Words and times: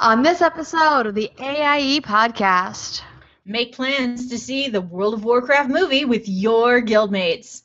on 0.00 0.22
this 0.22 0.40
episode 0.40 1.06
of 1.06 1.14
the 1.14 1.30
AIE 1.38 2.00
podcast. 2.00 3.02
Make 3.44 3.74
plans 3.74 4.28
to 4.28 4.38
see 4.38 4.68
the 4.68 4.80
World 4.80 5.14
of 5.14 5.24
Warcraft 5.24 5.70
movie 5.70 6.04
with 6.04 6.28
your 6.28 6.80
guildmates. 6.80 7.62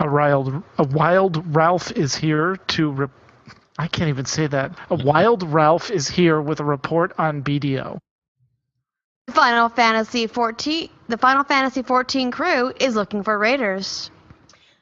A 0.00 0.10
wild, 0.10 0.62
a 0.78 0.84
wild 0.84 1.52
Ralff 1.52 1.92
is 1.96 2.14
here 2.14 2.56
to. 2.68 2.90
Re- 2.90 3.06
I 3.78 3.86
can't 3.86 4.08
even 4.08 4.24
say 4.24 4.46
that. 4.48 4.76
A 4.90 4.96
wild 4.96 5.42
Ralff 5.42 5.90
is 5.90 6.08
here 6.08 6.40
with 6.40 6.60
a 6.60 6.64
report 6.64 7.12
on 7.18 7.42
BDO. 7.42 7.98
Final 9.30 9.68
Fantasy 9.68 10.26
14. 10.26 10.88
The 11.08 11.18
Final 11.18 11.44
Fantasy 11.44 11.82
14 11.82 12.30
crew 12.30 12.72
is 12.80 12.96
looking 12.96 13.22
for 13.22 13.38
raiders. 13.38 14.10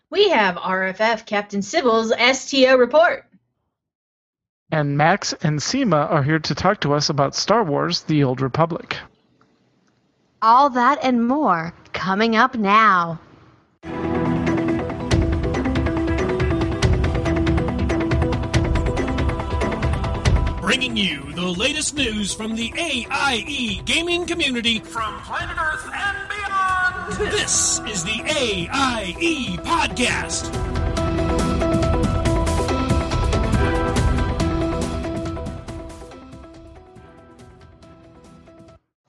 We 0.09 0.31
have 0.31 0.57
RRF 0.57 1.27
Captain 1.27 1.61
Cybyl's 1.61 2.13
STO 2.39 2.77
report. 2.77 3.27
And 4.71 4.99
Max 4.99 5.33
and 5.43 5.63
Sema 5.63 5.97
are 5.97 6.25
here 6.25 6.41
to 6.41 6.55
talk 6.55 6.81
to 6.81 6.93
us 6.93 7.09
about 7.09 7.37
Star 7.37 7.63
Wars 7.63 8.03
The 8.03 8.25
Old 8.25 8.41
Republic. 8.41 8.97
All 10.43 10.71
that 10.71 10.99
and 11.05 11.27
more 11.27 11.73
coming 11.93 12.35
up 12.35 12.57
now. 12.57 13.21
Bringing 20.61 20.97
you 20.97 21.33
the 21.35 21.55
latest 21.57 21.95
news 21.95 22.35
from 22.35 22.57
the 22.57 22.73
AIE 22.77 23.83
gaming 23.85 24.27
community 24.27 24.81
from 24.81 25.21
planet 25.21 25.57
Earth 25.59 25.89
and 25.95 26.29
beyond. 26.29 27.33
This 27.33 27.81
is 27.87 28.03
the 28.03 28.21
AIE 28.27 29.59
Podcast. 29.63 30.76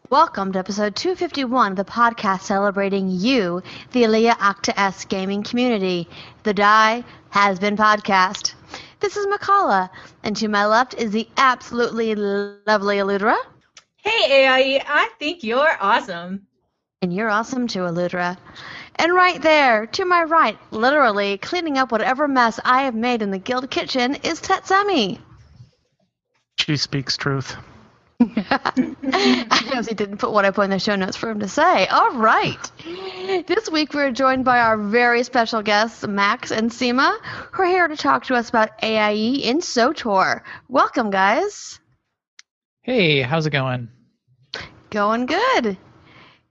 Welcome 0.09 0.53
to 0.53 0.59
episode 0.59 0.95
251 0.95 1.71
of 1.71 1.75
the 1.75 1.83
podcast 1.83 2.43
celebrating 2.43 3.09
you, 3.09 3.61
the 3.91 4.05
Alea 4.05 4.35
Iacta 4.35 4.73
Est 4.77 5.09
gaming 5.09 5.43
community. 5.43 6.07
The 6.43 6.53
Die 6.53 7.03
Has 7.31 7.59
Been 7.59 7.75
podcast. 7.75 8.53
This 9.01 9.17
is 9.17 9.25
Mkallah, 9.25 9.89
and 10.23 10.33
to 10.37 10.47
my 10.47 10.65
left 10.65 10.93
is 10.93 11.11
the 11.11 11.27
absolutely 11.35 12.15
lovely 12.15 12.99
Alludra. 12.99 13.35
Hey, 13.97 14.47
AIE, 14.47 14.81
I 14.87 15.09
think 15.19 15.43
you're 15.43 15.75
awesome. 15.81 16.47
And 17.01 17.13
you're 17.13 17.29
awesome 17.29 17.67
too, 17.67 17.81
Alludra. 17.81 18.37
And 18.95 19.13
right 19.13 19.41
there, 19.41 19.87
to 19.87 20.05
my 20.05 20.23
right, 20.23 20.57
literally 20.71 21.37
cleaning 21.37 21.77
up 21.77 21.91
whatever 21.91 22.29
mess 22.29 22.61
I 22.63 22.83
have 22.83 22.95
made 22.95 23.21
in 23.21 23.31
the 23.31 23.39
guild 23.39 23.69
kitchen, 23.69 24.15
is 24.23 24.39
Tetsemi. 24.39 25.19
She 26.57 26.77
speaks 26.77 27.17
truth. 27.17 27.57
I 28.19 29.69
honestly 29.73 29.93
didn't 29.93 30.17
put 30.17 30.31
what 30.31 30.43
I 30.43 30.49
put 30.49 30.63
in 30.63 30.71
the 30.71 30.79
show 30.79 30.95
notes 30.95 31.15
for 31.15 31.29
him 31.29 31.39
to 31.41 31.47
say. 31.47 31.85
All 31.85 32.13
right. 32.13 32.71
This 33.45 33.69
week 33.69 33.93
we're 33.93 34.11
joined 34.11 34.43
by 34.43 34.59
our 34.59 34.75
very 34.75 35.21
special 35.21 35.61
guests, 35.61 36.05
Max 36.07 36.51
and 36.51 36.73
Sema, 36.73 37.19
who 37.51 37.61
are 37.61 37.67
here 37.67 37.87
to 37.87 37.95
talk 37.95 38.25
to 38.25 38.33
us 38.33 38.49
about 38.49 38.71
AIE 38.81 39.43
in 39.43 39.59
SWTOR. 39.59 40.41
Welcome, 40.67 41.11
guys. 41.11 41.79
Hey, 42.81 43.21
how's 43.21 43.45
it 43.45 43.51
going? 43.51 43.89
Going 44.89 45.27
good. 45.27 45.77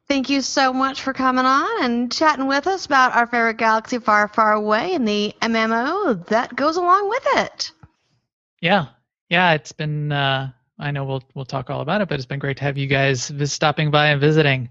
Thank 0.06 0.30
you 0.30 0.42
so 0.42 0.72
much 0.72 1.02
for 1.02 1.12
coming 1.12 1.46
on 1.46 1.84
and 1.84 2.12
chatting 2.12 2.46
with 2.46 2.68
us 2.68 2.86
about 2.86 3.16
our 3.16 3.26
favorite 3.26 3.56
galaxy 3.56 3.98
far, 3.98 4.28
far 4.28 4.52
away 4.52 4.94
and 4.94 5.08
the 5.08 5.34
MMO 5.42 6.24
that 6.26 6.54
goes 6.54 6.76
along 6.76 7.08
with 7.08 7.26
it. 7.38 7.72
Yeah, 8.60 8.86
yeah, 9.28 9.54
it's 9.54 9.72
been. 9.72 10.12
Uh, 10.12 10.52
I 10.78 10.90
know 10.90 11.04
we'll 11.04 11.22
we'll 11.34 11.44
talk 11.46 11.70
all 11.70 11.80
about 11.80 12.00
it, 12.02 12.08
but 12.08 12.16
it's 12.16 12.26
been 12.26 12.38
great 12.38 12.58
to 12.58 12.64
have 12.64 12.78
you 12.78 12.86
guys 12.86 13.28
vis- 13.28 13.52
stopping 13.52 13.90
by 13.90 14.08
and 14.08 14.20
visiting. 14.20 14.68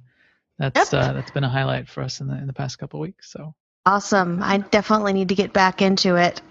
That's 0.60 0.94
Yep. 0.94 1.04
uh, 1.04 1.14
that's 1.14 1.32
been 1.32 1.44
a 1.44 1.50
highlight 1.50 1.90
for 1.90 2.04
us 2.04 2.22
in 2.22 2.28
the 2.28 2.36
in 2.38 2.48
the 2.48 2.54
past 2.54 2.78
couple 2.80 3.00
weeks. 3.00 3.32
So 3.32 3.56
Awesome. 3.86 4.42
I 4.42 4.58
definitely 4.60 5.14
need 5.14 5.30
to 5.30 5.36
get 5.36 5.54
back 5.54 5.82
into 5.82 6.16
it. 6.16 6.42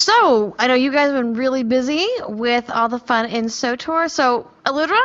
So, 0.00 0.54
I 0.58 0.66
know 0.66 0.74
you 0.74 0.92
guys 0.92 1.10
have 1.10 1.20
been 1.20 1.34
really 1.34 1.62
busy 1.62 2.06
with 2.26 2.70
all 2.70 2.88
the 2.88 2.98
fun 2.98 3.26
in 3.26 3.46
SWTOR. 3.46 4.10
So, 4.10 4.50
Alludra, 4.64 5.00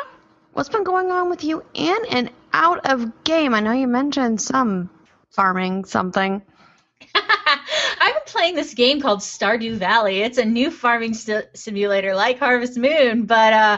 what's 0.53 0.69
been 0.69 0.83
going 0.85 1.11
on 1.11 1.29
with 1.29 1.43
you 1.43 1.63
in 1.73 1.97
and 2.09 2.31
out 2.53 2.85
of 2.89 3.23
game? 3.25 3.53
I 3.53 3.59
know 3.59 3.73
you 3.73 3.87
mentioned 3.87 4.39
some 4.41 4.89
farming 5.31 5.85
something. 5.85 6.41
I've 8.05 8.13
been 8.13 8.23
playing 8.27 8.55
this 8.55 8.75
game 8.75 9.01
called 9.01 9.21
Stardew 9.21 9.77
Valley. 9.77 10.21
It's 10.21 10.37
a 10.37 10.45
new 10.45 10.69
farming 10.69 11.15
si- 11.15 11.41
simulator 11.55 12.13
like 12.13 12.37
Harvest 12.37 12.77
Moon, 12.77 13.25
but 13.25 13.51
uh, 13.51 13.77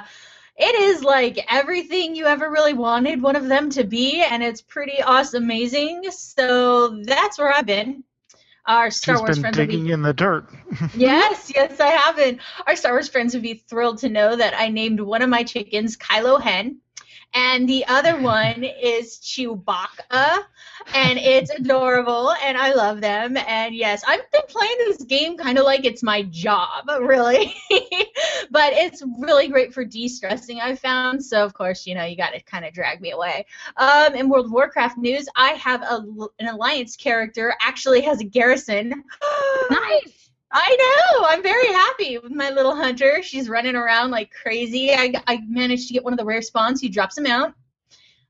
it 0.57 0.75
is 0.75 1.01
like 1.01 1.39
everything 1.49 2.13
you 2.13 2.25
ever 2.25 2.51
really 2.51 2.73
wanted 2.73 3.21
one 3.21 3.38
of 3.38 3.47
them 3.47 3.69
to 3.69 3.85
be, 3.85 4.21
and 4.21 4.43
it's 4.43 4.61
pretty 4.61 5.01
awesome, 5.01 5.43
amazing. 5.43 6.11
So 6.11 7.01
that's 7.03 7.38
where 7.38 7.53
I've 7.53 7.65
been. 7.65 8.03
Our 8.65 8.91
Star 8.91 9.15
She's 9.15 9.21
Wars 9.21 9.35
been 9.38 9.41
friends 9.43 9.57
will 9.59 9.65
be 9.65 9.71
digging 9.71 9.89
in 9.91 10.01
the 10.01 10.13
dirt. 10.13 10.49
yes, 10.97 11.49
yes, 11.55 11.79
I 11.79 11.88
haven't. 11.88 12.41
Our 12.67 12.75
Star 12.75 12.91
Wars 12.91 13.07
friends 13.07 13.33
would 13.33 13.44
be 13.44 13.53
thrilled 13.53 13.99
to 13.99 14.09
know 14.09 14.35
that 14.35 14.53
I 14.59 14.67
named 14.67 14.99
one 14.99 15.21
of 15.21 15.29
my 15.29 15.44
chickens 15.44 15.95
Kylo 15.95 16.41
Hen, 16.41 16.81
and 17.33 17.67
the 17.67 17.85
other 17.88 18.19
one 18.21 18.63
is 18.63 19.17
Chewbacca, 19.17 20.43
and 20.93 21.17
it's 21.19 21.49
adorable, 21.49 22.33
and 22.43 22.57
I 22.57 22.73
love 22.73 23.01
them. 23.01 23.38
And 23.38 23.75
yes, 23.75 24.03
I've 24.07 24.29
been 24.31 24.41
playing 24.47 24.77
this 24.79 25.03
game 25.03 25.38
kind 25.38 25.57
of 25.57 25.65
like 25.65 25.85
it's 25.85 26.03
my 26.03 26.23
job, 26.23 26.88
really, 27.01 27.53
but 28.51 28.73
it's 28.73 29.03
really 29.19 29.47
great 29.47 29.73
for 29.73 29.85
de-stressing. 29.85 30.59
I've 30.59 30.79
found. 30.79 31.23
So 31.23 31.43
of 31.43 31.53
course, 31.53 31.85
you 31.85 31.95
know, 31.95 32.05
you 32.05 32.15
got 32.15 32.31
to 32.31 32.41
kind 32.41 32.65
of 32.65 32.73
drag 32.73 33.01
me 33.01 33.11
away. 33.11 33.45
Um, 33.77 34.15
in 34.15 34.29
World 34.29 34.45
of 34.45 34.51
Warcraft 34.51 34.97
news, 34.97 35.27
I 35.35 35.51
have 35.51 35.81
a, 35.81 36.05
an 36.39 36.47
alliance 36.47 36.95
character 36.95 37.53
actually 37.61 38.01
has 38.01 38.19
a 38.19 38.25
garrison. 38.25 39.03
Nice. 39.69 40.26
I 40.52 40.78
know. 41.12 41.25
I'm 41.28 41.44
very 41.44 41.68
happy 41.68 42.18
with 42.19 42.31
my 42.31 42.50
little 42.52 42.75
hunter. 42.75 43.22
She's 43.22 43.50
running 43.50 43.75
around 43.75 44.12
like 44.12 44.31
crazy. 44.31 44.91
I, 44.94 45.13
I 45.28 45.40
managed 45.47 45.88
to 45.90 45.94
get 45.94 46.03
one 46.03 46.13
of 46.13 46.19
the 46.19 46.25
rare 46.25 46.41
spawns. 46.41 46.80
He 46.80 46.90
drops 46.90 47.18
a 47.18 47.22
mount 47.22 47.53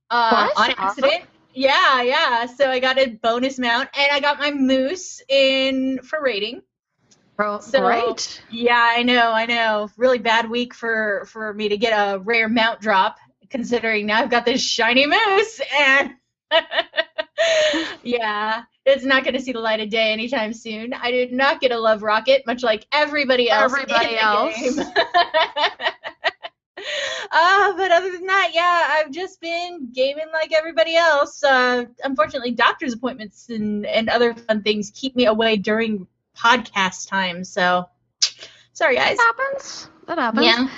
uh, 0.09 0.49
on 0.55 0.71
accident. 0.77 1.25
Yeah, 1.53 2.01
yeah. 2.01 2.45
So 2.47 2.69
I 2.69 2.79
got 2.79 2.97
a 2.99 3.07
bonus 3.07 3.57
mount, 3.59 3.89
and 3.97 4.11
I 4.11 4.19
got 4.19 4.39
my 4.39 4.51
moose 4.51 5.21
in 5.27 5.99
for 6.03 6.21
raiding. 6.21 6.61
Bro, 7.35 7.59
So- 7.59 7.81
right. 7.83 8.41
Yeah, 8.49 8.79
I 8.95 9.03
know, 9.03 9.31
I 9.31 9.45
know. 9.45 9.89
Really 9.97 10.17
bad 10.19 10.49
week 10.49 10.73
for 10.73 11.25
for 11.27 11.53
me 11.53 11.69
to 11.69 11.77
get 11.77 11.91
a 11.91 12.19
rare 12.19 12.49
mount 12.49 12.81
drop, 12.81 13.17
considering 13.49 14.07
now 14.07 14.19
I've 14.21 14.31
got 14.31 14.45
this 14.45 14.61
shiny 14.61 15.05
moose, 15.05 15.61
and 15.79 16.13
yeah, 18.03 18.63
it's 18.87 19.03
not 19.05 19.23
going 19.23 19.33
to 19.33 19.41
see 19.41 19.51
the 19.51 19.59
light 19.59 19.79
of 19.79 19.89
day 19.89 20.11
anytime 20.11 20.53
soon. 20.53 20.93
I 20.93 21.11
did 21.11 21.31
not 21.33 21.59
get 21.59 21.71
a 21.71 21.77
love 21.79 22.01
rocket, 22.03 22.43
much 22.47 22.63
like 22.63 22.85
everybody 22.91 23.49
else. 23.49 23.73
in 23.73 23.79
Everybody 23.79 24.15
the 24.15 24.23
else. 24.23 24.75
game. 24.75 24.85
Uh, 27.29 27.73
but 27.75 27.91
other 27.91 28.11
than 28.11 28.25
that, 28.25 28.51
yeah, 28.53 28.87
I've 28.91 29.11
just 29.11 29.41
been 29.41 29.89
gaming 29.91 30.27
like 30.31 30.53
everybody 30.53 30.95
else. 30.95 31.43
Uh, 31.43 31.85
unfortunately, 32.03 32.51
doctor's 32.51 32.93
appointments 32.93 33.49
and, 33.49 33.85
and 33.85 34.09
other 34.09 34.33
fun 34.33 34.63
things 34.63 34.91
keep 34.95 35.15
me 35.15 35.25
away 35.25 35.57
during 35.57 36.07
podcast 36.37 37.09
time. 37.09 37.43
So, 37.43 37.89
sorry, 38.73 38.95
guys. 38.95 39.17
That 39.17 39.33
happens. 39.37 39.89
That 40.07 40.17
happens. 40.17 40.45
Yeah. 40.45 40.69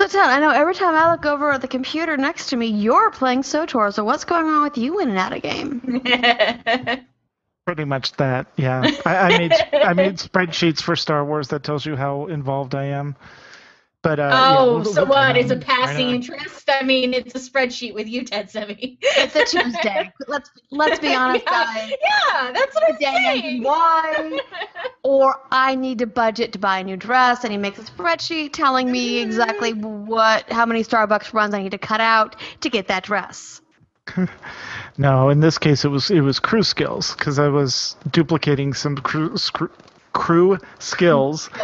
So, 0.00 0.08
Ted, 0.08 0.28
I 0.30 0.40
know 0.40 0.50
every 0.50 0.74
time 0.74 0.94
I 0.96 1.12
look 1.12 1.24
over 1.26 1.52
at 1.52 1.60
the 1.60 1.68
computer 1.68 2.16
next 2.16 2.48
to 2.48 2.56
me, 2.56 2.66
you're 2.66 3.10
playing 3.12 3.42
SWTOR. 3.42 3.94
So, 3.94 4.02
what's 4.02 4.24
going 4.24 4.46
on 4.46 4.62
with 4.62 4.76
you 4.76 4.98
in 4.98 5.10
and 5.10 5.18
out 5.18 5.32
of 5.32 5.42
game? 5.42 6.02
Pretty 7.64 7.84
much 7.84 8.12
that. 8.14 8.48
Yeah, 8.56 8.82
I, 9.06 9.16
I 9.16 9.38
made 9.38 9.52
I 9.72 9.92
made 9.94 10.16
spreadsheets 10.16 10.82
for 10.82 10.96
Star 10.96 11.24
Wars 11.24 11.48
that 11.48 11.62
tells 11.62 11.86
you 11.86 11.94
how 11.96 12.26
involved 12.26 12.74
I 12.74 12.86
am. 12.86 13.14
But 14.02 14.18
uh, 14.18 14.30
yeah, 14.32 14.56
oh, 14.58 14.74
we'll- 14.80 14.84
so 14.84 15.04
what? 15.04 15.36
It's 15.36 15.52
a 15.52 15.56
passing 15.56 16.08
on. 16.08 16.14
interest? 16.16 16.68
I 16.68 16.82
mean, 16.82 17.14
it's 17.14 17.36
a 17.36 17.38
spreadsheet 17.38 17.94
with 17.94 18.08
you, 18.08 18.22
Tetsemi. 18.24 18.98
It's 19.00 19.36
a 19.36 19.44
Tuesday. 19.44 20.12
let's 20.26 20.50
let's 20.72 20.98
be 20.98 21.14
honest, 21.14 21.44
yeah, 21.46 21.64
guys. 21.72 21.90
Yeah, 21.90 22.52
that's 22.52 22.74
what 22.74 22.82
I'm 22.88 22.96
Day 22.98 23.40
saying. 23.40 23.62
Y, 23.62 24.40
or 25.04 25.40
I 25.52 25.76
need 25.76 26.00
to 26.00 26.06
budget 26.08 26.52
to 26.54 26.58
buy 26.58 26.80
a 26.80 26.84
new 26.84 26.96
dress, 26.96 27.44
and 27.44 27.52
he 27.52 27.58
makes 27.58 27.78
a 27.78 27.82
spreadsheet 27.82 28.52
telling 28.52 28.90
me 28.90 29.20
exactly 29.20 29.72
what, 29.72 30.50
how 30.50 30.66
many 30.66 30.82
Starbucks 30.82 31.32
runs 31.32 31.54
I 31.54 31.62
need 31.62 31.70
to 31.70 31.78
cut 31.78 32.00
out 32.00 32.34
to 32.62 32.68
get 32.68 32.88
that 32.88 33.04
dress. 33.04 33.61
No, 34.98 35.30
in 35.30 35.40
this 35.40 35.56
case 35.56 35.84
it 35.84 35.88
was 35.88 36.10
it 36.10 36.20
was 36.20 36.38
crew 36.38 36.62
skills 36.62 37.14
because 37.16 37.38
I 37.38 37.48
was 37.48 37.96
duplicating 38.10 38.74
some 38.74 38.96
crew 38.96 39.36
screw, 39.38 39.70
crew 40.12 40.58
skills. 40.78 41.48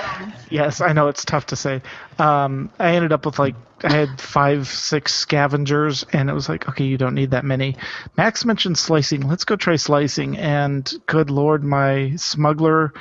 Yes, 0.51 0.81
I 0.81 0.95
know 0.95 1.09
it's 1.09 1.27
tough 1.27 1.45
to 1.47 1.57
say. 1.57 1.83
Um, 2.19 2.71
I 2.79 2.95
ended 2.95 3.13
up 3.13 3.27
with 3.27 3.39
like 3.39 3.55
I 3.85 3.93
had 3.93 4.19
five, 4.19 4.67
six 4.67 5.15
scavengers, 5.15 6.07
and 6.11 6.31
it 6.31 6.33
was 6.33 6.49
like, 6.49 6.67
okay, 6.71 6.85
you 6.85 6.97
don't 6.97 7.15
need 7.15 7.33
that 7.33 7.45
many. 7.45 7.77
Max 8.17 8.47
mentioned 8.47 8.79
slicing. 8.79 9.29
Let's 9.29 9.45
go 9.45 9.57
try 9.57 9.77
slicing, 9.77 10.39
and 10.39 10.91
good 11.05 11.29
lord, 11.31 11.65
my 11.65 12.15
smuggler 12.17 12.95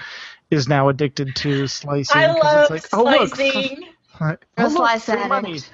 is 0.52 0.68
now 0.68 0.90
addicted 0.90 1.38
to 1.38 1.68
slicing. 1.68 2.22
I 2.22 2.34
love 2.34 2.70
it's 2.70 2.70
like, 2.70 3.00
oh 3.00 3.04
look, 3.04 3.36
slicing. 3.36 3.86
Like, 4.20 4.46
oh, 4.58 4.64
look, 4.64 4.72
slice 4.72 5.10
at 5.10 5.30
money. 5.30 5.58
it. 5.58 5.72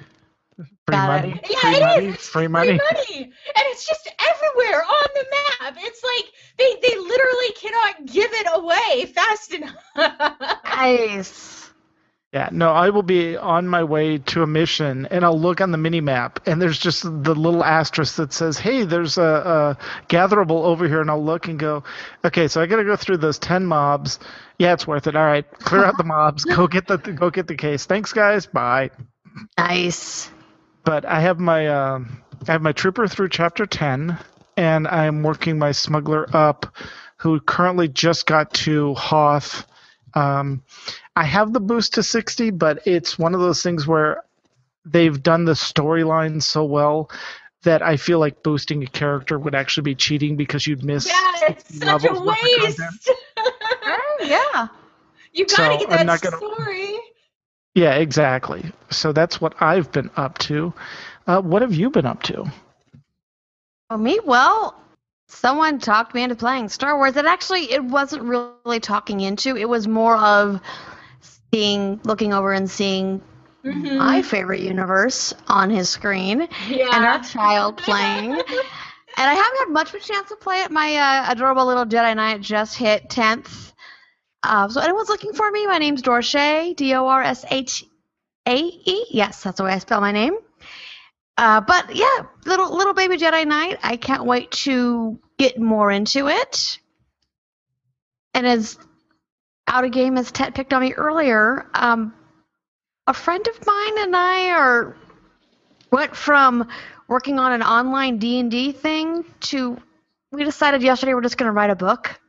Free 0.56 0.66
Got 0.90 1.22
money. 1.22 1.40
it. 1.42 1.50
Yeah, 1.50 1.58
free 1.60 1.74
it 1.76 1.80
money. 1.80 2.06
is. 2.06 2.14
It's 2.14 2.28
Free 2.28 2.48
money. 2.48 2.70
and 2.70 3.32
it's 3.70 3.86
just 3.86 4.08
everywhere 4.20 4.82
on 4.84 5.06
the 5.14 5.24
map. 5.30 5.76
It's 5.80 6.02
like 6.04 6.32
they 6.58 6.88
they 6.88 6.96
literally 6.96 7.52
cannot 7.60 8.06
give 8.06 8.30
it 8.32 8.46
away 8.54 9.06
fast 9.06 9.52
enough. 9.54 10.60
Nice. 10.64 11.60
Yeah, 12.32 12.48
no, 12.50 12.72
I 12.72 12.90
will 12.90 13.04
be 13.04 13.36
on 13.36 13.68
my 13.68 13.84
way 13.84 14.18
to 14.18 14.42
a 14.42 14.46
mission, 14.46 15.06
and 15.12 15.24
I'll 15.24 15.38
look 15.38 15.60
on 15.60 15.70
the 15.70 15.78
mini 15.78 16.00
map, 16.00 16.40
and 16.46 16.60
there's 16.60 16.80
just 16.80 17.02
the 17.04 17.32
little 17.32 17.62
asterisk 17.62 18.16
that 18.16 18.32
says, 18.32 18.58
"Hey, 18.58 18.82
there's 18.84 19.18
a, 19.18 19.22
a 19.22 20.04
gatherable 20.08 20.64
over 20.64 20.88
here," 20.88 21.00
and 21.00 21.08
I'll 21.10 21.22
look 21.24 21.46
and 21.46 21.60
go, 21.60 21.84
"Okay, 22.24 22.48
so 22.48 22.60
I 22.60 22.66
got 22.66 22.76
to 22.76 22.84
go 22.84 22.96
through 22.96 23.18
those 23.18 23.38
ten 23.38 23.64
mobs. 23.64 24.18
Yeah, 24.58 24.72
it's 24.72 24.84
worth 24.84 25.06
it. 25.06 25.14
All 25.14 25.24
right, 25.24 25.48
clear 25.60 25.84
out 25.84 25.96
the 25.96 26.02
mobs. 26.16 26.44
Go 26.44 26.66
get 26.66 26.88
the 26.88 26.98
go 26.98 27.30
get 27.30 27.46
the 27.46 27.54
case. 27.54 27.86
Thanks, 27.86 28.12
guys. 28.12 28.46
Bye." 28.46 28.90
Nice. 29.56 30.28
But 30.84 31.04
I 31.04 31.20
have 31.20 31.38
my 31.40 31.68
um, 31.68 32.22
I 32.48 32.52
have 32.52 32.62
my 32.62 32.72
trooper 32.72 33.06
through 33.08 33.30
chapter 33.30 33.66
ten, 33.66 34.18
and 34.56 34.86
I'm 34.86 35.22
working 35.22 35.58
my 35.58 35.72
smuggler 35.72 36.26
up, 36.36 36.66
who 37.16 37.40
currently 37.40 37.88
just 37.88 38.26
got 38.26 38.52
to 38.54 38.94
Hoth. 38.94 39.66
Um, 40.14 40.62
I 41.16 41.24
have 41.24 41.52
the 41.52 41.60
boost 41.60 41.94
to 41.94 42.02
60, 42.04 42.50
but 42.50 42.86
it's 42.86 43.18
one 43.18 43.34
of 43.34 43.40
those 43.40 43.62
things 43.62 43.84
where 43.86 44.22
they've 44.84 45.20
done 45.22 45.44
the 45.44 45.52
storyline 45.54 46.40
so 46.42 46.64
well 46.64 47.10
that 47.62 47.82
I 47.82 47.96
feel 47.96 48.18
like 48.20 48.42
boosting 48.44 48.82
a 48.84 48.86
character 48.86 49.38
would 49.38 49.54
actually 49.56 49.82
be 49.84 49.94
cheating 49.96 50.36
because 50.36 50.66
you'd 50.68 50.84
miss. 50.84 51.06
yeah, 51.08 51.48
it's 51.48 51.78
such 51.78 51.82
a 51.82 51.86
levels 52.12 52.20
worth 52.20 52.38
of 52.38 52.62
waste. 52.62 52.78
content. 52.78 53.18
Oh, 53.86 54.16
yeah. 54.22 54.68
you 55.32 55.46
gotta 55.46 55.72
So, 55.72 55.78
get 55.80 55.90
that 55.90 56.06
not 56.06 56.20
gonna- 56.20 56.36
story. 56.36 56.93
Yeah, 57.74 57.94
exactly. 57.94 58.64
So 58.90 59.12
that's 59.12 59.40
what 59.40 59.60
I've 59.60 59.90
been 59.90 60.10
up 60.16 60.38
to. 60.38 60.72
Uh, 61.26 61.40
what 61.42 61.62
have 61.62 61.74
you 61.74 61.90
been 61.90 62.06
up 62.06 62.22
to? 62.24 62.44
Oh, 63.90 63.96
me? 63.96 64.20
Well, 64.24 64.80
someone 65.28 65.78
talked 65.78 66.14
me 66.14 66.22
into 66.22 66.36
playing 66.36 66.68
Star 66.68 66.96
Wars. 66.96 67.16
It 67.16 67.24
actually, 67.26 67.72
it 67.72 67.82
wasn't 67.84 68.22
really 68.22 68.80
talking 68.80 69.20
into. 69.20 69.56
It 69.56 69.68
was 69.68 69.88
more 69.88 70.16
of 70.16 70.60
seeing, 71.52 72.00
looking 72.04 72.32
over 72.32 72.52
and 72.52 72.70
seeing 72.70 73.20
Mhm. 73.64 73.96
my 73.96 74.20
favorite 74.22 74.60
universe 74.60 75.32
on 75.48 75.70
his 75.70 75.88
screen 75.88 76.46
yeah. 76.68 76.90
and 76.92 77.04
our 77.04 77.22
child 77.22 77.78
playing. 77.78 78.32
And 78.32 79.30
I 79.30 79.34
haven't 79.34 79.58
had 79.58 79.68
much 79.70 79.88
of 79.88 79.94
a 79.94 80.04
chance 80.04 80.28
to 80.30 80.36
play 80.36 80.62
it. 80.62 80.70
My 80.70 80.96
uh, 80.96 81.32
adorable 81.32 81.64
little 81.66 81.86
Jedi 81.86 82.14
Knight 82.16 82.40
just 82.40 82.76
hit 82.76 83.08
10th. 83.08 83.72
Uh, 84.44 84.68
so 84.68 84.80
anyone's 84.80 85.08
looking 85.08 85.32
for 85.32 85.50
me, 85.50 85.66
my 85.66 85.78
name's 85.78 86.02
Dorshay, 86.02 86.76
D-O-R-S-H-A-E. 86.76 87.86
Yes, 89.10 89.42
that's 89.42 89.56
the 89.56 89.64
way 89.64 89.72
I 89.72 89.78
spell 89.78 90.02
my 90.02 90.12
name. 90.12 90.36
Uh, 91.36 91.62
but 91.62 91.96
yeah, 91.96 92.26
little 92.44 92.76
little 92.76 92.94
baby 92.94 93.16
Jedi 93.16 93.46
Knight. 93.46 93.78
I 93.82 93.96
can't 93.96 94.24
wait 94.24 94.52
to 94.52 95.18
get 95.36 95.58
more 95.58 95.90
into 95.90 96.28
it. 96.28 96.78
And 98.34 98.46
as 98.46 98.78
out 99.66 99.84
of 99.84 99.90
game 99.90 100.16
as 100.16 100.30
Tet 100.30 100.54
picked 100.54 100.72
on 100.72 100.82
me 100.82 100.92
earlier, 100.92 101.66
um, 101.74 102.14
a 103.06 103.14
friend 103.14 103.44
of 103.48 103.66
mine 103.66 103.98
and 103.98 104.14
I 104.14 104.50
are 104.50 104.96
went 105.90 106.14
from 106.14 106.68
working 107.08 107.38
on 107.38 107.52
an 107.52 107.62
online 107.62 108.18
D&D 108.18 108.72
thing 108.72 109.24
to 109.40 109.78
we 110.32 110.44
decided 110.44 110.82
yesterday 110.82 111.14
we're 111.14 111.20
just 111.20 111.38
going 111.38 111.48
to 111.48 111.52
write 111.52 111.70
a 111.70 111.76
book. 111.76 112.20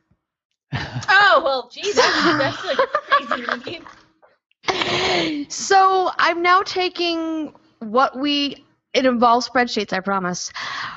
Oh 0.72 1.42
well, 1.44 1.70
geez, 1.72 1.94
that's, 1.94 2.64
like 2.64 2.78
crazy. 4.68 5.46
So 5.48 6.10
I'm 6.18 6.42
now 6.42 6.62
taking 6.62 7.54
what 7.78 8.18
we 8.18 8.64
it 8.94 9.04
involves 9.04 9.46
spreadsheets, 9.48 9.92
I 9.92 10.00
promise. 10.00 10.50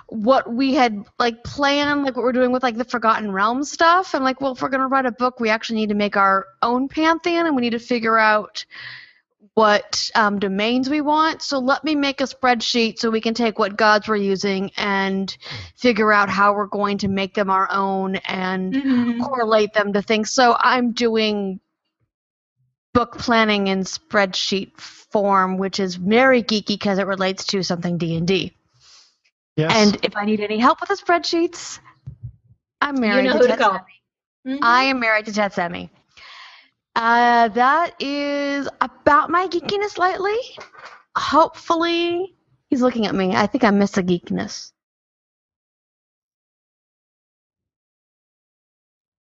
What 0.07 0.53
we 0.53 0.73
had 0.73 1.03
like 1.19 1.43
planned, 1.43 2.03
like 2.03 2.15
what 2.15 2.23
we're 2.23 2.31
doing 2.31 2.53
with 2.53 2.63
like 2.63 2.77
the 2.77 2.85
Forgotten 2.85 3.31
Realm 3.31 3.63
stuff. 3.63 4.15
I'm 4.15 4.23
like, 4.23 4.39
well, 4.39 4.53
if 4.53 4.61
we're 4.61 4.69
gonna 4.69 4.87
write 4.87 5.05
a 5.05 5.11
book, 5.11 5.39
we 5.39 5.49
actually 5.49 5.81
need 5.81 5.89
to 5.89 5.95
make 5.95 6.15
our 6.15 6.45
own 6.61 6.87
pantheon, 6.87 7.45
and 7.45 7.55
we 7.55 7.61
need 7.61 7.71
to 7.71 7.79
figure 7.79 8.17
out 8.17 8.65
what 9.59 10.09
um, 10.15 10.39
domains 10.39 10.89
we 10.89 11.01
want. 11.01 11.41
So 11.41 11.59
let 11.59 11.83
me 11.83 11.93
make 11.93 12.21
a 12.21 12.23
spreadsheet 12.23 12.97
so 12.97 13.09
we 13.09 13.19
can 13.19 13.33
take 13.33 13.59
what 13.59 13.75
gods 13.75 14.07
we're 14.07 14.15
using 14.15 14.71
and 14.77 15.35
figure 15.75 16.13
out 16.13 16.29
how 16.29 16.53
we're 16.53 16.67
going 16.67 16.99
to 16.99 17.09
make 17.09 17.33
them 17.33 17.49
our 17.49 17.69
own 17.69 18.15
and 18.15 18.73
Mhm. 18.73 19.19
correlate 19.19 19.73
them 19.73 19.91
to 19.91 20.01
things. 20.01 20.31
So 20.31 20.55
I'm 20.57 20.93
doing 20.93 21.59
book 22.93 23.17
planning 23.17 23.67
in 23.67 23.81
spreadsheet 23.81 24.77
form, 24.79 25.57
which 25.57 25.81
is 25.81 25.95
very 25.95 26.41
geeky 26.41 26.67
because 26.79 26.97
it 26.97 27.05
relates 27.07 27.43
to 27.47 27.61
something 27.61 27.97
D 27.97 28.15
and 28.15 28.25
D. 28.25 28.53
Yes. 29.57 29.75
And 29.75 30.05
if 30.05 30.15
I 30.15 30.23
need 30.23 30.39
any 30.39 30.57
help 30.59 30.79
with 30.79 30.87
the 30.87 30.95
spreadsheets, 30.95 31.79
I'm 32.79 33.01
married 33.01 33.25
know 33.25 33.33
to 33.33 33.37
who 33.39 33.43
to 33.43 33.49
Ted 33.49 33.59
call. 33.59 33.71
Semi. 34.45 34.57
Mhm. 34.57 34.59
I 34.63 34.83
am 34.85 35.01
married 35.01 35.25
to 35.25 35.31
Tetsemi. 35.31 35.89
Uh, 36.95 37.47
that 37.49 37.93
is 38.01 38.67
about 38.81 39.29
my 39.29 39.47
geekiness 39.47 39.97
lately. 39.97 40.37
Hopefully, 41.17 42.35
he's 42.69 42.81
looking 42.81 43.05
at 43.05 43.15
me. 43.15 43.35
I 43.35 43.47
think 43.47 43.63
I 43.63 43.71
miss 43.71 43.91
the 43.91 44.03
geekiness. 44.03 44.71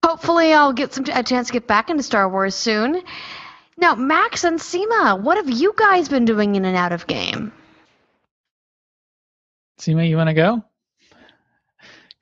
Hopefully, 0.05 0.53
I'll 0.53 0.73
get 0.73 0.94
some 0.94 1.05
a 1.13 1.23
chance 1.23 1.47
to 1.47 1.53
get 1.53 1.67
back 1.67 1.89
into 1.89 2.03
Star 2.03 2.27
Wars 2.29 2.55
soon. 2.55 3.01
Now, 3.77 3.95
Max 3.95 4.44
and 4.44 4.61
Sema, 4.61 5.15
what 5.15 5.38
have 5.38 5.50
you 5.50 5.73
guys 5.75 6.09
been 6.09 6.25
doing 6.25 6.55
in 6.55 6.65
and 6.65 6.77
out 6.77 6.91
of 6.91 7.07
game? 7.07 7.51
Sema, 9.77 10.03
you 10.03 10.17
want 10.17 10.27
to 10.29 10.33
go? 10.33 10.63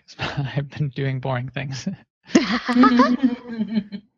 'Cause 0.08 0.16
I've 0.56 0.70
been 0.70 0.90
doing 0.90 1.20
boring 1.20 1.50
things. 1.50 1.88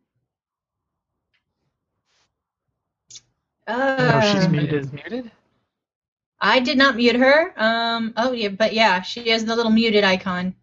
No, 3.67 4.21
she's 4.33 4.45
Uh, 4.45 4.49
muted. 4.49 4.73
Is 4.85 4.91
muted. 4.91 5.31
I 6.39 6.59
did 6.59 6.77
not 6.77 6.95
mute 6.97 7.15
her. 7.15 7.53
Um. 7.57 8.13
Oh 8.17 8.31
yeah, 8.33 8.49
but 8.49 8.73
yeah, 8.73 9.01
she 9.01 9.29
has 9.29 9.45
the 9.45 9.55
little 9.55 9.71
muted 9.71 10.03
icon. 10.03 10.55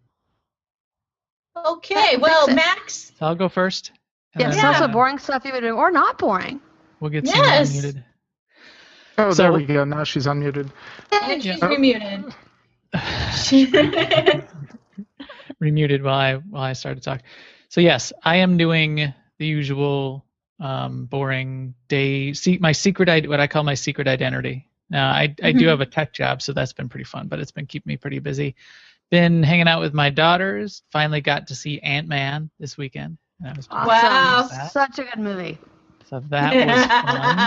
Okay. 1.65 2.11
Fix 2.11 2.21
Well. 2.21 2.47
Max. 2.53 3.11
So 3.17 3.25
I'll 3.25 3.35
go 3.35 3.49
first. 3.49 3.91
yeah, 4.37 4.49
then, 4.49 4.53
it's 4.57 4.63
also 4.63 4.85
uh, 4.85 4.87
boring 4.87 5.17
stuff 5.19 5.43
you've 5.43 5.53
been 5.53 5.63
doing, 5.63 5.73
or 5.73 5.91
not 5.91 6.17
boring. 6.17 6.61
We'll 6.99 7.09
get 7.11 7.25
Yes. 7.25 7.71
Sema 7.71 7.87
unmuted. 7.93 8.03
Oh, 9.17 9.31
So- 9.31 9.43
there 9.43 9.53
we 9.53 9.65
go. 9.65 9.83
Now 9.83 10.03
she's 10.03 10.27
unmuted. 10.27 10.69
And 11.11 11.43
Yeah. 11.43 11.53
she's 11.55 11.61
remuted. 11.61 12.33
remuted 15.61 16.03
while 16.03 16.15
I 16.15 16.35
while 16.35 16.63
I 16.63 16.73
started 16.73 17.01
to 17.03 17.09
talk. 17.09 17.21
So 17.69 17.81
yes, 17.81 18.13
I 18.23 18.37
am 18.37 18.57
doing 18.57 19.13
the 19.39 19.45
usual 19.45 20.25
um, 20.61 21.05
boring 21.05 21.73
day. 21.89 22.31
See 22.33 22.57
my 22.59 22.71
secret, 22.71 23.09
id- 23.09 23.27
what 23.27 23.41
I 23.41 23.47
call 23.47 23.63
my 23.63 23.73
secret 23.73 24.07
identity. 24.07 24.69
Now 24.89 25.09
I 25.09 25.35
I 25.43 25.51
do 25.51 25.65
Mhm. 25.65 25.69
have 25.69 25.81
a 25.81 25.85
tech 25.85 26.13
job, 26.13 26.41
so 26.41 26.53
that's 26.53 26.73
been 26.73 26.87
pretty 26.89 27.03
fun, 27.05 27.27
but 27.27 27.39
it's 27.39 27.51
been 27.51 27.65
keeping 27.65 27.91
me 27.91 27.97
pretty 27.97 28.19
busy. 28.19 28.55
Been 29.09 29.43
hanging 29.43 29.67
out 29.67 29.81
with 29.81 29.93
my 29.93 30.09
daughters. 30.09 30.83
Finally 30.91 31.21
got 31.21 31.47
to 31.47 31.55
see 31.55 31.79
Ant 31.81 32.07
Man 32.07 32.49
this 32.59 32.77
weekend. 32.77 33.17
And 33.41 33.49
I 33.49 33.53
was 33.57 33.67
Awesome. 33.69 33.87
Wow. 33.87 34.67
Such 34.71 34.99
a 34.99 35.03
good 35.03 35.17
movie. 35.19 35.57
So 36.11 36.19
that 36.29 36.53
was 36.53 36.85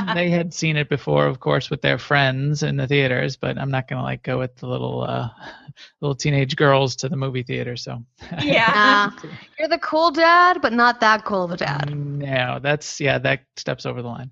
fun. 0.06 0.14
they 0.16 0.30
had 0.30 0.54
seen 0.54 0.76
it 0.76 0.88
before, 0.88 1.26
of 1.26 1.38
course, 1.38 1.68
with 1.68 1.82
their 1.82 1.98
friends 1.98 2.62
in 2.62 2.76
the 2.76 2.86
theaters, 2.86 3.36
but 3.36 3.58
I'm 3.58 3.70
not 3.70 3.86
gonna 3.88 4.02
like 4.02 4.22
go 4.22 4.38
with 4.38 4.56
the 4.56 4.66
little 4.66 5.02
uh, 5.02 5.28
little 6.00 6.14
teenage 6.14 6.56
girls 6.56 6.96
to 6.96 7.08
the 7.10 7.16
movie 7.16 7.42
theater. 7.42 7.76
So 7.76 8.02
yeah. 8.42 9.10
You're 9.58 9.68
the 9.68 9.78
cool 9.78 10.10
dad, 10.10 10.62
but 10.62 10.72
not 10.72 11.00
that 11.00 11.24
cool 11.26 11.44
of 11.44 11.50
a 11.50 11.56
dad. 11.58 11.94
No, 11.94 12.58
that's 12.62 13.00
yeah, 13.00 13.18
that 13.18 13.42
steps 13.56 13.84
over 13.84 14.00
the 14.00 14.08
line. 14.08 14.30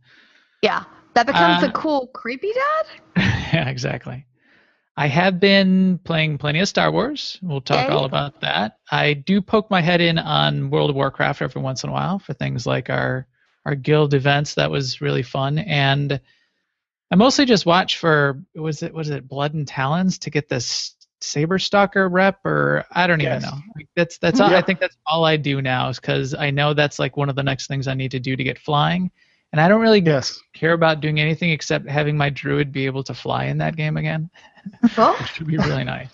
Yeah. 0.63 0.85
That 1.15 1.27
becomes 1.27 1.63
Uh, 1.63 1.67
the 1.67 1.73
cool, 1.75 2.07
creepy 2.15 2.53
dad? 2.55 2.87
yeah, 3.53 3.69
exactly. 3.69 4.25
I 4.97 5.09
have 5.09 5.41
been 5.41 5.99
playing 6.05 6.39
plenty 6.39 6.61
of 6.61 6.69
Star 6.69 6.91
Wars. 6.91 7.39
We'll 7.43 7.61
talk 7.61 7.89
Yay. 7.89 7.95
all 7.95 8.07
about 8.07 8.41
that. 8.41 8.79
I 8.91 9.13
do 9.15 9.43
poke 9.43 9.71
my 9.71 9.83
head 9.83 10.01
in 10.01 10.19
on 10.19 10.71
World 10.71 10.89
of 10.91 10.97
Warcraft 10.97 11.43
every 11.43 11.61
once 11.61 11.85
in 11.85 11.91
a 11.91 11.93
while 11.93 12.19
for 12.19 12.33
things 12.33 12.67
like 12.67 12.89
our 12.89 13.27
our 13.65 13.75
guild 13.75 14.15
events. 14.15 14.55
That 14.55 14.71
was 14.71 15.01
really 15.01 15.23
fun, 15.23 15.59
and 15.59 16.21
I 17.11 17.15
mostly 17.17 17.45
just 17.45 17.67
watch 17.67 17.99
for 17.99 18.43
was 18.55 18.83
it 18.83 18.93
was 18.95 19.11
it 19.11 19.29
Blood 19.29 19.55
and 19.55 19.67
Talons 19.69 20.19
to 20.21 20.31
get 20.31 20.49
this 20.49 20.95
Saber 21.21 21.59
Stalker 21.59 22.09
rep, 22.09 22.45
or 22.45 22.85
I 22.91 23.07
don't 23.07 23.21
even 23.21 23.35
Yes. 23.35 23.43
know. 23.43 23.59
Like, 23.77 23.89
That's 23.95 24.19
that's 24.19 24.41
mm-hmm. 24.41 24.53
all, 24.53 24.59
I 24.59 24.63
think 24.63 24.81
that's 24.81 24.97
all 25.07 25.25
I 25.25 25.37
do 25.37 25.63
now 25.63 25.89
is 25.91 26.01
because 26.01 26.35
I 26.35 26.51
know 26.51 26.75
that's 26.75 26.99
like 26.99 27.17
one 27.17 27.29
of 27.29 27.37
the 27.37 27.43
next 27.45 27.67
things 27.69 27.87
I 27.87 27.95
need 27.95 28.11
to 28.13 28.19
do 28.21 28.35
to 28.35 28.43
get 28.43 28.59
flying, 28.59 29.11
and 29.53 29.61
I 29.61 29.69
don't 29.69 29.81
really 29.81 30.01
Yes. 30.01 30.41
care 30.55 30.73
about 30.73 31.01
doing 31.01 31.21
anything 31.21 31.51
except 31.51 31.89
having 31.89 32.17
my 32.17 32.29
druid 32.31 32.73
be 32.73 32.87
able 32.87 33.05
to 33.05 33.15
fly 33.15 33.45
in 33.45 33.59
that 33.59 33.77
game 33.77 33.97
again, 33.97 34.31
Cool. 34.95 35.13
which 35.15 35.39
would 35.39 35.47
be 35.49 35.59
really 35.59 35.85
nice. 35.85 36.09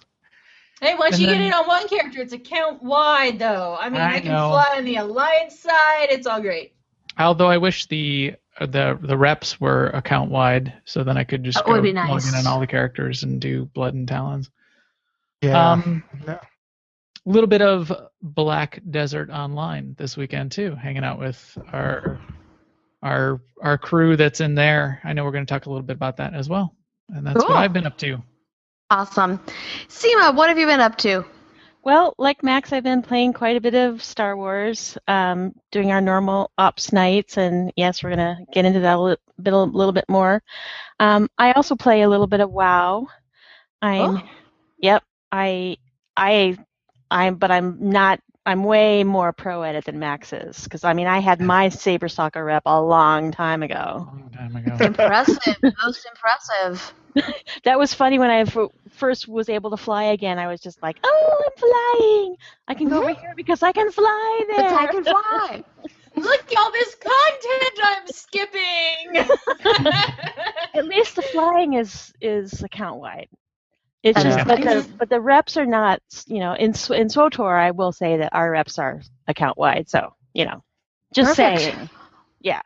Hey, 0.80 0.94
once 0.96 1.14
And 1.14 1.22
you 1.22 1.26
then- 1.28 1.38
get 1.40 1.46
it 1.48 1.54
on 1.54 1.66
one 1.66 1.88
character, 1.88 2.20
it's 2.20 2.32
account 2.34 2.82
wide 2.82 3.38
though. 3.38 3.76
I 3.80 3.88
mean, 3.88 4.00
I, 4.02 4.16
I 4.16 4.20
can 4.20 4.32
know. 4.32 4.50
fly 4.50 4.74
on 4.76 4.84
the 4.84 4.96
alliance 4.96 5.58
side. 5.58 6.08
It's 6.10 6.26
all 6.26 6.40
great. 6.40 6.74
Although 7.18 7.48
I 7.48 7.58
wish 7.58 7.87
the 7.87 8.34
the 8.60 8.98
the 9.00 9.16
reps 9.16 9.60
were 9.60 9.87
account 9.88 10.30
wide, 10.30 10.72
so 10.84 11.04
then 11.04 11.16
I 11.16 11.25
could 11.25 11.44
just 11.44 11.58
That 11.58 11.66
go 11.66 11.72
would 11.72 11.82
be 11.82 11.92
log 11.92 12.22
in 12.26 12.34
on 12.34 12.46
all 12.46 12.60
the 12.60 12.66
characters 12.66 13.22
and 13.22 13.40
do 13.40 13.66
blood 13.66 13.94
and 13.94 14.06
talons. 14.06 14.50
Yeah. 15.42 15.72
Um, 15.72 16.02
no. 16.26 16.32
a 16.34 16.40
little 17.25 17.46
bit 17.48 17.62
of 17.62 17.92
Black 18.22 18.80
Desert 18.90 19.30
Online 19.30 19.94
this 19.96 20.16
weekend 20.16 20.52
too, 20.52 20.75
hanging 20.75 21.04
out 21.04 21.18
with 21.18 21.56
our 21.72 22.18
our 23.02 23.40
our 23.62 23.78
crew 23.78 24.16
that's 24.16 24.40
in 24.40 24.54
there. 24.54 25.00
I 25.04 25.12
know 25.12 25.25
we're 25.25 25.30
going 25.32 25.46
to 25.46 25.52
talk 25.52 25.66
a 25.66 25.70
little 25.70 25.84
bit 25.87 25.96
about 25.96 26.16
that 26.16 26.34
as 26.34 26.48
well, 26.48 26.75
and 27.10 27.25
that's 27.26 27.40
Cool. 27.40 27.48
what 27.54 27.58
I've 27.58 27.72
been 27.72 27.87
up 27.87 27.98
to. 27.98 28.22
Awesome. 28.90 29.38
Sema, 29.88 30.32
what 30.32 30.48
have 30.48 30.58
you 30.58 30.66
been 30.66 30.80
up 30.80 30.96
to? 30.98 31.25
Well, 31.85 32.14
like 32.18 32.42
Max, 32.42 32.73
I've 32.73 32.82
been 32.82 33.02
playing 33.02 33.32
quite 33.32 33.56
a 33.56 33.61
bit 33.61 33.75
of 33.75 34.02
Star 34.02 34.37
Wars, 34.37 34.99
um, 35.08 35.54
doing 35.70 35.90
our 35.90 36.00
normal 36.00 36.50
ops 36.58 36.92
nights, 36.92 37.38
and 37.38 37.73
yes, 37.76 38.02
we're 38.02 38.11
gonna 38.11 38.38
get 38.52 38.64
into 38.66 38.80
that 38.80 38.97
a 38.97 39.00
little 39.00 39.18
bit, 39.42 39.52
a 39.54 39.56
little 39.64 39.92
bit 39.92 40.04
more. 40.08 40.42
Um, 41.00 41.28
I 41.38 41.52
also 41.52 41.76
play 41.76 42.02
a 42.02 42.08
little 42.08 42.26
bit 42.26 42.40
of 42.40 42.50
WoW. 42.50 43.06
I'm, 43.82 44.18
Oh. 44.18 44.23
yep, 44.78 45.04
I, 45.32 45.76
I, 46.16 46.56
I'm, 47.11 47.37
but 47.37 47.50
I'm 47.50 47.78
not. 47.90 48.20
I'm 48.47 48.64
way 48.64 49.04
more 49.04 49.33
pro 49.33 49.62
at 49.62 49.75
it 49.75 49.85
than 49.85 49.99
Max 49.99 50.33
is, 50.33 50.64
because 50.64 50.85
I 50.85 50.95
mean, 50.95 51.07
I 51.07 51.18
had 51.18 51.40
my 51.40 51.68
Saber 51.71 52.09
Stalker 52.09 52.45
rep 52.45 52.62
a 52.66 52.80
long 52.80 53.30
time 53.30 53.62
ago. 53.62 54.09
long 54.11 54.30
time 54.35 54.57
ago. 54.57 54.76
Impressive. 54.85 55.57
Most 55.85 56.07
impressive. 56.07 56.95
That 57.64 57.78
was 57.78 57.92
funny 57.92 58.18
when 58.18 58.30
I 58.30 58.40
f- 58.40 58.57
first 58.90 59.26
was 59.26 59.49
able 59.49 59.71
to 59.71 59.76
fly 59.76 60.04
again. 60.04 60.38
I 60.38 60.47
was 60.47 60.61
just 60.61 60.80
like, 60.83 60.99
"Oh, 61.02 61.42
I'm 61.45 61.52
flying! 61.59 62.37
I 62.68 62.75
can 62.75 62.88
go 62.88 62.99
over 62.99 63.09
here 63.09 63.33
because 63.37 63.62
I 63.62 63.73
can 63.73 63.90
fly 63.90 64.45
there." 64.49 64.71
But 64.71 64.73
I 64.73 64.87
can 64.87 65.02
fly. 65.04 65.64
Look 66.14 66.52
at 66.52 66.59
all 66.59 66.71
this 66.71 66.95
content 66.95 67.80
I'm 67.83 68.07
skipping. 68.07 69.26
At 70.75 70.85
least 70.85 71.16
the 71.16 71.23
flying 71.23 71.75
is 71.75 72.12
is 72.21 72.62
account 72.62 73.00
wide. 73.00 73.28
It's 74.10 74.22
just, 74.22 74.38
is 74.38 74.44
but 74.44 74.60
the 74.60 74.86
but 74.98 75.08
the 75.08 75.20
reps 75.20 75.56
are 75.56 75.66
not. 75.66 76.00
You 76.26 76.40
know, 76.40 76.52
in 76.54 76.68
in 76.70 77.08
SWTOR, 77.08 77.58
I 77.58 77.70
will 77.72 77.92
say 77.92 78.18
that 78.18 78.34
our 78.34 78.50
reps 78.50 78.78
are 78.78 79.00
account 79.26 79.56
wide. 79.58 79.88
So 79.88 80.14
you 80.34 80.44
know, 80.44 80.62
just 81.14 81.36
Perfect. 81.36 81.60
saying. 81.74 81.90
Yeah. 82.40 82.62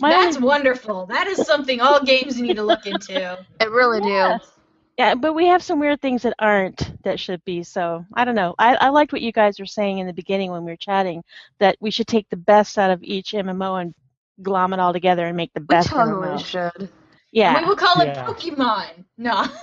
My 0.00 0.10
That's 0.10 0.36
only- 0.36 0.46
wonderful. 0.48 1.06
That 1.06 1.26
is 1.26 1.38
something 1.46 1.80
all 1.80 2.02
games 2.04 2.40
need 2.40 2.56
to 2.56 2.62
look 2.62 2.86
into. 2.86 3.38
It 3.60 3.70
really 3.70 4.06
Yes. 4.08 4.50
Yeah, 4.98 5.14
but 5.14 5.34
we 5.34 5.46
have 5.48 5.62
some 5.62 5.78
weird 5.78 6.00
things 6.00 6.22
that 6.22 6.32
aren't 6.38 7.02
that 7.02 7.20
should 7.20 7.44
be. 7.44 7.62
So 7.62 8.04
I 8.14 8.24
don't 8.24 8.34
know. 8.34 8.54
I, 8.58 8.76
I 8.76 8.88
liked 8.88 9.12
what 9.12 9.20
you 9.22 9.30
guys 9.32 9.58
were 9.60 9.66
saying 9.66 9.98
in 9.98 10.06
the 10.06 10.12
beginning 10.14 10.50
when 10.50 10.64
we 10.64 10.70
were 10.72 10.76
chatting 10.76 11.22
that 11.58 11.76
we 11.80 11.90
should 11.90 12.06
take 12.06 12.26
the 12.30 12.36
best 12.38 12.78
out 12.78 12.90
of 12.90 13.02
each 13.02 13.32
MMO 13.32 13.80
and 13.82 13.94
glom 14.42 14.72
it 14.72 14.80
all 14.80 14.92
together 14.94 15.26
and 15.26 15.36
make 15.36 15.52
the 15.52 15.60
do. 15.60 15.66
We 15.68 15.74
best 15.76 15.88
totally 15.90 16.28
MMO. 16.28 16.44
should. 16.46 16.88
Yeah. 17.36 17.60
We 17.60 17.66
will 17.66 17.76
call 17.76 18.00
it 18.00 18.06
Yeah. 18.06 18.24
Pokemon. 18.24 19.04
No. 19.18 19.32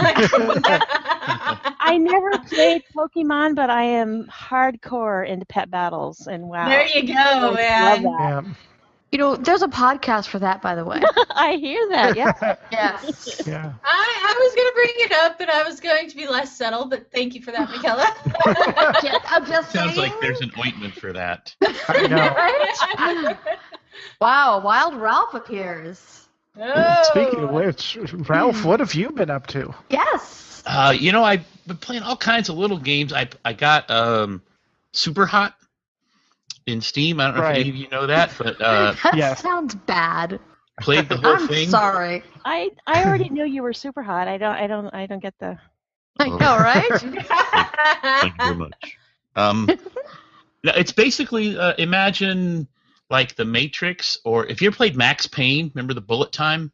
I 1.80 1.98
never 2.00 2.30
played 2.48 2.84
Pokemon, 2.96 3.56
but 3.56 3.72
I 3.72 3.82
am 3.82 4.28
hardcore 4.28 5.28
into 5.28 5.48
pet 5.48 5.72
battles 5.72 6.28
and 6.28 6.44
wow. 6.48 6.70
There 6.70 6.86
you 6.86 7.08
go, 7.08 7.14
I 7.16 7.54
man. 7.56 8.04
love 8.04 8.46
Yeah. 8.46 8.54
You 9.12 9.18
know, 9.18 9.36
there's 9.36 9.64
a 9.64 9.68
podcast 9.68 10.28
for 10.28 10.38
that, 10.38 10.62
by 10.62 10.76
the 10.76 10.86
way. 10.86 11.02
I 11.32 11.56
hear 11.56 11.90
that. 11.90 12.16
Yeah. 12.16 12.56
yes. 12.72 13.42
yeah. 13.48 13.74
I, 13.84 14.16
I 14.22 14.34
was 14.40 14.56
going 14.56 14.68
to 14.68 14.74
bring 14.76 14.94
it 14.98 15.12
up, 15.12 15.40
and 15.40 15.50
I 15.50 15.64
was 15.64 15.80
going 15.80 16.10
to 16.10 16.16
be 16.16 16.28
less 16.28 16.56
subtle, 16.56 16.86
but 16.86 17.12
thank 17.12 17.34
you 17.34 17.42
for 17.42 17.52
that, 17.52 17.70
Mkallah. 17.70 19.22
I'm 19.28 19.46
just 19.48 19.72
Sounds 19.72 19.96
saying. 19.96 20.12
like 20.12 20.20
there's 20.22 20.42
an 20.42 20.52
ointment 20.60 20.94
for 20.94 21.12
that. 21.14 21.56
I 21.88 22.08
know. 22.08 23.26
Right? 23.26 23.38
Wow, 24.20 24.62
Wild 24.64 24.94
Ralff 24.96 25.34
appears. 25.36 26.23
Oh. 26.60 27.02
Speaking 27.06 27.40
of 27.40 27.50
which, 27.52 27.98
Ralff, 28.28 28.64
what 28.64 28.80
have 28.80 28.94
you 28.94 29.10
been 29.12 29.30
up 29.32 29.48
to? 29.48 29.74
Yes. 29.90 30.62
Uh, 30.66 30.94
you 30.98 31.12
know, 31.12 31.24
I've 31.24 31.46
been 31.66 31.78
playing 31.78 32.04
all 32.04 32.16
kinds 32.16 32.50
of 32.50 32.58
little 32.58 32.78
games. 32.78 33.12
I 33.12 33.28
I 33.44 33.54
got 33.54 33.90
um, 33.90 34.42
Super 34.92 35.26
Hot 35.26 35.56
in 36.68 36.82
Steam. 36.82 37.20
I 37.20 37.26
don't 37.28 37.36
know 37.38 37.42
Right. 37.42 37.58
if 37.58 37.62
any 37.62 37.70
of 37.72 37.76
you 37.76 37.88
know 37.90 38.08
that, 38.08 38.32
but 38.38 38.62
uh, 38.62 38.94
that 39.04 39.18
yes. 39.18 39.42
sounds 39.42 39.74
bad. 39.76 40.40
played 40.80 41.10
the 41.10 41.18
whole 41.18 41.36
I'm 41.38 41.48
thing. 41.48 41.70
sorry. 41.70 42.24
I 42.46 42.72
I 42.86 43.04
already 43.04 43.30
knew 43.30 43.46
you 43.46 43.64
were 43.64 43.74
super 43.74 44.04
hot. 44.04 44.28
I 44.28 44.38
don't 44.38 44.56
I 44.56 44.68
don't 44.68 44.94
I 44.94 45.06
don't 45.08 45.22
get 45.22 45.34
the 45.40 45.58
I 46.20 46.30
know, 46.30 46.58
right? 46.58 46.88
Thank 48.22 48.34
you 48.38 48.46
very 48.46 48.56
much. 48.56 48.98
Um, 49.36 49.68
it's 50.64 50.92
basically 50.92 51.58
uh, 51.58 51.74
imagine 51.80 52.68
like 53.14 53.36
the 53.36 53.46
Matrix, 53.46 54.18
or 54.26 54.46
if 54.48 54.60
you 54.62 54.68
ever 54.68 54.76
played 54.76 54.98
Max 54.98 55.28
Payne, 55.28 55.72
remember 55.74 55.94
the 55.94 56.02
bullet 56.02 56.32
time? 56.34 56.72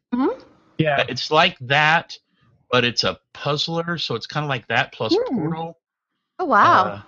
Yeah. 0.78 1.04
It's 1.08 1.30
like 1.30 1.58
that, 1.60 2.16
but 2.70 2.84
it's 2.84 3.04
a 3.04 3.18
puzzler, 3.34 3.98
so 3.98 4.14
it's 4.14 4.26
kind 4.26 4.42
of 4.42 4.48
like 4.48 4.66
that 4.68 4.92
plus 4.92 5.14
Hmm. 5.14 5.36
Portal. 5.36 5.78
Oh 6.38 6.46
wow. 6.46 6.84
Uh, 6.84 7.02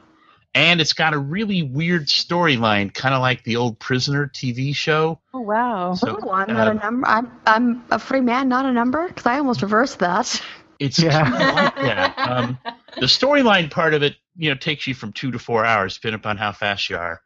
and 0.54 0.82
it's 0.82 0.92
got 0.92 1.14
a 1.14 1.18
really 1.18 1.62
weird 1.62 2.08
storyline, 2.08 2.92
kind 2.92 3.14
of 3.14 3.22
like 3.22 3.42
the 3.44 3.56
old 3.56 3.78
Prisoner 3.78 4.26
TV 4.28 4.76
show. 4.76 5.18
Oh 5.32 5.40
wow. 5.40 5.94
So 5.94 6.18
oh, 6.22 6.30
I'm 6.30 6.52
not 6.52 6.68
uh, 6.68 6.70
a 6.72 6.74
number. 6.74 7.06
I'm 7.08 7.32
I'm 7.46 7.84
a 7.90 7.98
free 7.98 8.20
man, 8.20 8.50
not 8.50 8.66
a 8.66 8.72
number. 8.72 9.08
Because 9.08 9.24
I 9.24 9.38
almost 9.38 9.62
reversed 9.62 10.00
that. 10.00 10.42
it's 10.78 10.98
Yeah. 10.98 11.22
like 11.30 11.74
that. 11.76 12.18
Um, 12.18 12.58
the 13.00 13.06
storyline 13.06 13.70
part 13.70 13.94
of 13.94 14.02
it, 14.02 14.16
you 14.36 14.50
know, 14.50 14.56
takes 14.56 14.86
you 14.86 14.92
from 14.92 15.12
two 15.14 15.30
to 15.30 15.38
four 15.38 15.64
hours, 15.64 15.94
depending 15.94 16.20
upon 16.20 16.36
how 16.36 16.52
fast 16.52 16.90
you 16.90 16.98
are. 16.98 17.22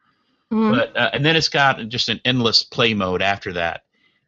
Mhm. 0.53 0.77
But 0.77 0.97
uh, 0.97 1.11
and 1.13 1.25
then 1.25 1.37
it's 1.37 1.49
got 1.49 1.89
just 1.89 2.09
an 2.09 2.21
endless 2.25 2.63
play 2.63 2.95
mode 2.95 3.23
after 3.23 3.53
that, 3.55 3.83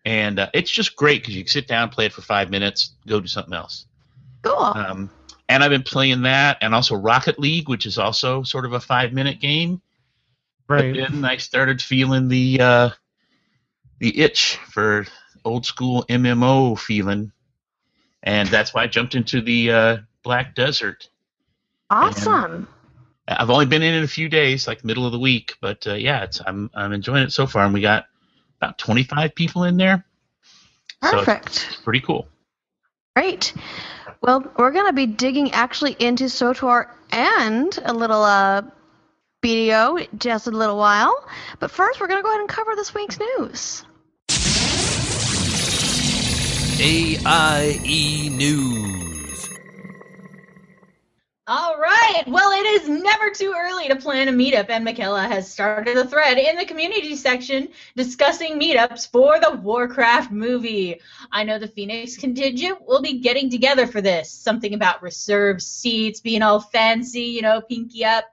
and 0.04 0.40
uh, 0.40 0.50
it's 0.52 0.70
just 0.70 0.96
great 0.96 1.22
because 1.22 1.37
you 1.37 1.44
can 1.44 1.50
sit 1.50 1.68
down, 1.68 1.90
play 1.90 2.06
it 2.06 2.12
for 2.12 2.22
five 2.22 2.50
minutes, 2.50 2.92
go 3.06 3.20
do 3.20 3.28
something 3.28 3.54
else. 3.54 3.87
Cool. 4.42 4.56
Um, 4.56 5.10
and 5.48 5.62
I've 5.62 5.70
been 5.70 5.82
playing 5.82 6.22
that, 6.22 6.58
and 6.60 6.75
also 6.75 6.96
Rocket 6.96 7.38
League, 7.38 7.68
which 7.68 7.87
is 7.87 7.98
also 7.98 8.42
sort 8.42 8.64
of 8.64 8.72
a 8.72 8.80
five 8.80 9.12
minute 9.12 9.40
game. 9.40 9.80
Right. 10.68 10.92
But 10.92 11.10
then 11.10 11.25
I 11.25 11.37
started 11.37 11.80
feeling 11.80 12.28
the 12.28 12.60
uh, 12.60 12.90
the 14.00 14.18
itch 14.20 14.58
for 14.70 15.06
old 15.44 15.64
school 15.66 16.04
MMO 16.08 16.78
feeling, 16.78 17.32
and 18.25 18.48
that's 18.48 18.75
why 18.75 18.82
I 18.82 18.87
jumped 18.88 19.14
into 19.14 19.40
the 19.40 19.72
uh, 19.72 19.96
Black 20.25 20.54
Desert. 20.54 21.08
awesome. 21.90 22.68
I've 23.28 23.50
only 23.50 23.66
been 23.66 23.82
in 23.82 23.94
it 23.94 24.02
a 24.02 24.08
few 24.08 24.28
days, 24.28 24.66
like 24.66 24.85
middle 24.85 25.04
of 25.04 25.12
the 25.12 25.18
week, 25.18 25.56
but 25.61 25.87
uh, 25.87 25.94
yeah, 25.94 26.25
it's 26.25 26.40
I'm 26.44 26.70
I'm 26.75 26.92
enjoying 26.92 27.25
it 27.25 27.32
so 27.32 27.47
far, 27.47 27.64
and 27.64 27.75
we 27.75 27.82
got 27.82 28.06
about 28.61 28.78
25 28.78 29.35
people 29.35 29.64
in 29.64 29.76
there. 29.76 30.04
So 31.02 31.18
it's 31.18 31.26
Perfect. 31.26 31.85
pretty 31.85 32.00
cool. 32.00 32.26
Great. 33.14 33.52
Well, 34.23 34.44
we're 34.56 34.73
going 34.73 34.87
to 34.87 34.92
be 34.92 35.06
digging 35.06 35.52
actually 35.52 35.94
into 35.99 36.25
SWTOR 36.25 36.88
and 37.12 37.78
a 37.85 37.92
little 37.92 38.23
uh, 38.23 38.62
BDO 39.42 40.08
just 40.18 40.47
a 40.47 40.50
little 40.50 40.76
while. 40.76 41.14
But 41.61 41.70
first, 41.70 42.00
we're 42.00 42.08
going 42.08 42.18
to 42.18 42.23
go 42.23 42.30
ahead 42.30 42.40
and 42.40 42.49
cover 42.49 42.75
this 42.75 42.94
week's 42.94 43.18
news. 43.20 43.85
AIE 46.80 47.80
E 47.85 48.30
News. 48.30 49.07
All 51.50 51.78
right. 51.78 52.25
Well, 52.26 52.50
it 52.52 52.67
is 52.67 52.90
never 52.90 53.31
too 53.31 53.55
early 53.57 53.88
to 53.88 53.97
plan 53.97 54.28
a 54.28 54.33
meetup, 54.33 54.69
and 54.69 54.87
Mkallah 54.87 55.28
has 55.28 55.50
started 55.50 55.97
a 55.97 56.07
thread 56.07 56.37
in 56.37 56.57
the 56.57 56.67
community 56.67 57.17
section 57.17 57.69
discussing 57.97 58.61
meetups 58.61 59.11
for 59.11 59.40
the 59.40 59.52
Warcraft 59.52 60.31
movie. 60.31 61.00
I 61.33 61.45
know 61.45 61.59
the 61.59 61.67
Phoenix 61.67 62.19
contingent 62.19 62.87
will 62.87 63.00
be 63.00 63.21
getting 63.21 63.49
together 63.49 63.87
for 63.87 64.02
this. 64.02 64.31
Something 64.31 64.75
about 64.75 65.02
reserved 65.02 65.62
seats, 65.62 66.21
being 66.21 66.43
all 66.43 66.61
fancy, 66.61 67.23
you 67.23 67.40
know, 67.40 67.62
pinky 67.62 68.05
up. 68.05 68.26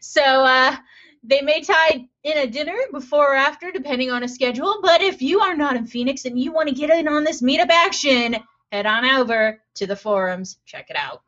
So, 0.00 0.24
uh, 0.24 0.74
they 1.22 1.42
may 1.42 1.60
tie 1.60 2.08
in 2.24 2.38
a 2.38 2.48
dinner 2.48 2.76
before 2.90 3.34
or 3.34 3.36
after, 3.36 3.70
depending 3.70 4.10
on 4.10 4.24
a 4.24 4.28
schedule. 4.28 4.80
But 4.82 5.02
if 5.02 5.22
you 5.22 5.38
are 5.38 5.54
not 5.56 5.76
in 5.76 5.86
Phoenix 5.86 6.24
and 6.24 6.36
you 6.36 6.50
want 6.50 6.68
to 6.68 6.74
get 6.74 6.90
in 6.90 7.06
on 7.06 7.22
this 7.22 7.42
meetup 7.42 7.70
action, 7.70 8.34
head 8.72 8.86
on 8.86 9.04
over 9.04 9.62
to 9.76 9.86
the 9.86 9.94
forums. 9.94 10.58
Check 10.66 10.90
it 10.90 10.96
out. 10.96 11.22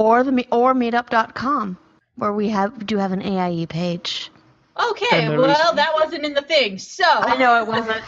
Or 0.00 0.24
the 0.24 0.46
or 0.50 0.72
meetup.com, 0.72 1.76
where 2.16 2.32
we 2.32 2.48
have 2.48 2.86
do 2.86 2.96
have 2.96 3.12
an 3.12 3.20
AIE 3.20 3.66
page. 3.66 4.30
Okay, 4.78 5.24
And 5.24 5.36
was- 5.36 5.48
well, 5.48 5.74
that 5.74 5.92
wasn't 5.92 6.24
in 6.24 6.32
the 6.32 6.40
thing. 6.40 6.78
So 6.78 7.04
I 7.04 7.36
know 7.36 7.60
it 7.62 7.66
wasn't. 7.68 8.02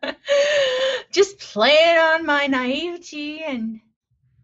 just 1.12 1.38
playing 1.40 1.98
on 1.98 2.24
my 2.24 2.46
naivety 2.46 3.42
and 3.42 3.80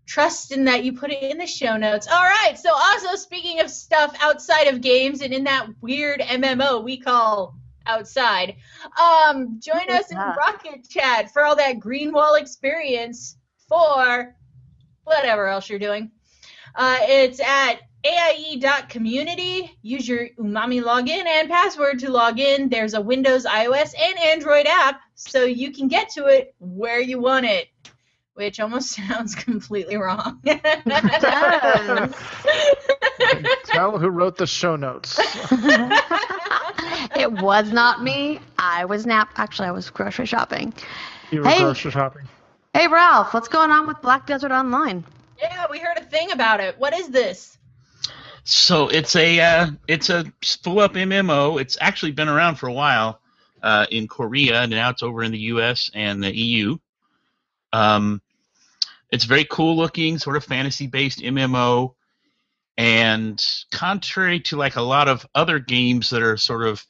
trusting 0.07 0.67
that 0.67 0.85
you 0.85 0.93
put 0.93 1.11
it 1.11 1.23
in 1.23 1.39
the 1.39 1.47
show 1.47 1.79
notes. 1.79 2.07
All 2.09 2.23
right. 2.23 2.59
So 2.59 2.75
also 2.75 3.17
speaking 3.17 3.61
of 3.61 3.71
stuff 3.71 4.15
outside 4.21 4.67
of 4.69 4.83
games 4.83 5.23
and 5.23 5.33
in 5.33 5.45
that 5.45 5.67
weird 5.81 6.21
MMO 6.21 6.85
we 6.85 6.99
call 6.99 7.57
outside, 7.87 8.57
um, 9.01 9.61
join 9.63 9.87
What 9.87 9.91
is 9.91 10.07
us 10.07 10.11
in? 10.11 10.19
Rocket 10.19 10.89
Chat 10.91 11.33
for 11.33 11.43
all 11.43 11.57
that 11.57 11.81
green 11.81 12.13
wall 12.13 12.35
experience 12.35 13.39
for 13.67 14.37
whatever 15.07 15.47
else 15.47 15.71
you're 15.71 15.79
doing. 15.79 16.11
Uh, 16.75 16.99
it's 17.03 17.41
at 17.41 17.77
AIE.community. 18.05 19.77
Use 19.83 20.07
your 20.07 20.29
Umami 20.39 20.83
login 20.83 21.25
and 21.27 21.49
password 21.49 22.01
to 22.01 22.11
log 22.11 22.39
in. 22.39 22.69
There's 22.69 22.93
a 22.95 23.01
Windows, 23.01 23.47
iOS, 23.47 23.95
and 23.99 24.19
Android 24.19 24.67
app, 24.67 25.01
so 25.15 25.45
you 25.45 25.73
can 25.73 25.89
get 25.89 26.11
to 26.11 26.27
it 26.27 26.55
where 26.59 27.01
you 27.01 27.19
want 27.21 27.47
it, 27.47 27.69
which 28.35 28.61
almost 28.61 28.91
sounds 29.09 29.35
completely 29.35 29.97
wrong. 29.97 30.41
Tell 33.65 33.99
who 33.99 34.09
wrote 34.09 34.37
the 34.37 34.47
show 34.47 34.77
notes. 34.77 35.19
it 37.17 37.33
was 37.33 37.73
not 37.73 38.03
me. 38.03 38.41
I 38.59 38.85
was 38.85 39.07
nap. 39.07 39.31
Actually, 39.37 39.69
I 39.69 39.73
was 39.73 39.89
grocery 39.91 40.27
shopping. 40.27 40.75
You 41.31 41.41
were 41.41 41.49
Hey. 41.49 41.61
grocery 41.61 41.91
shopping. 41.91 42.29
Hey, 42.77 42.89
Ralff, 42.89 43.33
what's 43.33 43.49
going 43.49 43.71
on 43.71 43.87
with 43.87 44.03
Black 44.03 44.27
Desert 44.27 44.53
Online? 44.53 45.03
yeah, 45.41 45.65
we 45.71 45.79
heard 45.79 45.97
a 45.97 46.05
thing 46.05 46.31
about 46.31 46.61
it. 46.61 46.79
What 46.79 46.93
is 46.93 47.09
this? 47.09 47.57
So 48.45 48.89
it's 48.89 49.17
a 49.17 49.41
uh, 49.41 49.71
it's 49.89 50.11
a 50.11 50.31
full 50.63 50.81
up 50.81 50.93
MMO. 50.93 51.59
It's 51.59 51.79
actually 51.81 52.13
been 52.13 52.29
around 52.29 52.57
for 52.57 52.69
a 52.69 52.75
while 52.75 53.19
uh, 53.63 53.87
in 53.91 54.09
Korea, 54.09 54.61
and 54.61 54.73
now 54.73 54.91
it's 54.91 55.03
over 55.03 55.23
in 55.23 55.33
the 55.33 55.39
U.S. 55.39 55.91
and 55.95 56.23
the 56.23 56.37
EU. 56.37 56.77
Um, 57.73 58.21
it's 59.11 59.25
very 59.25 59.47
cool 59.51 59.75
looking, 59.75 60.19
sort 60.19 60.37
of 60.37 60.45
fantasy 60.45 60.87
based 60.87 61.21
MMO, 61.21 61.95
and 62.77 63.43
contrary 63.73 64.41
to 64.41 64.59
like 64.59 64.77
a 64.77 64.83
lot 64.83 65.09
of 65.09 65.27
other 65.35 65.61
games 65.61 66.11
that 66.11 66.23
are 66.23 66.37
sort 66.37 66.67
of 66.67 66.85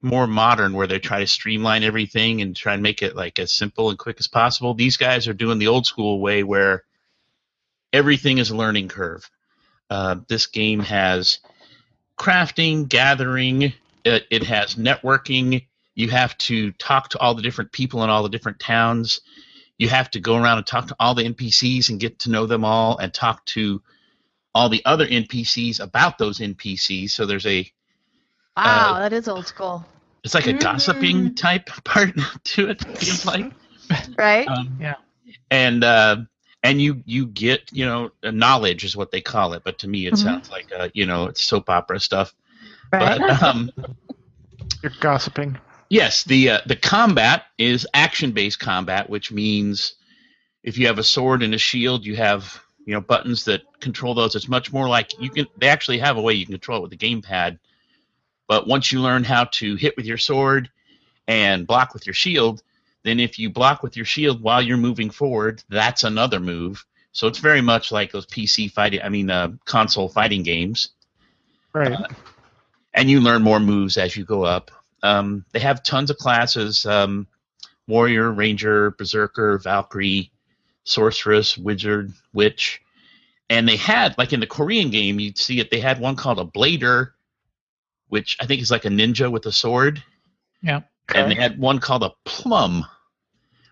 more 0.00 0.26
modern, 0.26 0.72
where 0.74 0.86
they 0.86 0.98
try 0.98 1.20
to 1.20 1.26
streamline 1.26 1.82
everything 1.82 2.40
and 2.40 2.54
try 2.54 2.74
and 2.74 2.82
make 2.82 3.02
it 3.02 3.16
like 3.16 3.38
as 3.38 3.52
simple 3.52 3.90
and 3.90 3.98
quick 3.98 4.16
as 4.20 4.28
possible, 4.28 4.74
these 4.74 4.96
guys 4.96 5.26
are 5.26 5.34
doing 5.34 5.58
the 5.58 5.68
old 5.68 5.86
school 5.86 6.20
way 6.20 6.42
where 6.42 6.84
everything 7.92 8.38
is 8.38 8.50
a 8.50 8.56
learning 8.56 8.88
curve. 8.88 9.28
Uh, 9.90 10.16
this 10.28 10.46
game 10.46 10.80
has 10.80 11.40
crafting, 12.18 12.88
gathering, 12.88 13.72
it, 14.04 14.26
it 14.30 14.42
has 14.44 14.74
networking. 14.74 15.66
You 15.94 16.08
have 16.10 16.36
to 16.38 16.72
talk 16.72 17.10
to 17.10 17.18
all 17.18 17.34
the 17.34 17.42
different 17.42 17.72
people 17.72 18.04
in 18.04 18.10
all 18.10 18.22
the 18.22 18.28
different 18.28 18.60
towns. 18.60 19.20
You 19.78 19.88
have 19.88 20.10
to 20.12 20.20
go 20.20 20.36
around 20.36 20.58
and 20.58 20.66
talk 20.66 20.88
to 20.88 20.96
all 21.00 21.14
the 21.14 21.24
NPCs 21.24 21.88
and 21.88 22.00
get 22.00 22.20
to 22.20 22.30
know 22.30 22.46
them 22.46 22.64
all 22.64 22.98
and 22.98 23.12
talk 23.12 23.44
to 23.46 23.82
all 24.54 24.68
the 24.68 24.84
other 24.84 25.06
NPCs 25.06 25.80
about 25.80 26.18
those 26.18 26.38
NPCs. 26.38 27.10
So 27.10 27.26
there's 27.26 27.46
a 27.46 27.70
Wow, 28.64 28.98
Uh, 28.98 29.00
that 29.00 29.12
is 29.12 29.28
old 29.28 29.46
school, 29.46 29.84
it's 30.24 30.34
like 30.34 30.46
a 30.46 30.52
gossiping 30.52 31.30
type 31.34 31.66
part 31.84 32.10
to 32.44 32.68
it. 32.68 32.82
Feels 32.98 33.24
like 33.24 33.48
right? 34.18 34.48
um, 34.48 34.80
Yeah. 34.80 34.94
and 35.50 35.84
uh, 35.84 36.16
and 36.62 36.80
you 36.80 37.02
you 37.06 37.26
get 37.26 37.70
you 37.72 37.84
know 37.86 38.10
knowledge 38.24 38.84
is 38.84 38.96
what 38.96 39.10
they 39.10 39.20
call 39.20 39.52
it, 39.54 39.62
but 39.64 39.78
to 39.78 39.88
me 39.88 40.06
it 40.06 40.16
Mhm. 40.16 40.18
sounds 40.18 40.50
like 40.50 40.68
uh, 40.76 40.88
you 40.94 41.06
know 41.06 41.26
it's 41.26 41.42
soap 41.44 41.68
opera 41.70 42.00
stuff. 42.00 42.34
right. 42.92 43.14
But 43.14 43.22
um, 43.42 43.70
You're 44.82 44.92
gossiping. 45.00 45.58
yes, 45.90 46.24
the 46.24 46.50
uh, 46.50 46.60
the 46.66 46.76
combat 46.76 47.44
is 47.58 47.86
action 47.94 48.32
based 48.32 48.58
combat, 48.60 49.08
which 49.08 49.32
means 49.32 49.94
if 50.62 50.78
you 50.78 50.86
have 50.86 50.98
a 50.98 51.04
sword 51.04 51.42
and 51.42 51.54
a 51.54 51.58
shield, 51.58 52.04
you 52.04 52.16
have 52.16 52.60
you 52.84 52.94
know 52.94 53.00
buttons 53.00 53.44
that 53.44 53.62
control 53.80 54.14
those. 54.14 54.34
It's 54.34 54.48
much 54.48 54.72
more 54.72 54.88
like 54.88 55.12
you 55.20 55.30
can. 55.30 55.46
They 55.56 55.68
actually 55.68 55.98
have 55.98 56.16
a 56.16 56.22
way 56.22 56.34
you 56.34 56.46
can 56.46 56.54
control 56.54 56.78
it 56.78 56.82
with 56.82 56.90
the 56.90 56.96
gamepad. 56.98 57.58
But 58.48 58.66
once 58.66 58.90
you 58.90 59.00
learn 59.00 59.22
how 59.24 59.44
to 59.44 59.76
hit 59.76 59.96
with 59.96 60.06
your 60.06 60.18
sword 60.18 60.70
and 61.28 61.66
block 61.66 61.94
with 61.94 62.06
your 62.06 62.14
shield, 62.14 62.62
then 63.04 63.20
if 63.20 63.38
you 63.38 63.50
block 63.50 63.82
with 63.82 63.94
your 63.96 64.06
shield 64.06 64.42
while 64.42 64.60
you're 64.60 64.76
moving 64.76 65.10
forward, 65.10 65.62
that's 65.68 66.02
another 66.02 66.40
move. 66.40 66.84
So 67.12 67.26
it's 67.26 67.38
very 67.38 67.60
much 67.60 67.92
like 67.92 68.10
those 68.10 68.26
PC 68.26 68.72
fighting, 68.72 69.00
I 69.02 69.08
mean, 69.08 69.30
uh, 69.30 69.52
console 69.64 70.08
fighting 70.08 70.42
games 70.42 70.90
Right. 71.72 71.96
and 72.94 73.10
you 73.10 73.20
learn 73.20 73.42
more 73.42 73.60
moves 73.60 73.96
as 73.98 74.16
you 74.16 74.24
go 74.24 74.44
up. 74.44 74.70
Um, 75.02 75.44
they 75.52 75.60
have 75.60 75.82
tons 75.82 76.10
of 76.10 76.16
classes: 76.18 76.84
um, 76.86 77.26
warrior, 77.86 78.32
ranger, 78.32 78.90
berserker, 78.92 79.58
valkyrie, 79.58 80.30
sorceress, 80.84 81.56
wizard, 81.56 82.12
witch. 82.32 82.80
And 83.50 83.68
they 83.68 83.76
had, 83.76 84.16
like 84.18 84.32
in 84.32 84.40
the 84.40 84.46
Korean 84.46 84.90
game, 84.90 85.20
you'd 85.20 85.38
see 85.38 85.60
it. 85.60 85.70
They 85.70 85.80
had 85.80 86.00
one 86.00 86.16
called 86.16 86.38
a 86.38 86.44
blader, 86.44 87.12
which 88.08 88.36
I 88.40 88.46
think 88.46 88.60
is 88.62 88.70
like 88.70 88.84
a 88.84 88.88
ninja 88.88 89.30
with 89.30 89.46
a 89.46 89.52
sword, 89.52 90.02
Yeah. 90.62 90.80
Okay. 91.10 91.20
and 91.22 91.30
they 91.30 91.34
had 91.36 91.58
one 91.58 91.78
called 91.78 92.02
a 92.02 92.12
plum, 92.24 92.84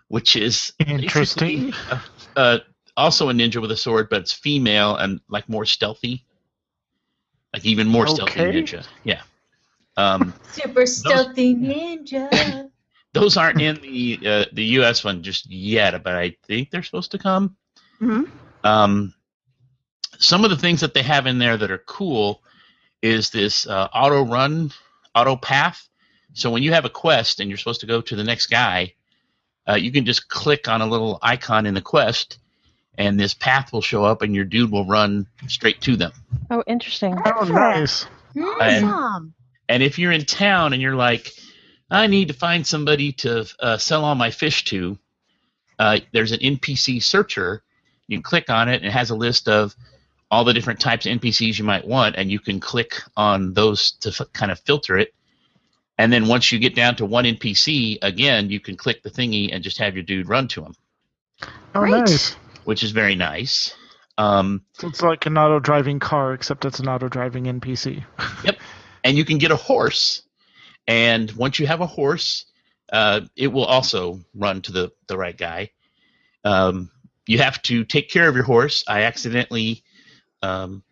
which 0.07 0.35
is 0.35 0.73
Interesting. 0.79 1.71
basically, 1.71 1.73
uh, 1.91 1.99
uh, 2.35 2.59
also 2.95 3.29
a 3.29 3.33
ninja 3.33 3.61
with 3.61 3.71
a 3.71 3.77
sword, 3.77 4.09
but 4.09 4.21
it's 4.21 4.33
female 4.33 4.95
and 4.95 5.19
like 5.29 5.47
more 5.49 5.65
stealthy, 5.65 6.25
like 7.53 7.65
even 7.65 7.87
more 7.87 8.07
stealthy 8.07 8.39
ninja. 8.39 8.85
Yeah. 9.03 9.21
Um, 9.97 10.33
Super 10.51 10.85
stealthy 10.85 11.55
ninja. 11.55 12.69
those 13.13 13.37
aren't 13.37 13.61
in 13.61 13.75
the 13.81 14.19
uh, 14.25 14.45
the 14.53 14.65
U.S. 14.79 15.03
one 15.03 15.23
just 15.23 15.49
yet, 15.49 16.03
but 16.03 16.13
I 16.15 16.35
think 16.47 16.69
they're 16.71 16.83
supposed 16.83 17.11
to 17.11 17.17
come. 17.19 17.55
Mhm. 18.01 18.29
Um, 18.63 19.13
some 20.19 20.43
of 20.43 20.49
the 20.49 20.57
things 20.57 20.81
that 20.81 20.93
they 20.93 21.03
have 21.03 21.27
in 21.27 21.37
there 21.37 21.57
that 21.57 21.69
are 21.71 21.77
cool 21.79 22.41
is 23.01 23.29
this 23.29 23.67
uh, 23.67 23.87
auto 23.93 24.23
run, 24.23 24.71
auto 25.15 25.35
path. 25.35 25.87
So 26.33 26.51
when 26.51 26.63
you 26.63 26.73
have 26.73 26.85
a 26.85 26.89
quest 26.89 27.39
and 27.39 27.49
you're 27.49 27.57
supposed 27.57 27.81
to 27.81 27.87
go 27.87 28.01
to 28.01 28.15
the 28.15 28.23
next 28.23 28.47
guy, 28.47 28.93
uh, 29.67 29.75
you 29.75 29.91
can 29.91 30.05
just 30.05 30.29
click 30.29 30.67
on 30.67 30.81
a 30.81 30.87
little 30.87 31.19
icon 31.21 31.65
in 31.65 31.73
the 31.73 31.81
quest, 31.81 32.39
and 32.97 33.19
this 33.19 33.33
path 33.33 33.73
will 33.73 33.81
show 33.81 34.03
up, 34.05 34.21
and 34.21 34.33
your 34.35 34.45
dude 34.45 34.71
will 34.71 34.85
run 34.85 35.27
straight 35.47 35.81
to 35.81 35.95
them. 35.95 36.11
Oh, 36.49 36.63
interesting. 36.67 37.15
Oh, 37.25 37.43
nice. 37.45 38.05
And- 38.61 38.85
And 39.69 39.83
if 39.83 39.99
you're 39.99 40.13
in 40.13 40.23
town 40.23 40.71
and 40.71 40.81
you're 40.81 40.95
like, 40.95 41.33
I 41.91 42.07
need 42.07 42.29
to 42.29 42.33
find 42.33 42.65
somebody 42.65 43.11
to 43.13 43.45
uh, 43.59 43.77
sell 43.77 44.05
all 44.05 44.15
my 44.15 44.31
fish 44.31 44.63
to, 44.65 44.97
uh, 45.77 45.99
there's 46.13 46.31
an 46.31 46.39
NPC 46.39 47.03
searcher. 47.03 47.63
You 48.07 48.15
can 48.17 48.23
click 48.23 48.49
on 48.49 48.69
it, 48.69 48.77
and 48.77 48.85
it 48.85 48.91
has 48.91 49.09
a 49.09 49.15
list 49.15 49.49
of 49.49 49.75
all 50.29 50.43
the 50.43 50.53
different 50.53 50.79
types 50.79 51.05
of 51.05 51.11
NPCs 51.19 51.57
you 51.57 51.63
might 51.63 51.87
want, 51.87 52.15
and 52.17 52.29
you 52.31 52.39
can 52.39 52.59
click 52.59 53.01
on 53.15 53.53
those 53.53 53.91
to 54.01 54.09
f- 54.09 54.27
kind 54.33 54.51
of 54.51 54.59
filter 54.59 54.97
it. 54.97 55.13
And 55.97 56.11
then 56.13 56.27
once 56.27 56.51
you 56.51 56.59
get 56.59 56.75
down 56.75 56.95
to 56.97 57.05
one 57.05 57.25
NPC, 57.25 57.97
again, 58.01 58.49
you 58.49 58.59
can 58.59 58.75
click 58.77 59.01
the 59.03 59.09
thingy 59.09 59.49
and 59.53 59.63
just 59.63 59.79
have 59.79 59.95
your 59.95 60.03
dude 60.03 60.29
run 60.29 60.47
to 60.49 60.63
him, 60.63 60.75
Oh, 61.73 61.79
Great. 61.79 61.91
nice. 61.91 62.33
which 62.65 62.83
is 62.83 62.91
very 62.91 63.15
nice. 63.15 63.73
Um, 64.17 64.63
So 64.73 64.87
it's 64.87 65.01
like 65.01 65.25
an 65.25 65.37
auto 65.37 65.59
driving 65.59 65.99
car, 65.99 66.33
except 66.33 66.65
it's 66.65 66.79
an 66.79 66.87
auto 66.87 67.07
driving 67.07 67.45
NPC. 67.45 68.03
Yep. 68.43 68.57
And 69.03 69.17
you 69.17 69.23
can 69.25 69.37
get 69.37 69.51
a 69.51 69.55
horse. 69.55 70.23
And 70.87 71.31
once 71.31 71.59
you 71.59 71.67
have 71.67 71.81
a 71.81 71.85
horse, 71.87 72.45
uh, 72.91 73.21
it 73.35 73.47
will 73.47 73.65
also 73.65 74.19
run 74.35 74.61
to 74.63 74.71
the, 74.71 74.91
the 75.07 75.17
right 75.17 75.37
guy. 75.37 75.71
Um, 76.43 76.89
you 77.25 77.39
have 77.39 77.61
to 77.63 77.83
take 77.83 78.09
care 78.09 78.27
of 78.29 78.35
your 78.35 78.43
horse. 78.43 78.83
I 78.87 79.03
accidentally 79.03 79.83
um, 80.41 80.83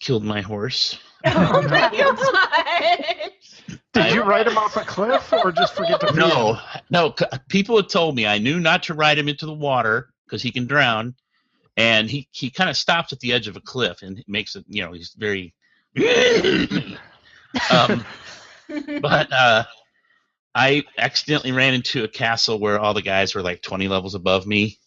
killed 0.00 0.24
my 0.24 0.40
horse. 0.40 0.98
oh 1.26 1.62
my 1.70 1.90
god. 1.90 3.30
Did 3.92 4.14
you 4.14 4.22
ride 4.22 4.46
him 4.46 4.58
off 4.58 4.76
a 4.76 4.80
cliff 4.80 5.32
or 5.32 5.52
just 5.52 5.74
forget 5.74 6.00
to 6.00 6.08
feed 6.08 6.16
him? 6.16 6.28
No, 6.28 6.58
no. 6.90 7.14
People 7.48 7.76
had 7.76 7.88
told 7.88 8.16
me 8.16 8.26
I 8.26 8.38
knew 8.38 8.58
not 8.58 8.84
to 8.84 8.94
ride 8.94 9.18
him 9.18 9.28
into 9.28 9.46
the 9.46 9.52
water 9.52 10.08
because 10.24 10.42
he 10.42 10.50
can 10.50 10.66
drown, 10.66 11.14
and 11.76 12.10
he 12.10 12.28
he 12.32 12.50
kind 12.50 12.70
of 12.70 12.76
stops 12.76 13.12
at 13.12 13.20
the 13.20 13.32
edge 13.32 13.48
of 13.48 13.56
a 13.56 13.60
cliff 13.60 14.02
and 14.02 14.22
makes 14.26 14.56
it. 14.56 14.64
You 14.66 14.84
know, 14.84 14.92
he's 14.92 15.14
very. 15.16 15.54
um, 17.70 18.04
but 19.00 19.30
uh, 19.30 19.64
I 20.54 20.84
accidentally 20.98 21.52
ran 21.52 21.74
into 21.74 22.04
a 22.04 22.08
castle 22.08 22.58
where 22.58 22.78
all 22.78 22.94
the 22.94 23.02
guys 23.02 23.34
were 23.34 23.42
like 23.42 23.62
20 23.62 23.88
levels 23.88 24.14
above 24.14 24.46
me, 24.46 24.78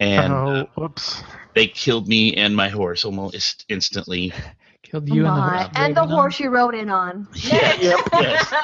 and 0.00 0.32
oh, 0.32 0.68
whoops. 0.76 1.22
they 1.54 1.66
killed 1.66 2.08
me 2.08 2.34
and 2.34 2.54
my 2.54 2.68
horse 2.68 3.04
almost 3.04 3.64
instantly. 3.68 4.32
Killed 4.82 5.08
you 5.08 5.24
and 5.26 5.36
the 5.36 5.40
horse. 5.40 5.68
and 5.76 5.96
the 5.96 6.00
Raven 6.02 6.12
on. 6.12 6.18
horse 6.20 6.40
you 6.40 6.50
rode 6.50 6.74
in 6.74 6.90
on. 6.90 7.26
Yes, 7.34 7.78
yes. 8.12 8.54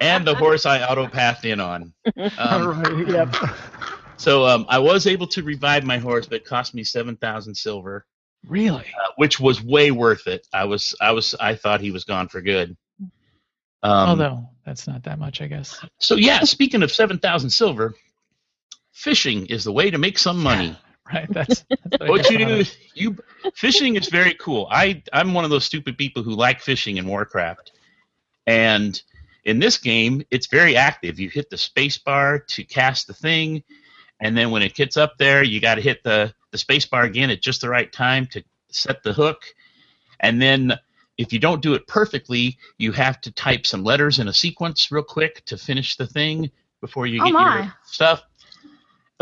And 0.00 0.26
the 0.26 0.34
horse 0.34 0.66
I 0.66 0.82
autopathed 0.82 1.44
in 1.44 1.60
on. 1.60 1.92
All 2.18 2.30
Um, 2.38 2.82
right. 2.82 3.08
Yep. 3.08 3.36
so 4.16 4.44
um, 4.44 4.66
I 4.68 4.80
was 4.80 5.06
able 5.06 5.28
to 5.28 5.42
revive 5.44 5.84
my 5.84 5.98
horse, 5.98 6.26
but 6.26 6.36
it 6.36 6.44
cost 6.44 6.74
me 6.74 6.82
7,000 6.84 7.54
silver. 7.54 8.04
Really? 8.46 8.80
uh, 8.86 9.12
which 9.16 9.38
was 9.38 9.62
way 9.62 9.92
worth 9.92 10.26
it. 10.26 10.46
I 10.52 10.64
was, 10.64 10.96
I 11.00 11.12
was, 11.12 11.34
I 11.40 11.54
thought 11.54 11.80
he 11.80 11.92
was 11.92 12.02
gone 12.04 12.26
for 12.28 12.40
good. 12.42 12.76
Um, 13.84 14.08
Although 14.10 14.48
that's 14.66 14.88
not 14.88 15.04
that 15.04 15.20
much, 15.20 15.40
I 15.40 15.46
guess. 15.46 15.78
so 15.98 16.16
yeah, 16.16 16.40
speaking 16.40 16.82
of 16.82 16.90
seven 16.92 17.18
thousand 17.18 17.50
silver, 17.50 17.94
fishing 18.92 19.46
is 19.46 19.64
the 19.64 19.72
way 19.72 19.90
to 19.90 19.98
make 19.98 20.18
some 20.18 20.42
money. 20.42 20.76
Right. 21.12 21.26
That's, 21.30 21.64
that's 21.68 22.00
what, 22.00 22.08
What 22.08 22.30
you 22.30 22.38
do, 22.38 22.48
it. 22.60 22.78
you 22.94 23.16
fishing 23.54 23.96
is 23.96 24.08
very 24.08 24.34
cool. 24.34 24.66
I 24.70 25.02
I'm 25.12 25.34
one 25.34 25.44
of 25.44 25.50
those 25.50 25.64
stupid 25.64 25.98
people 25.98 26.22
who 26.22 26.30
like 26.30 26.60
fishing 26.60 26.96
in 26.96 27.06
Warcraft, 27.06 27.72
and 28.46 29.02
in 29.44 29.58
this 29.58 29.76
game, 29.78 30.22
it's 30.30 30.46
very 30.46 30.74
active. 30.76 31.18
You 31.18 31.28
hit 31.28 31.50
the 31.50 31.58
space 31.58 31.98
bar 31.98 32.38
to 32.38 32.64
cast 32.64 33.08
the 33.08 33.14
thing, 33.14 33.62
and 34.20 34.36
then 34.38 34.50
when 34.52 34.62
it 34.62 34.74
gets 34.74 34.96
up 34.96 35.18
there, 35.18 35.42
you 35.42 35.60
got 35.60 35.74
to 35.74 35.82
hit 35.82 36.02
the 36.02 36.32
the 36.52 36.56
space 36.58 36.86
bar 36.86 37.02
again 37.02 37.28
at 37.30 37.42
just 37.42 37.60
the 37.60 37.68
right 37.68 37.92
time 37.92 38.26
to 38.28 38.42
set 38.70 39.02
the 39.02 39.12
hook, 39.12 39.42
And 40.20 40.40
then 40.40 40.72
if 41.18 41.32
you 41.32 41.38
don't 41.40 41.60
do 41.60 41.74
it 41.74 41.86
perfectly, 41.88 42.56
you 42.78 42.92
have 42.92 43.20
to 43.22 43.32
type 43.32 43.66
some 43.66 43.84
letters 43.84 44.18
in 44.18 44.28
a 44.28 44.32
sequence 44.32 44.90
real 44.90 45.02
quick 45.02 45.44
to 45.46 45.58
finish 45.58 45.96
the 45.96 46.06
thing 46.06 46.50
before 46.80 47.06
you 47.06 47.20
Oh, 47.20 47.24
get 47.26 47.32
my. 47.32 47.58
your 47.64 47.74
stuff. 47.84 48.22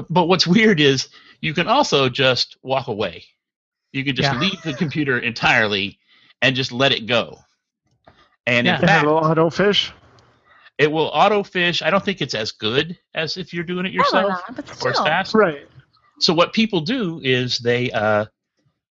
But 0.08 0.26
what's 0.26 0.46
weird 0.46 0.80
is 0.80 1.08
you 1.40 1.54
can 1.54 1.68
also 1.68 2.08
just 2.08 2.56
walk 2.62 2.88
away. 2.88 3.24
You 3.92 4.04
can 4.04 4.16
just 4.16 4.32
Yeah. 4.32 4.38
leave 4.40 4.62
the 4.62 4.74
computer 4.74 5.18
entirely 5.18 5.98
and 6.42 6.56
just 6.56 6.72
let 6.72 6.92
it 6.92 7.06
go. 7.06 7.38
And 8.46 8.66
Yeah. 8.66 8.76
in 8.76 8.80
fact, 8.80 9.04
it'll 9.04 9.16
auto 9.18 9.50
fish. 9.50 9.92
it 10.78 10.90
will 10.90 11.10
auto 11.12 11.42
fish. 11.42 11.82
I 11.82 11.90
don't 11.90 12.04
think 12.04 12.20
it's 12.22 12.34
as 12.34 12.52
good 12.52 12.98
as 13.14 13.36
if 13.36 13.52
you're 13.52 13.64
doing 13.64 13.86
it 13.86 13.92
yourself 13.92 14.24
Probably 14.24 14.32
not, 14.32 14.56
but 14.56 14.68
or 14.80 14.92
still. 14.92 15.04
fast. 15.04 15.34
Right. 15.34 15.68
So 16.20 16.34
what 16.34 16.52
people 16.52 16.80
do 16.80 17.20
is 17.22 17.58
they 17.58 17.90
uh, 17.90 18.26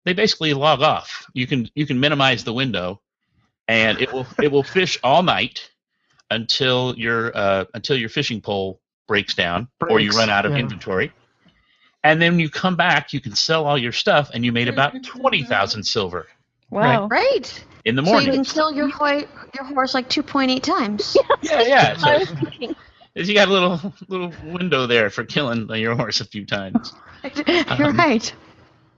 they 0.05 0.13
basically 0.15 0.55
log 0.55 0.83
off. 0.83 1.27
You 1.35 1.47
can 1.47 1.69
you 1.75 1.87
can 1.87 2.01
minimize 2.01 2.45
the 2.45 2.53
window, 2.55 3.03
and 3.69 4.01
it 4.01 4.13
will 4.13 4.29
it 4.41 4.51
will 4.53 4.65
fish 4.65 4.99
all 5.05 5.23
night 5.23 5.71
until 6.31 6.95
your 6.99 7.37
uh, 7.37 7.65
until 7.75 7.97
your 7.97 8.09
fishing 8.11 8.41
pole 8.41 8.81
breaks 9.07 9.35
down 9.35 9.69
or 9.89 10.01
you 10.01 10.11
run 10.11 10.31
out 10.31 10.47
of 10.47 10.53
yeah. 10.53 10.59
inventory. 10.59 11.13
And 12.03 12.21
then 12.21 12.39
you 12.39 12.51
come 12.51 12.77
back, 12.77 13.13
you 13.13 13.21
can 13.21 13.35
sell 13.35 13.65
all 13.67 13.79
your 13.79 13.93
stuff, 13.93 14.31
and 14.35 14.45
you 14.45 14.53
made 14.53 14.69
about 14.69 15.03
twenty 15.05 15.43
thousand 15.43 15.85
silver 15.85 16.27
Wow. 16.71 17.07
Great. 17.09 17.65
in 17.85 17.95
the 17.97 18.03
morning. 18.03 18.27
So 18.27 18.33
you 18.33 18.37
can 18.37 18.45
kill 18.45 18.73
your 18.75 18.89
hoi- 18.89 19.27
your 19.55 19.65
horse 19.65 19.95
like 19.95 20.09
2.8 20.09 20.61
times. 20.63 21.17
yeah, 21.43 21.63
yeah. 21.63 21.95
I 22.03 22.19
So 22.19 22.19
was 22.19 22.41
thinking. 22.41 22.77
you 23.15 23.35
got 23.35 23.49
a 23.49 23.53
little 23.53 23.95
little 24.09 24.33
window 24.45 24.87
there 24.87 25.09
for 25.11 25.25
killing 25.25 25.69
your 25.71 25.95
horse 25.95 26.21
a 26.21 26.25
few 26.25 26.45
times. 26.45 26.93
You're 27.47 27.87
Um, 27.91 27.97
right. 27.97 28.35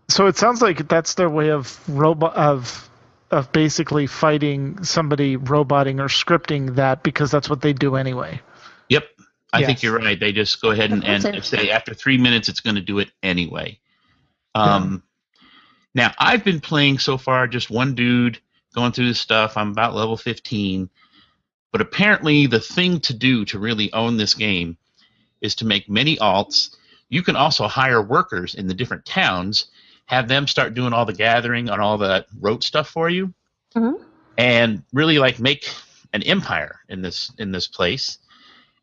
So 0.09 0.27
it 0.27 0.37
sounds 0.37 0.62
like 0.62 0.88
that's 0.88 1.14
their 1.14 1.29
way 1.31 1.51
of 1.51 1.79
robot 1.88 2.35
of 2.37 2.88
of 3.31 3.51
basically 3.53 4.07
fighting 4.07 4.83
somebody 4.85 5.37
roboting 5.37 6.01
or 6.01 6.07
scripting 6.09 6.77
that 6.77 7.03
because 7.03 7.31
that's 7.31 7.51
what 7.51 7.61
they 7.61 7.73
do 7.73 7.97
anyway. 7.97 8.40
I 9.53 9.61
think 9.67 9.83
you're 9.83 9.97
right. 9.99 10.19
They 10.19 10.33
just 10.33 10.61
go 10.61 10.71
ahead 10.71 10.91
and, 10.93 11.05
and 11.05 11.45
say 11.45 11.71
after 11.71 11.95
three 11.95 12.19
minutes 12.19 12.49
it's 12.49 12.61
going 12.61 12.77
to 12.77 12.83
do 12.83 12.99
it 12.99 13.11
anyway. 13.23 13.79
Um, 14.55 15.03
Now 15.95 16.13
I've 16.19 16.45
been 16.45 16.61
playing 16.61 16.99
so 16.99 17.17
far 17.17 17.47
just 17.47 17.71
one 17.71 17.95
dude 17.95 18.39
going 18.75 18.93
through 18.93 19.09
the 19.09 19.15
stuff. 19.15 19.57
I'm 19.57 19.71
about 19.71 19.95
level 19.95 20.17
15, 20.17 20.91
but 21.73 21.81
apparently 21.81 22.47
the 22.47 22.61
thing 22.61 23.01
to 23.01 23.15
do 23.15 23.45
to 23.47 23.59
really 23.59 23.93
own 23.93 24.17
this 24.17 24.35
game 24.35 24.77
is 25.41 25.55
to 25.57 25.65
make 25.67 25.89
many 25.89 26.17
alts. 26.17 26.77
You 27.09 27.23
can 27.23 27.37
also 27.37 27.67
hire 27.69 28.03
workers 28.03 28.55
in 28.55 28.67
the 28.67 28.75
different 28.75 29.07
towns, 29.07 29.67
have 30.07 30.29
them 30.29 30.47
start 30.47 30.75
doing 30.75 30.93
all 30.93 31.05
the 31.07 31.13
gathering 31.13 31.71
on 31.71 31.81
all 31.81 31.97
the 31.99 32.27
rote 32.41 32.65
stuff 32.65 32.89
for 32.89 33.09
you, 33.09 33.33
Mhm. 33.75 34.03
and 34.39 34.83
really 34.93 35.19
like 35.19 35.39
make 35.39 35.69
an 36.13 36.23
empire 36.25 36.81
in 36.89 37.01
this 37.03 37.31
in 37.39 37.53
this 37.53 37.67
place. 37.69 38.19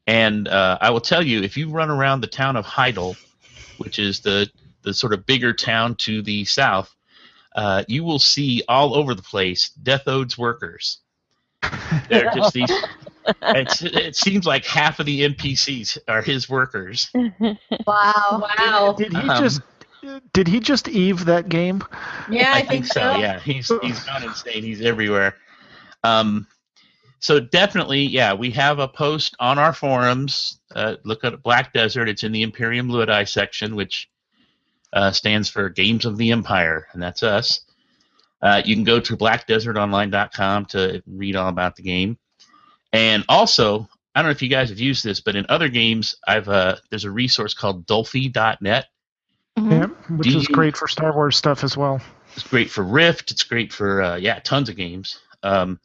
And 0.05 0.47
uh, 0.47 0.77
I 0.81 0.89
will 0.89 1.01
tell 1.01 1.23
you, 1.23 1.43
if 1.43 1.55
you 1.57 1.69
run 1.69 1.89
around 1.89 2.21
the 2.21 2.27
town 2.27 2.55
of 2.55 2.65
Heidel, 2.65 3.15
which 3.77 3.99
is 3.99 4.19
the 4.19 4.49
the 4.83 4.93
sort 4.93 5.13
of 5.13 5.25
bigger 5.25 5.53
town 5.53 5.95
to 5.95 6.21
the 6.21 6.43
south, 6.43 6.93
uh, 7.55 7.83
you 7.87 8.03
will 8.03 8.19
see 8.19 8.63
all 8.67 8.95
over 8.95 9.15
the 9.15 9.21
place 9.21 9.69
Death 9.69 10.07
Ode's 10.07 10.37
workers. 10.37 10.99
They're 12.09 12.31
just 12.35 12.53
these. 12.53 12.71
It's, 13.41 13.81
it 13.81 14.17
seems 14.17 14.45
like 14.45 14.65
half 14.65 14.99
of 14.99 15.05
the 15.05 15.21
NPCs 15.29 15.97
are 16.09 16.21
his 16.21 16.49
workers. 16.49 17.09
Wow. 17.13 17.53
Wow. 17.87 18.95
Did 18.97 19.13
he 19.13 19.29
Um, 19.29 19.41
just 19.41 19.61
did 20.33 20.49
he 20.49 20.59
just 20.59 20.89
Eve 20.89 21.23
that 21.25 21.47
game? 21.47 21.81
Yeah, 22.29 22.51
I, 22.53 22.63
think, 22.63 22.85
so. 22.85 23.15
Yeah, 23.15 23.39
he's 23.39 23.71
he's 23.81 24.03
gone 24.03 24.23
insane. 24.23 24.63
He's 24.63 24.81
everywhere. 24.81 25.35
Um, 26.03 26.45
so 27.23 27.39
definitely, 27.39 28.01
yeah, 28.01 28.33
we 28.33 28.51
have 28.51 28.79
a 28.79 28.88
post 28.89 29.33
on 29.39 29.57
our 29.57 29.71
forums. 29.71 30.59
Uh, 30.75 30.97
look 31.05 31.23
at 31.23 31.41
Black 31.41 31.71
Desert. 31.71 32.09
It's 32.09 32.23
in 32.25 32.33
the 32.33 32.41
Imperium 32.41 32.89
Luidi 32.89 33.25
section, 33.25 33.77
which 33.77 34.09
uh, 34.91 35.12
stands 35.12 35.47
for 35.47 35.69
Games 35.69 36.03
of 36.03 36.17
the 36.17 36.31
Empire, 36.31 36.86
and 36.91 37.01
that's 37.01 37.23
us. 37.23 37.62
Uh, 38.41 38.62
you 38.65 38.75
can 38.75 38.83
go 38.83 38.99
to 38.99 39.15
blackdesertonline.com 39.15 40.65
to 40.65 41.01
read 41.07 41.38
all 41.38 41.47
about 41.47 41.77
the 41.77 41.83
game. 41.83 42.17
And 42.91 43.23
also, 43.29 43.88
I 44.13 44.21
don't 44.21 44.27
know 44.27 44.31
if 44.31 44.41
you 44.41 44.49
guys 44.49 44.67
have 44.67 44.79
used 44.81 45.05
this, 45.05 45.21
but 45.21 45.38
in 45.38 45.45
other 45.47 45.69
games, 45.69 46.17
I've 46.27 46.49
uh, 46.49 46.75
there's 46.89 47.05
a 47.05 47.12
resource 47.12 47.53
called 47.53 47.88
Dulfy.net. 47.88 48.86
Mhm. 49.57 49.71
Yeah, 49.71 50.15
which 50.17 50.27
Do 50.27 50.38
is 50.39 50.49
you- 50.49 50.53
great 50.53 50.75
for 50.75 50.89
Star 50.89 51.13
Wars 51.13 51.38
stuff 51.38 51.63
as 51.63 51.77
well. 51.77 52.01
It's 52.36 52.45
great 52.45 52.69
for 52.69 52.83
Rift. 52.83 53.31
It's 53.31 53.43
great 53.43 53.71
for 53.71 54.01
uh, 54.01 54.15
yeah, 54.17 54.39
tons 54.39 54.67
of 54.67 54.75
games. 54.75 55.19
Um, 55.41 55.79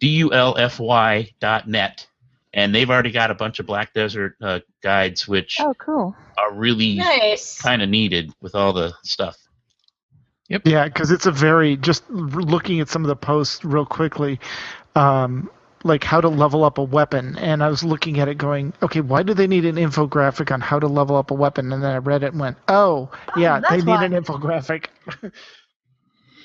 D-U-L-F-Y 0.00 1.30
dot 1.40 1.68
net, 1.68 2.06
and 2.54 2.74
they've 2.74 2.90
already 2.90 3.10
got 3.12 3.30
a 3.30 3.34
bunch 3.34 3.58
of 3.58 3.66
Black 3.66 3.92
Desert 3.92 4.34
uh, 4.42 4.60
guides, 4.82 5.28
which 5.28 5.58
Oh, 5.60 5.74
cool. 5.78 6.16
are 6.38 6.52
really 6.52 6.94
Nice. 6.96 7.60
kind 7.60 7.82
of 7.82 7.88
needed 7.88 8.32
with 8.40 8.54
all 8.54 8.72
the 8.72 8.92
stuff. 9.04 9.36
Yep. 10.48 10.62
Yeah, 10.66 10.84
because 10.86 11.10
it's 11.12 11.26
a 11.26 11.30
very 11.32 11.76
just 11.76 12.08
looking 12.10 12.80
at 12.80 12.88
some 12.88 13.04
of 13.04 13.08
the 13.08 13.14
posts 13.16 13.64
real 13.64 13.86
quickly, 13.86 14.40
um, 14.96 15.48
like 15.84 16.02
how 16.02 16.20
to 16.20 16.28
level 16.28 16.64
up 16.64 16.78
a 16.78 16.82
weapon, 16.82 17.38
and 17.38 17.62
I 17.62 17.68
was 17.68 17.84
looking 17.84 18.18
at 18.18 18.26
it 18.28 18.36
going, 18.36 18.72
okay, 18.82 19.00
why 19.00 19.22
do 19.22 19.32
they 19.32 19.46
need 19.46 19.64
an 19.64 19.76
infographic 19.76 20.52
on 20.52 20.60
how 20.60 20.78
to 20.80 20.88
level 20.88 21.16
up 21.16 21.30
a 21.30 21.34
weapon? 21.34 21.72
And 21.72 21.82
then 21.82 21.90
I 21.92 21.98
read 21.98 22.22
it 22.24 22.32
and 22.32 22.40
went, 22.40 22.56
oh, 22.68 23.08
yeah, 23.36 23.60
that's 23.60 23.70
they 23.70 23.76
need 23.78 23.86
why. 23.86 24.04
an 24.04 24.12
infographic. 24.12 24.86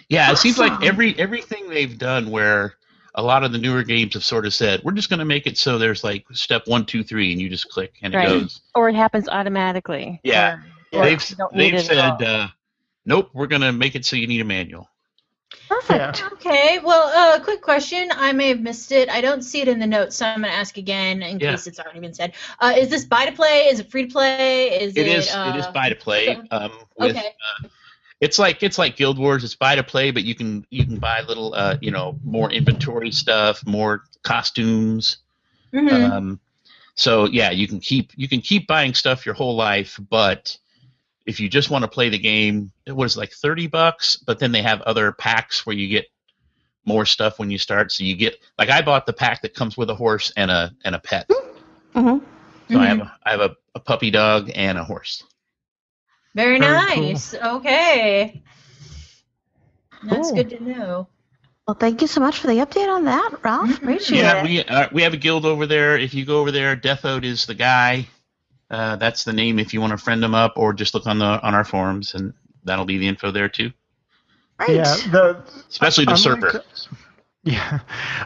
Yeah, 0.08 0.32
it 0.32 0.38
seems 0.38 0.60
like 0.60 0.84
every 0.84 1.18
everything 1.18 1.68
they've 1.68 1.98
done 1.98 2.30
where 2.30 2.76
a 3.16 3.22
lot 3.24 3.44
of 3.44 3.52
the 3.52 3.58
newer 3.58 3.82
games 3.84 4.14
have 4.14 4.24
sort 4.24 4.46
of 4.46 4.54
said 4.54 4.82
we're 4.84 4.92
just 4.92 5.10
going 5.10 5.20
to 5.20 5.26
make 5.26 5.48
it 5.48 5.58
so 5.58 5.78
there's 5.78 6.04
like 6.04 6.26
step 6.34 6.64
one, 6.68 6.86
two, 6.86 7.04
three, 7.04 7.32
and 7.32 7.42
you 7.42 7.50
just 7.50 7.70
click 7.70 7.94
and 8.02 8.14
it 8.14 8.18
Right. 8.18 8.28
goes. 8.28 8.62
Or 8.76 8.90
it 8.90 8.96
happens 8.96 9.28
automatically. 9.30 10.20
Yeah. 10.24 10.58
Or- 10.92 11.00
or 11.02 11.06
they've 11.06 11.30
you 11.30 11.36
don't 11.36 11.54
need 11.56 11.74
they've 11.74 11.82
it 11.92 11.98
at 11.98 11.98
all. 12.12 12.20
said 12.20 12.28
uh, 12.28 12.48
nope, 13.06 13.30
we're 13.34 13.48
going 13.48 13.62
to 13.62 13.72
make 13.74 13.96
it 13.96 14.06
so 14.06 14.16
you 14.16 14.28
need 14.28 14.42
a 14.42 14.46
manual. 14.46 14.90
Perfect. 15.70 16.24
Okay, 16.34 16.80
well, 16.84 17.08
uh, 17.16 17.44
quick 17.44 17.62
question. 17.62 18.10
I 18.12 18.32
may 18.34 18.50
have 18.50 18.60
missed 18.60 18.92
it. 18.92 19.10
I 19.10 19.20
don't 19.22 19.42
see 19.42 19.62
it 19.62 19.68
in 19.68 19.80
the 19.80 19.88
notes, 19.88 20.16
so 20.16 20.26
I'm 20.26 20.42
going 20.42 20.52
to 20.52 20.58
ask 20.58 20.78
again 20.78 21.24
in 21.24 21.40
Yeah. 21.40 21.52
case 21.52 21.66
it's 21.68 21.80
already 21.80 22.00
been 22.02 22.14
said. 22.14 22.34
Uh, 22.60 22.74
is 22.78 22.90
this 22.90 23.04
buy 23.06 23.26
to 23.26 23.32
play? 23.32 23.68
Is 23.68 23.80
it 23.80 23.90
free 23.90 24.06
to 24.08 24.12
play? 24.12 24.68
Is 24.80 24.96
It 24.96 25.08
it? 25.08 25.18
is 25.18 25.34
uh, 25.34 25.54
it 25.56 25.60
is 25.60 25.68
buy 25.68 25.90
to 25.90 25.96
play. 25.96 26.36
Um, 26.52 26.72
with 26.98 27.16
Okay. 27.16 27.34
It's 28.26 28.40
like 28.40 28.64
it's 28.64 28.78
like 28.80 28.98
Guild 28.98 29.18
Wars. 29.20 29.44
It's 29.44 29.56
buy 29.56 29.76
to 29.76 29.84
play, 29.84 30.12
but 30.12 30.24
you 30.24 30.36
can 30.36 30.66
you 30.72 30.86
can 30.86 30.98
buy 30.98 31.22
little 31.22 31.54
uh, 31.54 31.78
you 31.82 31.92
know 31.92 32.18
more 32.24 32.52
inventory 32.52 33.12
stuff, 33.12 33.66
more 33.66 34.04
costumes. 34.24 35.18
mhm. 35.74 36.12
Um, 36.12 36.40
so 36.96 37.26
yeah, 37.26 37.52
you 37.52 37.68
can 37.68 37.80
keep 37.80 38.12
you 38.16 38.28
can 38.28 38.42
keep 38.42 38.68
buying 38.68 38.94
stuff 38.94 39.26
your 39.26 39.36
whole 39.36 39.56
life, 39.56 40.00
but 40.10 40.58
if 41.26 41.40
you 41.40 41.50
just 41.50 41.70
want 41.70 41.84
to 41.84 41.88
play 41.88 42.10
the 42.10 42.20
game, 42.20 42.72
it 42.86 42.96
was 42.96 43.18
like 43.18 43.32
thirty 43.32 43.68
bucks. 43.68 44.18
But 44.18 44.40
then 44.40 44.52
they 44.52 44.62
have 44.64 44.82
other 44.82 45.12
packs 45.12 45.66
where 45.66 45.76
you 45.76 45.88
get 45.88 46.06
more 46.86 47.06
stuff 47.06 47.40
when 47.40 47.52
you 47.52 47.58
start. 47.58 47.92
So 47.92 48.04
you 48.04 48.16
get 48.16 48.36
like 48.58 48.70
I 48.70 48.82
bought 48.82 49.06
the 49.06 49.14
pack 49.14 49.42
that 49.44 49.54
comes 49.56 49.78
with 49.78 49.90
a 49.90 49.96
horse 49.96 50.32
and 50.38 50.52
a 50.52 50.72
and 50.84 50.96
a 50.96 51.00
pet. 51.00 51.30
hmm 51.94 52.18
So 52.72 52.80
I 52.80 52.86
Mhm. 52.86 52.88
have 52.88 53.00
a, 53.00 53.14
I 53.26 53.32
have 53.32 53.42
a, 53.42 53.56
a 53.76 53.80
puppy 53.80 54.12
dog 54.12 54.52
and 54.56 54.78
a 54.78 54.84
horse. 54.84 55.24
Very 56.36 56.60
Very 56.60 56.78
cool. 56.94 57.04
nice. 57.04 57.34
Okay. 57.34 58.44
That's 60.04 60.28
Cool. 60.30 60.36
good 60.36 60.50
to 60.52 60.64
know. 60.64 61.08
Well, 61.68 61.76
thank 61.80 62.02
you 62.02 62.08
so 62.08 62.20
much 62.22 62.38
for 62.38 62.48
the 62.48 62.58
update 62.58 62.88
on 62.94 63.06
that, 63.06 63.32
Ralff. 63.42 63.66
Mhm. 63.68 63.78
Appreciate 63.78 64.20
Yeah, 64.20 64.44
it. 64.44 64.44
we 64.46 64.64
uh, 64.64 64.88
we 64.92 65.02
have 65.02 65.14
a 65.14 65.18
guild 65.18 65.46
over 65.46 65.66
there. 65.66 65.98
If 65.98 66.14
you 66.14 66.24
go 66.26 66.40
over 66.42 66.52
there, 66.52 66.76
Death 66.76 67.06
Ode 67.06 67.26
is 67.26 67.46
the 67.48 67.56
guy. 67.56 68.08
Uh, 68.70 68.98
that's 68.98 69.24
the 69.24 69.34
name 69.34 69.58
if 69.58 69.74
you 69.74 69.82
want 69.82 69.92
to 69.92 69.98
friend 69.98 70.24
him 70.24 70.36
up, 70.36 70.54
or 70.58 70.74
just 70.74 70.94
look 70.94 71.08
on 71.08 71.18
the 71.18 71.26
on 71.42 71.56
our 71.56 71.64
forums, 71.64 72.14
and 72.14 72.34
that'll 72.64 72.86
be 72.86 72.98
the 73.00 73.08
info 73.08 73.32
there 73.32 73.50
too. 73.50 73.72
Right. 74.60 74.76
Yeah, 74.76 74.84
the 75.12 75.44
Especially 75.70 76.06
the 76.06 76.12
Unlike- 76.12 76.54
Serper. 76.54 76.64
Yeah, 77.46 77.82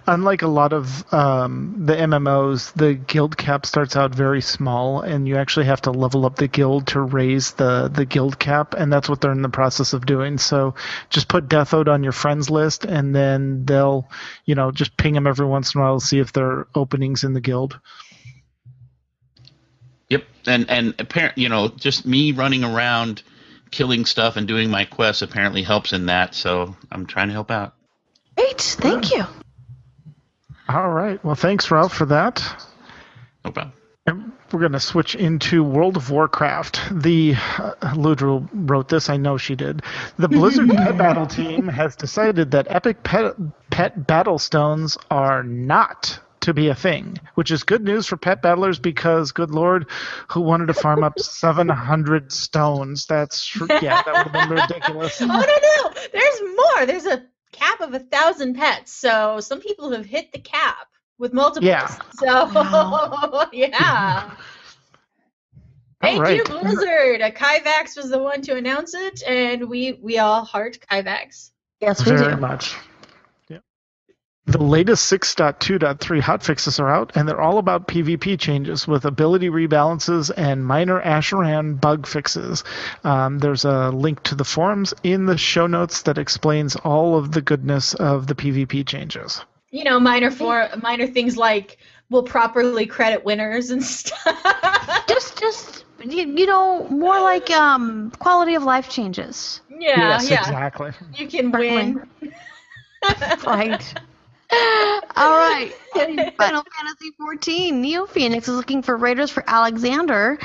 unlike 0.08 0.44
a 0.44 0.48
lot 0.48 0.72
of 0.72 1.14
um, 1.14 1.76
the 1.86 1.94
MMOs, 1.94 2.72
the 2.72 2.94
guild 2.94 3.36
cap 3.36 3.66
starts 3.66 3.98
out 3.98 4.16
very 4.16 4.40
small, 4.40 5.02
and 5.02 5.28
you 5.28 5.36
actually 5.36 5.66
have 5.66 5.82
to 5.82 5.92
level 5.92 6.26
up 6.26 6.38
the 6.38 6.48
guild 6.48 6.88
to 6.88 7.02
raise 7.02 7.52
the 7.52 7.90
the 7.90 8.06
guild 8.06 8.40
cap, 8.40 8.76
and 8.76 8.94
that's 8.94 9.10
what 9.10 9.20
they're 9.20 9.34
in 9.34 9.42
the 9.42 9.50
process 9.50 9.92
of 9.92 10.06
doing. 10.06 10.38
So 10.38 10.76
just 11.10 11.28
put 11.28 11.50
Death 11.50 11.74
Ode 11.74 11.90
on 11.90 12.02
your 12.02 12.14
friends 12.14 12.50
list, 12.50 12.86
and 12.86 13.14
then 13.14 13.66
they'll, 13.66 14.08
you 14.46 14.56
know, 14.56 14.72
just 14.72 14.96
ping 14.96 15.16
them 15.16 15.28
every 15.28 15.48
once 15.48 15.76
in 15.76 15.82
a 15.82 15.84
while 15.84 16.00
to 16.00 16.06
see 16.06 16.20
if 16.20 16.32
there 16.32 16.48
are 16.48 16.68
openings 16.74 17.26
in 17.26 17.34
the 17.34 17.42
guild. 17.42 17.78
Yep, 20.08 20.24
and 20.48 20.70
and 20.70 20.96
apparently, 20.98 21.44
you 21.44 21.50
know, 21.50 21.68
just 21.68 22.06
me 22.06 22.32
running 22.32 22.64
around, 22.64 23.24
killing 23.70 24.06
stuff 24.06 24.38
and 24.38 24.48
doing 24.48 24.70
my 24.70 24.86
quests 24.86 25.22
apparently 25.22 25.64
helps 25.64 25.92
in 25.92 26.06
that. 26.06 26.36
So 26.36 26.78
I'm 26.90 27.06
trying 27.06 27.28
to 27.28 27.34
help 27.34 27.52
out. 27.52 27.74
Great. 28.40 28.62
Thank 28.62 29.12
you. 29.12 29.26
All 30.70 30.90
right. 30.90 31.24
Well, 31.26 31.36
thanks, 31.36 31.68
Ralff, 31.68 31.92
for 31.92 32.06
that. 32.06 32.42
No 33.44 33.52
problem. 33.52 33.74
And 34.08 34.32
we're 34.52 34.62
going 34.62 34.72
to 34.72 34.80
switch 34.80 35.14
into 35.16 35.62
World 35.64 35.98
of 35.98 36.10
Warcraft. 36.10 36.80
The 37.04 37.34
uh, 37.36 37.74
Ludra 37.96 38.48
wrote 38.54 38.88
this, 38.88 39.10
I 39.10 39.18
know 39.18 39.38
she 39.38 39.56
did. 39.56 39.82
The 40.18 40.28
Blizzard 40.30 40.70
Pet 40.70 40.98
Battle 40.98 41.28
team 41.28 41.68
has 41.68 41.96
decided 41.98 42.52
that 42.52 42.68
epic 42.70 43.04
pet, 43.04 43.36
pet 43.70 44.08
battle 44.08 44.40
stones 44.40 44.98
are 45.12 45.44
not 45.44 46.20
to 46.42 46.54
be 46.54 46.70
a 46.70 46.76
thing, 46.76 47.18
which 47.36 47.52
is 47.52 47.64
good 47.64 47.84
news 47.84 48.08
for 48.08 48.16
pet 48.16 48.42
battlers 48.42 48.80
because, 48.80 49.34
good 49.34 49.52
lord, 49.52 49.86
who 50.32 50.40
wanted 50.40 50.68
to 50.68 50.74
farm 50.74 51.04
up 51.04 51.20
700 51.20 52.32
stones? 52.32 53.06
That's 53.06 53.54
yeah, 53.82 54.02
that 54.02 54.08
would 54.08 54.34
have 54.34 54.50
been 54.50 54.50
ridiculous. 54.62 55.22
oh 55.22 55.26
no, 55.26 55.36
no, 55.36 56.02
there's 56.14 56.42
more. 56.56 56.86
There's 56.86 57.06
a 57.06 57.26
cap 57.52 57.82
of 57.82 57.94
a 57.94 58.00
thousand 58.00 58.56
pets, 58.56 58.94
so 58.94 59.40
some 59.40 59.62
people 59.62 59.92
have 59.92 60.06
hit 60.06 60.32
the 60.32 60.40
cap 60.40 60.88
with 61.18 61.34
multiples. 61.34 61.68
Yeah. 61.68 61.88
So 62.20 63.48
yeah. 63.54 64.32
Thank 66.02 66.28
you. 66.30 66.44
Blizzard. 66.46 67.22
Kyvax 67.36 67.98
was 67.98 68.10
the 68.10 68.20
one 68.20 68.42
to 68.44 68.56
announce 68.56 68.94
it, 68.94 69.22
and 69.28 69.70
we 69.70 70.00
we 70.02 70.18
all 70.18 70.46
heart 70.46 70.80
Kyvax. 70.90 71.52
Yes, 71.82 72.06
we 72.06 72.12
Very 72.14 72.36
do. 72.36 72.42
much. 72.42 72.76
Yeah. 74.50 74.58
The 74.58 74.64
latest 74.64 75.12
6.2.3 75.12 76.22
hotfixes 76.22 76.80
are 76.80 76.90
out, 76.90 77.12
and 77.16 77.28
they're 77.28 77.42
all 77.42 77.60
about 77.60 77.88
PvP 77.88 78.40
changes 78.40 78.88
with 78.88 79.06
ability 79.06 79.50
rebalances 79.50 80.32
and 80.36 80.66
minor 80.66 81.00
Ashran 81.02 81.80
bug 81.80 82.08
fixes. 82.08 82.64
Um, 83.04 83.40
there's 83.40 83.66
a 83.66 83.90
link 83.92 84.24
to 84.24 84.36
the 84.36 84.44
forums 84.44 84.94
in 85.04 85.26
the 85.26 85.38
show 85.38 85.68
notes 85.68 86.02
that 86.04 86.18
explains 86.18 86.76
all 86.76 87.18
of 87.18 87.32
the 87.32 87.42
goodness 87.42 87.94
of 87.94 88.28
the 88.28 88.36
PvP 88.36 88.88
changes. 88.88 89.42
You 89.72 89.84
know, 89.84 90.00
minor 90.00 90.32
for 90.32 90.68
minor 90.82 91.06
things 91.06 91.38
like 91.38 91.78
we'll 92.10 92.24
properly 92.24 92.88
credit 92.88 93.24
winners 93.24 93.70
and 93.70 93.84
stuff. 93.86 95.06
Just, 95.08 95.40
just 95.40 95.86
you, 96.04 96.26
you 96.26 96.46
know, 96.48 96.88
more 96.90 97.20
like 97.20 97.52
um 97.52 98.12
quality 98.18 98.56
of 98.56 98.64
life 98.64 98.90
changes. 98.90 99.62
yeah, 99.70 100.20
yes, 100.20 100.30
yeah. 100.30 100.40
exactly. 100.40 100.92
You 101.14 101.28
can 101.28 101.52
win. 101.52 102.04
Right. 103.46 103.94
All 104.52 105.38
right. 105.38 105.72
In 105.96 106.32
Final 106.38 106.64
Fantasy 106.78 107.12
XIV, 107.20 107.74
Neo 107.74 108.06
Phoenix 108.06 108.48
is 108.48 108.56
looking 108.56 108.82
for 108.82 108.96
raiders 108.96 109.30
for 109.30 109.44
Alexander, 109.48 110.40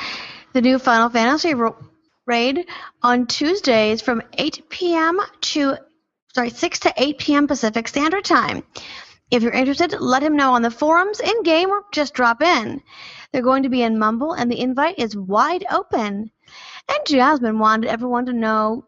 the 0.53 0.61
new 0.61 0.79
Final 0.79 1.09
Fantasy 1.09 1.53
ro- 1.53 1.75
raid 2.25 2.67
on 3.01 3.27
Tuesdays 3.27 4.01
from 4.01 4.21
8 4.37 4.69
p.m. 4.69 5.19
to 5.41 5.77
sorry 6.33 6.49
6 6.49 6.79
to 6.79 6.93
8 6.97 7.17
p.m. 7.17 7.47
Pacific 7.47 7.87
Standard 7.87 8.25
Time. 8.25 8.63
If 9.31 9.41
you're 9.41 9.51
interested, 9.51 9.99
let 9.99 10.21
him 10.23 10.35
know 10.35 10.53
on 10.53 10.61
the 10.61 10.69
forums, 10.69 11.19
in 11.19 11.43
game, 11.43 11.69
or 11.69 11.83
just 11.91 12.13
drop 12.13 12.41
in. 12.41 12.81
They're 13.31 13.41
going 13.41 13.63
to 13.63 13.69
be 13.69 13.81
in 13.81 13.97
Mumble, 13.97 14.33
and 14.33 14.51
the 14.51 14.59
invite 14.59 14.99
is 14.99 15.15
wide 15.17 15.65
open. 15.71 16.31
And 16.87 16.99
Jasmine 17.07 17.57
wanted 17.57 17.89
everyone 17.89 18.27
to 18.27 18.33
know 18.33 18.87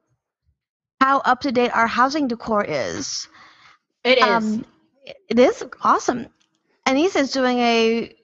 how 1.02 1.20
up 1.20 1.42
to 1.42 1.52
date 1.52 1.72
our 1.76 1.88
housing 1.88 2.28
decor 2.28 2.64
is. 2.68 3.28
It 4.04 4.20
is. 4.20 4.24
Um, 4.24 4.66
it 5.30 5.40
is 5.40 5.64
awesome. 5.82 6.28
Anissa's 6.88 7.32
doing 7.32 7.60
a 7.60 8.16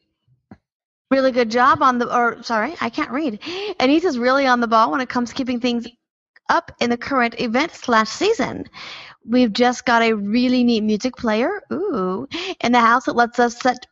really 1.11 1.31
good 1.31 1.51
job 1.51 1.81
on 1.81 1.99
the, 1.99 2.15
or 2.15 2.41
sorry, 2.43 2.75
I 2.81 2.89
can't 2.89 3.11
read. 3.11 3.39
Anissa's 3.79 4.17
really 4.17 4.47
on 4.47 4.59
the 4.59 4.67
ball 4.67 4.91
when 4.91 5.01
it 5.01 5.09
comes 5.09 5.29
to 5.29 5.35
keeping 5.35 5.59
things 5.59 5.87
up 6.49 6.71
in 6.79 6.89
the 6.89 6.97
current 6.97 7.39
event 7.39 7.71
slash 7.73 8.09
season. 8.09 8.65
We've 9.25 9.53
just 9.53 9.85
got 9.85 10.01
a 10.01 10.13
really 10.13 10.63
neat 10.63 10.81
music 10.81 11.15
player, 11.15 11.61
ooh, 11.71 12.27
in 12.61 12.71
the 12.71 12.79
house 12.79 13.05
that 13.05 13.15
lets 13.15 13.39
us 13.39 13.57
set 13.59 13.85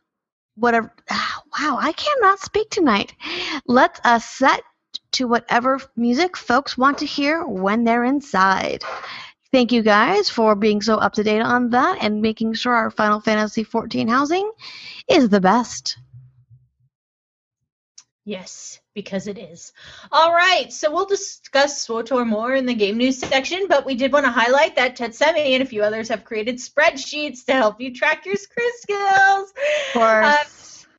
whatever. 0.56 0.92
Ah, 1.10 1.42
wow, 1.58 1.78
I 1.80 1.92
cannot 1.92 2.40
speak 2.40 2.70
tonight. 2.70 3.14
Lets 3.66 4.00
us 4.04 4.24
set 4.24 4.62
to 5.12 5.26
whatever 5.26 5.80
music 5.96 6.36
folks 6.36 6.76
want 6.76 6.98
to 6.98 7.06
hear 7.06 7.46
when 7.46 7.84
they're 7.84 8.04
inside. 8.04 8.82
Thank 9.52 9.70
you 9.70 9.82
guys 9.82 10.30
for 10.30 10.54
being 10.54 10.80
so 10.80 10.96
up 10.96 11.12
to 11.14 11.22
date 11.22 11.42
on 11.42 11.70
that 11.70 11.98
and 12.00 12.22
making 12.22 12.54
sure 12.54 12.74
our 12.74 12.90
Final 12.90 13.20
Fantasy 13.20 13.64
XIV 13.64 14.08
housing 14.08 14.50
is 15.10 15.28
the 15.28 15.42
best. 15.42 15.98
Yes, 18.24 18.80
because 18.94 19.26
it 19.26 19.36
is. 19.36 19.72
All 20.10 20.32
right, 20.32 20.72
so 20.72 20.90
we'll 20.90 21.06
discuss 21.06 21.86
SWTOR 21.86 22.26
more 22.26 22.54
in 22.54 22.64
the 22.64 22.74
game 22.74 22.96
news 22.96 23.18
section, 23.18 23.66
but 23.68 23.84
we 23.84 23.94
did 23.94 24.12
want 24.12 24.24
to 24.24 24.30
highlight 24.30 24.76
that 24.76 24.96
Tetsemi 24.96 25.54
and 25.54 25.62
a 25.62 25.66
few 25.66 25.82
others 25.82 26.08
have 26.08 26.24
created 26.24 26.56
spreadsheets 26.56 27.44
to 27.46 27.52
help 27.52 27.78
you 27.78 27.92
track 27.92 28.24
your 28.24 28.36
skills. 28.36 29.52
Of 29.88 29.92
course. 29.92 30.86
Um, 30.86 30.90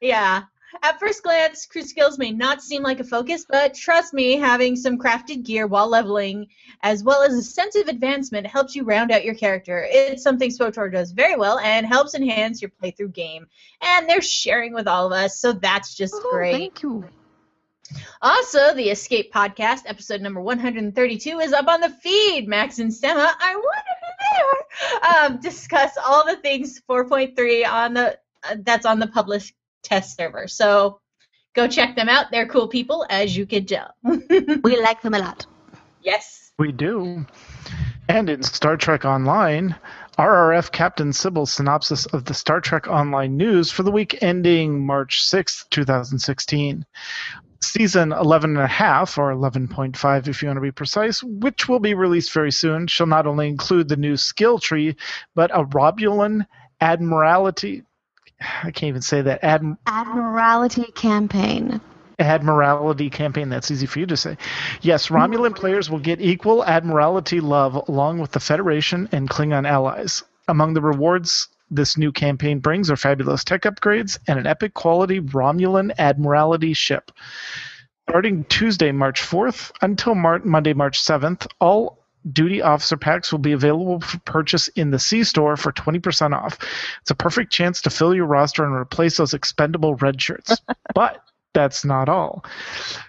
yeah. 0.00 0.42
At 0.82 1.00
first 1.00 1.22
glance, 1.22 1.66
crew 1.66 1.82
skills 1.82 2.18
may 2.18 2.30
not 2.30 2.62
seem 2.62 2.82
like 2.82 3.00
a 3.00 3.04
focus, 3.04 3.44
but 3.48 3.74
trust 3.74 4.14
me, 4.14 4.36
having 4.36 4.76
some 4.76 4.98
crafted 4.98 5.44
gear 5.44 5.66
while 5.66 5.88
leveling, 5.88 6.46
as 6.82 7.02
well 7.02 7.22
as 7.22 7.34
a 7.34 7.42
sense 7.42 7.74
of 7.76 7.88
advancement, 7.88 8.46
helps 8.46 8.74
you 8.74 8.84
round 8.84 9.10
out 9.10 9.24
your 9.24 9.34
character. 9.34 9.86
It's 9.88 10.22
something 10.22 10.50
SWTOR 10.50 10.92
does 10.92 11.12
very 11.12 11.36
well 11.36 11.58
and 11.58 11.86
helps 11.86 12.14
enhance 12.14 12.62
your 12.62 12.70
playthrough 12.82 13.12
game. 13.12 13.46
And 13.80 14.08
they're 14.08 14.22
sharing 14.22 14.72
with 14.72 14.86
all 14.86 15.06
of 15.06 15.12
us, 15.12 15.40
so 15.40 15.52
that's 15.52 15.94
just 15.94 16.14
Oh, 16.16 16.30
great. 16.32 16.52
Thank 16.52 16.82
you. 16.82 17.04
Also, 18.22 18.72
the 18.74 18.90
Escape 18.90 19.32
Podcast, 19.32 19.82
episode 19.86 20.20
number 20.20 20.40
132, 20.40 21.40
is 21.40 21.52
up 21.52 21.66
on 21.66 21.80
the 21.80 21.88
feed. 21.90 22.46
Max 22.46 22.78
and 22.78 22.92
Sema, 22.94 23.34
I 23.38 23.54
wonder 23.54 23.66
who 24.00 25.00
they 25.00 25.16
are. 25.16 25.26
Um, 25.26 25.40
discuss 25.40 25.92
all 26.06 26.24
the 26.24 26.36
things 26.36 26.80
4.3 26.88 27.66
on 27.66 27.94
the 27.94 28.18
uh, 28.42 28.56
that's 28.60 28.86
on 28.86 28.98
the 28.98 29.06
published 29.06 29.54
test 29.82 30.16
server. 30.16 30.46
So 30.48 31.00
go 31.54 31.66
check 31.68 31.96
them 31.96 32.08
out. 32.08 32.26
They're 32.30 32.46
cool 32.48 32.68
people, 32.68 33.06
as 33.10 33.36
you 33.36 33.46
can 33.46 33.66
tell. 33.66 33.94
We 34.04 34.80
like 34.80 35.02
them 35.02 35.14
a 35.14 35.18
lot. 35.18 35.46
yes. 36.02 36.52
We 36.58 36.72
do. 36.72 37.24
And 38.08 38.28
in 38.28 38.42
Star 38.42 38.76
Trek 38.76 39.04
Online, 39.06 39.74
RRF 40.18 40.72
Captain 40.72 41.10
Cybyl's 41.10 41.52
synopsis 41.52 42.04
of 42.06 42.24
the 42.26 42.34
Star 42.34 42.60
Trek 42.60 42.86
Online 42.86 43.36
news 43.36 43.70
for 43.70 43.82
the 43.82 43.90
week 43.90 44.18
ending 44.22 44.84
March 44.84 45.22
6th, 45.22 45.64
2016. 45.70 46.84
Season 47.62 48.12
11 48.12 48.56
and 48.56 48.58
a 48.64 48.66
half, 48.66 49.16
or 49.16 49.32
11.5 49.32 50.28
if 50.28 50.42
you 50.42 50.48
want 50.48 50.56
to 50.56 50.62
be 50.62 50.70
precise, 50.72 51.22
which 51.22 51.68
will 51.68 51.78
be 51.78 51.94
released 51.94 52.32
very 52.32 52.50
soon, 52.52 52.86
shall 52.86 53.06
not 53.06 53.26
only 53.26 53.48
include 53.48 53.88
the 53.88 53.96
new 53.96 54.16
skill 54.16 54.58
tree, 54.58 54.96
but 55.34 55.50
a 55.54 55.64
Romulan 55.64 56.46
Admiralty. 56.80 57.84
I 58.62 58.70
can't 58.70 58.88
even 58.88 59.02
say 59.02 59.22
that. 59.22 59.42
Adm- 59.42 59.78
Admiralty 59.86 60.90
campaign. 60.92 61.80
Admiralty 62.18 63.08
campaign. 63.10 63.48
That's 63.48 63.70
easy 63.70 63.86
for 63.86 63.98
you 63.98 64.06
to 64.06 64.16
say. 64.16 64.36
Yes, 64.82 65.08
Romulan 65.08 65.56
players 65.56 65.88
will 65.88 65.98
get 65.98 66.20
equal 66.20 66.64
Admiralty 66.64 67.40
love 67.40 67.74
along 67.88 68.18
with 68.18 68.32
the 68.32 68.40
Federation 68.40 69.08
and 69.12 69.28
Klingon 69.28 69.66
allies. 69.66 70.22
Among 70.46 70.74
the 70.74 70.82
rewards 70.82 71.48
this 71.70 71.96
new 71.96 72.12
campaign 72.12 72.58
brings 72.58 72.90
are 72.90 72.96
fabulous 72.96 73.44
tech 73.44 73.62
upgrades 73.62 74.18
and 74.26 74.38
an 74.38 74.46
epic 74.46 74.74
quality 74.74 75.20
Romulan 75.20 75.92
Admiralty 75.98 76.74
ship. 76.74 77.12
Starting 78.08 78.44
Tuesday, 78.44 78.90
March 78.90 79.22
4th 79.22 79.70
until 79.80 80.16
Mar- 80.16 80.42
Monday, 80.44 80.74
March 80.74 81.00
7th, 81.00 81.46
all 81.60 81.99
duty 82.30 82.62
officer 82.62 82.96
packs 82.96 83.32
will 83.32 83.38
be 83.38 83.52
available 83.52 84.00
for 84.00 84.18
purchase 84.20 84.68
in 84.68 84.90
the 84.90 84.98
C 84.98 85.24
store 85.24 85.56
for 85.56 85.72
20% 85.72 86.34
off. 86.34 86.58
It's 87.02 87.10
a 87.10 87.14
perfect 87.14 87.52
chance 87.52 87.82
to 87.82 87.90
fill 87.90 88.14
your 88.14 88.26
roster 88.26 88.64
and 88.64 88.74
replace 88.74 89.16
those 89.16 89.34
expendable 89.34 89.94
red 89.94 90.20
shirts. 90.20 90.56
but 90.94 91.22
that's 91.52 91.84
not 91.84 92.08
all. 92.08 92.44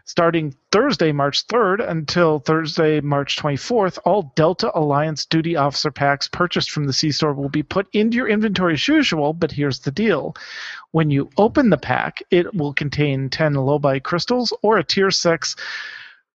Starting 0.05 0.55
Thursday, 0.71 1.11
March 1.11 1.45
3rd 1.47 1.87
until 1.87 2.39
Thursday, 2.39 2.99
March 2.99 3.35
24th, 3.35 3.99
all 4.03 4.31
Delta 4.35 4.71
Alliance 4.73 5.25
duty 5.25 5.55
officer 5.55 5.91
packs 5.91 6.27
purchased 6.27 6.71
from 6.71 6.85
the 6.85 6.93
C 6.93 7.11
store 7.11 7.33
will 7.33 7.49
be 7.49 7.63
put 7.63 7.87
into 7.93 8.17
your 8.17 8.27
inventory 8.27 8.73
as 8.73 8.87
usual, 8.87 9.33
but 9.33 9.51
here's 9.51 9.79
the 9.79 9.91
deal. 9.91 10.35
When 10.91 11.11
you 11.11 11.29
open 11.37 11.69
the 11.69 11.77
pack, 11.77 12.23
it 12.31 12.53
will 12.53 12.73
contain 12.73 13.29
10 13.29 13.53
Lobi 13.53 13.99
crystals 13.99 14.53
or 14.63 14.77
a 14.77 14.83
tier 14.83 15.11
6 15.11 15.55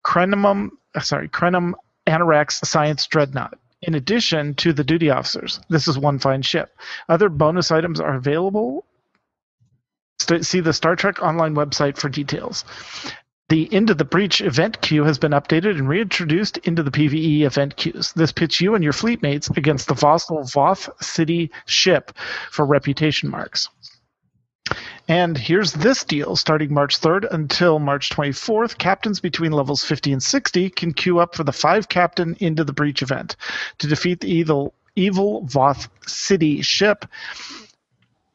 Krenim, 0.05 0.69
uh, 0.95 1.01
sorry, 1.01 1.29
Krenim 1.29 1.73
Annorax 2.07 2.61
Science 2.65 3.07
Dreadnought. 3.07 3.59
In 3.83 3.95
addition 3.95 4.55
to 4.57 4.73
the 4.73 4.85
duty 4.85 5.11
officers, 5.11 5.61
this 5.69 5.89
is 5.89 5.99
one 5.99 6.19
fine 6.19 6.43
ship. 6.43 6.77
Other 7.09 7.29
bonus 7.29 7.71
items 7.71 8.01
are 8.01 8.15
available 8.15 8.87
see 10.41 10.61
the 10.61 10.73
Star 10.73 10.97
Trek 10.97 11.23
Online 11.23 11.55
website 11.55 11.99
for 11.99 12.09
details. 12.09 12.65
The 13.51 13.71
End 13.73 13.91
of 13.91 13.99
the 13.99 14.07
Breach 14.07 14.41
event 14.41 14.81
queue 14.81 15.05
has 15.05 15.19
been 15.19 15.33
updated 15.33 15.73
and 15.79 15.87
reintroduced 15.87 16.57
into 16.59 16.83
the 16.83 16.91
PvE 16.91 17.43
event 17.43 17.77
queues. 17.77 18.13
This 18.15 18.33
pits 18.33 18.61
you 18.61 18.75
and 18.75 18.83
your 18.83 18.95
fleet 18.95 19.23
mates 19.23 19.51
against 19.51 19.87
the 19.87 19.95
Vossel 19.95 20.51
Voth 20.51 20.89
City 21.03 21.51
ship 21.67 22.13
for 22.51 22.65
reputation 22.65 23.29
marks. 23.29 23.69
And 25.07 25.37
here's 25.37 25.73
this 25.73 26.05
deal. 26.05 26.37
Starting 26.37 26.73
March 26.73 27.01
3rd 27.01 27.31
until 27.31 27.79
March 27.79 28.09
24th, 28.11 28.79
captains 28.79 29.21
between 29.21 29.53
levels 29.53 29.85
50 29.85 30.13
and 30.13 30.23
60 30.23 30.71
can 30.71 30.95
queue 30.95 31.19
up 31.19 31.35
for 31.35 31.45
the 31.45 31.53
five 31.53 31.89
captain 31.89 32.37
Into 32.41 32.65
the 32.65 32.73
Breach 32.73 33.03
event. 33.03 33.37
To 33.79 33.87
defeat 33.87 34.21
the 34.21 34.33
evil, 34.33 34.73
evil 34.97 35.43
Voth 35.43 35.89
City 36.07 36.63
ship, 36.63 37.05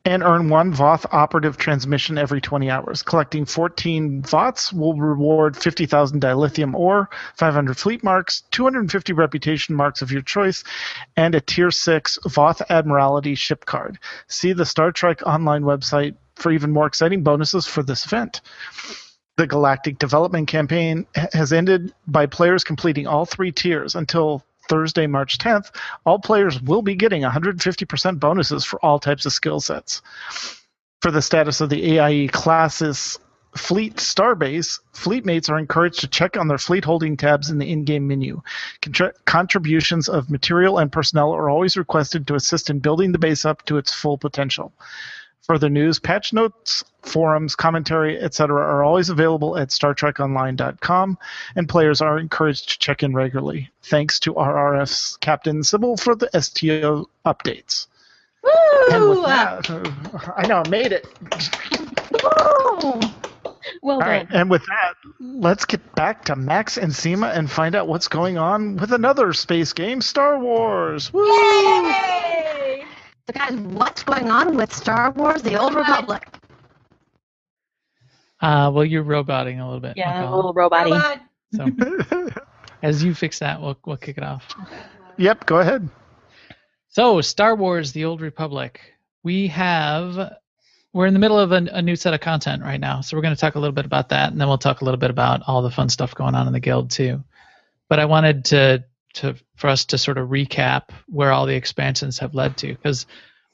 and 0.09 0.23
earn 0.23 0.49
one 0.49 0.73
VOTH 0.73 1.05
operative 1.11 1.55
transmission 1.57 2.17
every 2.17 2.41
20 2.41 2.67
hours. 2.67 3.03
Collecting 3.03 3.45
14 3.45 4.23
VOTs 4.23 4.73
will 4.73 4.95
reward 4.95 5.55
50,000 5.55 6.19
dilithium 6.19 6.73
ore, 6.73 7.09
500 7.35 7.77
fleet 7.77 8.03
marks, 8.03 8.41
250 8.49 9.13
reputation 9.13 9.75
marks 9.75 10.01
of 10.01 10.11
your 10.11 10.23
choice, 10.23 10.63
and 11.15 11.35
a 11.35 11.41
Tier 11.41 11.69
6 11.69 12.17
VOTH 12.25 12.63
Admiralty 12.69 13.35
ship 13.35 13.65
card. 13.65 13.99
See 14.27 14.51
the 14.51 14.65
Star 14.65 14.91
Trek 14.91 15.21
Online 15.27 15.61
website 15.61 16.15
for 16.33 16.51
even 16.51 16.71
more 16.71 16.87
exciting 16.87 17.21
bonuses 17.21 17.67
for 17.67 17.83
this 17.83 18.03
event. 18.03 18.41
The 19.37 19.45
Galactic 19.45 19.99
Development 19.99 20.47
Campaign 20.47 21.05
has 21.33 21.53
ended 21.53 21.93
by 22.07 22.25
players 22.25 22.63
completing 22.63 23.05
all 23.05 23.25
three 23.25 23.51
tiers 23.51 23.93
until 23.93 24.43
Thursday, 24.69 25.07
March 25.07 25.37
10th. 25.39 25.75
All 26.05 26.19
players 26.19 26.61
will 26.61 26.81
be 26.81 26.95
getting 26.95 27.23
150% 27.23 28.19
bonuses 28.19 28.63
for 28.63 28.83
all 28.85 28.99
types 28.99 29.25
of 29.25 29.33
skill 29.33 29.59
sets. 29.59 30.01
For 31.01 31.11
the 31.11 31.21
status 31.21 31.59
of 31.59 31.69
the 31.69 31.97
AIE 31.99 32.27
classes 32.27 33.19
fleet 33.55 33.95
starbase, 33.95 34.79
fleet 34.93 35.25
mates 35.25 35.49
are 35.49 35.57
encouraged 35.57 36.01
to 36.01 36.07
check 36.07 36.37
on 36.37 36.47
their 36.47 36.57
fleet 36.57 36.85
holding 36.85 37.17
tabs 37.17 37.49
in 37.49 37.57
the 37.57 37.69
in-game 37.71 38.07
menu. 38.07 38.41
Contri- 38.81 39.13
contributions 39.25 40.07
of 40.07 40.29
material 40.29 40.77
and 40.77 40.91
personnel 40.91 41.31
are 41.31 41.49
always 41.49 41.75
requested 41.75 42.27
to 42.27 42.35
assist 42.35 42.69
in 42.69 42.79
building 42.79 43.11
the 43.11 43.19
base 43.19 43.45
up 43.45 43.65
to 43.65 43.77
its 43.77 43.93
full 43.93 44.17
potential. 44.17 44.73
Further 45.49 45.67
news, 45.67 45.97
patch 45.97 46.31
notes, 46.31 46.83
forums, 47.01 47.55
commentary, 47.55 48.21
etc. 48.21 48.61
are 48.61 48.83
always 48.83 49.09
available 49.09 49.57
at 49.57 49.69
StarTrekOnline.com, 49.69 51.17
and 51.55 51.67
players 51.67 52.01
are 52.01 52.19
encouraged 52.19 52.69
to 52.69 52.77
check 52.77 53.01
in 53.01 53.15
regularly. 53.15 53.71
Thanks 53.81 54.19
to 54.19 54.35
RRF's 54.35 55.17
Captain 55.17 55.63
Cybyl 55.63 55.97
for 55.99 56.13
the 56.13 56.29
STO 56.39 57.09
updates. 57.25 57.87
Woo! 58.43 59.23
that, 59.25 59.67
I 60.37 60.45
know, 60.45 60.61
I 60.63 60.69
made 60.69 60.91
it. 60.91 61.07
Well 63.81 63.95
All 63.95 63.99
done. 64.01 64.07
right, 64.07 64.27
and 64.29 64.51
with 64.51 64.65
that, 64.67 64.93
let's 65.19 65.65
get 65.65 65.95
back 65.95 66.25
to 66.25 66.35
Max 66.35 66.77
and 66.77 66.93
Sema 66.93 67.29
and 67.29 67.49
find 67.49 67.73
out 67.73 67.87
what's 67.87 68.07
going 68.07 68.37
on 68.37 68.77
with 68.77 68.91
another 68.91 69.33
space 69.33 69.73
game, 69.73 70.01
Star 70.01 70.37
Wars. 70.37 71.11
Woo! 71.11 71.23
Yay! 71.25 72.68
So, 73.29 73.33
guys, 73.33 73.55
what's 73.57 74.01
going 74.01 74.31
on 74.31 74.57
with 74.57 74.73
Star 74.73 75.11
Wars: 75.11 75.43
The 75.43 75.55
Old 75.55 75.75
Republic? 75.75 76.27
Uh, 78.41 78.71
well, 78.73 78.83
you're 78.83 79.03
roboting 79.03 79.59
a 79.59 79.65
little 79.65 79.79
bit. 79.79 79.97
Yeah, 79.97 80.27
a 80.27 80.33
little 80.35 80.51
robot 80.51 80.85
Robot. 80.85 81.21
So 81.53 81.67
as 82.81 83.03
you 83.03 83.13
fix 83.13 83.37
that, 83.37 83.61
we'll 83.61 83.77
we'll 83.85 83.97
kick 83.97 84.17
it 84.17 84.23
off. 84.23 84.47
yep, 85.17 85.45
go 85.45 85.59
ahead. 85.59 85.87
So, 86.87 87.21
Star 87.21 87.55
Wars: 87.55 87.91
The 87.91 88.05
Old 88.05 88.21
Republic. 88.21 88.81
We 89.21 89.45
have 89.49 90.39
we're 90.91 91.05
in 91.05 91.13
the 91.13 91.19
middle 91.19 91.37
of 91.37 91.51
a, 91.51 91.67
a 91.71 91.83
new 91.83 91.95
set 91.95 92.15
of 92.15 92.21
content 92.21 92.63
right 92.63 92.79
now, 92.79 93.01
so 93.01 93.15
we're 93.15 93.21
going 93.21 93.35
to 93.35 93.39
talk 93.39 93.53
a 93.53 93.59
little 93.59 93.75
bit 93.75 93.85
about 93.85 94.09
that, 94.09 94.31
and 94.31 94.41
then 94.41 94.47
we'll 94.47 94.57
talk 94.57 94.81
a 94.81 94.85
little 94.85 94.99
bit 94.99 95.11
about 95.11 95.43
all 95.45 95.61
the 95.61 95.69
fun 95.69 95.89
stuff 95.89 96.15
going 96.15 96.33
on 96.33 96.47
in 96.47 96.53
the 96.53 96.59
guild 96.59 96.89
too. 96.89 97.23
But 97.89 97.99
I 97.99 98.05
wanted 98.05 98.45
to 98.45 98.85
to 99.13 99.35
for 99.55 99.67
us 99.69 99.85
to 99.85 99.97
sort 99.97 100.17
of 100.17 100.29
recap 100.29 100.89
where 101.07 101.31
all 101.31 101.45
the 101.45 101.55
expansions 101.55 102.19
have 102.19 102.35
led 102.35 102.57
to, 102.57 102.67
because 102.67 103.05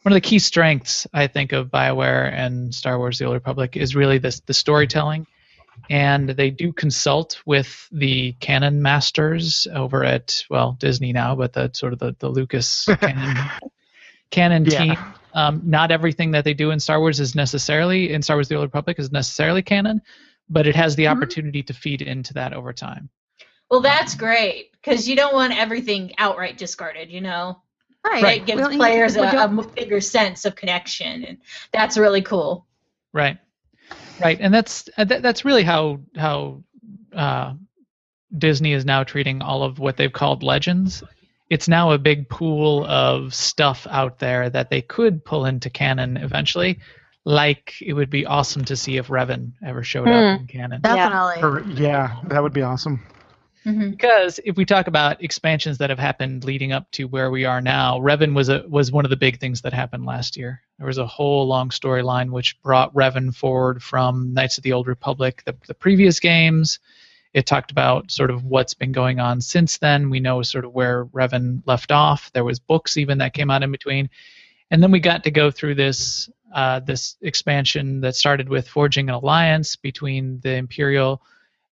one 0.04 0.12
of 0.12 0.16
the 0.16 0.22
key 0.22 0.40
strengths 0.40 1.08
I 1.14 1.28
think 1.28 1.52
of 1.52 1.68
Bioware 1.70 2.32
and 2.32 2.74
Star 2.74 2.98
Wars: 2.98 3.18
The 3.20 3.26
Old 3.26 3.34
Republic 3.36 3.76
is 3.78 3.96
really 3.96 4.18
this 4.18 4.40
the 4.42 4.54
storytelling 4.54 5.28
and 5.90 6.30
they 6.30 6.50
do 6.50 6.74
consult 6.74 7.42
with 7.46 7.88
the 7.92 8.34
canon 8.34 8.82
masters 8.82 9.68
over 9.74 10.04
at 10.04 10.44
well 10.50 10.74
Disney 10.80 11.14
now, 11.14 11.36
but 11.36 11.54
the 11.54 11.70
sort 11.74 11.94
of 11.94 12.00
the, 12.00 12.16
the 12.20 12.30
Lucas 12.30 12.86
canon, 13.02 13.36
canon 14.32 14.66
Yeah. 14.66 14.80
team. 14.80 15.14
Um, 15.34 15.62
not 15.66 15.92
everything 15.92 16.32
that 16.32 16.46
they 16.46 16.54
do 16.54 16.72
in 16.72 16.80
Star 16.80 17.00
Wars 17.00 17.20
is 17.20 17.36
necessarily 17.36 18.14
in 18.14 18.22
Star 18.22 18.38
Wars: 18.38 18.48
The 18.48 18.56
Old 18.56 18.66
Republic 18.66 18.98
is 19.00 19.12
necessarily 19.12 19.62
canon, 19.62 20.02
but 20.50 20.66
it 20.66 20.76
has 20.76 20.96
the 20.96 21.06
Mhm. 21.06 21.12
opportunity 21.12 21.62
to 21.64 21.74
feed 21.74 22.02
into 22.02 22.34
that 22.36 22.54
over 22.54 22.74
time. 22.74 23.10
Well, 23.70 23.82
that's 23.82 24.16
great 24.16 24.72
because 24.74 25.08
you 25.08 25.16
don't 25.16 25.34
want 25.34 25.58
everything 25.58 26.14
outright 26.18 26.58
discarded. 26.58 27.10
You 27.10 27.22
know, 27.22 27.62
Right. 28.04 28.42
it 28.42 28.46
gives 28.46 28.62
don't 28.62 28.72
need- 28.72 28.78
players 28.78 29.16
a, 29.16 29.22
a 29.24 29.48
bigger 29.76 30.02
sense 30.02 30.46
of 30.46 30.56
connection, 30.56 31.24
and 31.26 31.38
that's 31.72 31.98
really 31.98 32.22
cool. 32.22 32.66
Right, 33.14 33.38
right, 34.22 34.38
and 34.40 34.54
that's 34.54 34.90
uh, 34.98 35.06
that, 35.06 35.22
that's 35.22 35.46
really 35.46 35.64
how 35.64 36.02
how 36.16 36.64
uh, 37.16 37.54
Disney 38.38 38.74
is 38.74 38.86
now 38.86 39.04
treating 39.04 39.42
all 39.42 39.64
of 39.64 39.80
what 39.80 39.98
they've 39.98 40.12
called 40.12 40.44
legends. 40.44 41.04
It's 41.50 41.68
now 41.68 41.92
a 41.92 41.98
big 41.98 42.28
pool 42.28 42.86
of 42.86 43.34
stuff 43.34 43.86
out 43.90 44.20
there 44.20 44.50
that 44.50 44.70
they 44.70 44.82
could 44.82 45.24
pull 45.24 45.46
into 45.46 45.70
canon 45.70 46.18
eventually. 46.18 46.80
Like 47.24 47.76
it 47.82 47.94
would 47.94 48.10
be 48.10 48.26
awesome 48.26 48.66
to 48.66 48.76
see 48.76 48.98
if 48.98 49.08
Revan 49.08 49.54
ever 49.64 49.84
showed 49.84 50.08
up 50.08 50.40
in 50.42 50.48
canon. 50.48 50.82
Definitely. 50.82 51.42
Or- 51.44 51.62
yeah, 51.80 52.20
that 52.26 52.42
would 52.44 52.54
be 52.54 52.62
awesome. 52.64 53.04
Hmm 53.66 53.90
Because 53.90 54.40
if 54.46 54.56
we 54.58 54.64
talk 54.64 54.88
about 54.88 55.24
expansions 55.24 55.80
that 55.80 55.90
have 55.90 56.00
happened 56.00 56.44
leading 56.44 56.72
up 56.72 56.90
to 56.92 57.06
where 57.06 57.32
we 57.32 57.46
are 57.46 57.62
now, 57.62 58.00
Revan 58.00 58.36
was 58.36 58.48
a 58.48 58.64
was 58.70 58.92
one 58.92 59.06
of 59.06 59.10
the 59.10 59.18
big 59.18 59.40
things 59.40 59.62
that 59.62 59.74
happened 59.74 60.06
last 60.06 60.38
year. 60.38 60.62
There 60.78 60.88
was 60.88 61.00
a 61.00 61.08
whole 61.08 61.48
long 61.48 61.72
storyline 61.72 62.30
which 62.30 62.62
brought 62.62 62.94
Revan 62.94 63.36
forward 63.36 63.82
from 63.82 64.34
Knights 64.36 64.58
of 64.60 64.64
the 64.64 64.74
Old 64.74 64.88
Republic, 64.88 65.42
the, 65.46 65.56
the 65.68 65.74
previous 65.74 66.20
games. 66.20 66.80
It 67.34 67.48
talked 67.48 67.72
about 67.72 68.12
sort 68.12 68.30
of 68.30 68.46
what's 68.46 68.76
been 68.76 68.94
going 68.94 69.20
on 69.20 69.42
since 69.42 69.80
then. 69.80 70.10
We 70.12 70.20
know 70.20 70.44
sort 70.44 70.64
of 70.64 70.72
where 70.74 71.06
Revan 71.08 71.64
left 71.66 71.92
off. 71.92 72.32
There 72.34 72.46
was 72.46 72.60
books 72.60 72.98
even 72.98 73.18
that 73.18 73.34
came 73.34 73.50
out 73.50 73.64
in 73.64 73.72
between, 73.72 74.10
and 74.70 74.82
then 74.82 74.92
we 74.92 75.00
got 75.00 75.24
to 75.24 75.32
go 75.32 75.50
through 75.50 75.76
this 75.76 76.30
uh, 76.54 76.82
this 76.82 77.18
expansion 77.22 78.02
that 78.02 78.16
started 78.16 78.48
with 78.48 78.68
forging 78.68 79.10
an 79.10 79.16
alliance 79.16 79.76
between 79.76 80.40
the 80.42 80.56
Imperial 80.56 81.22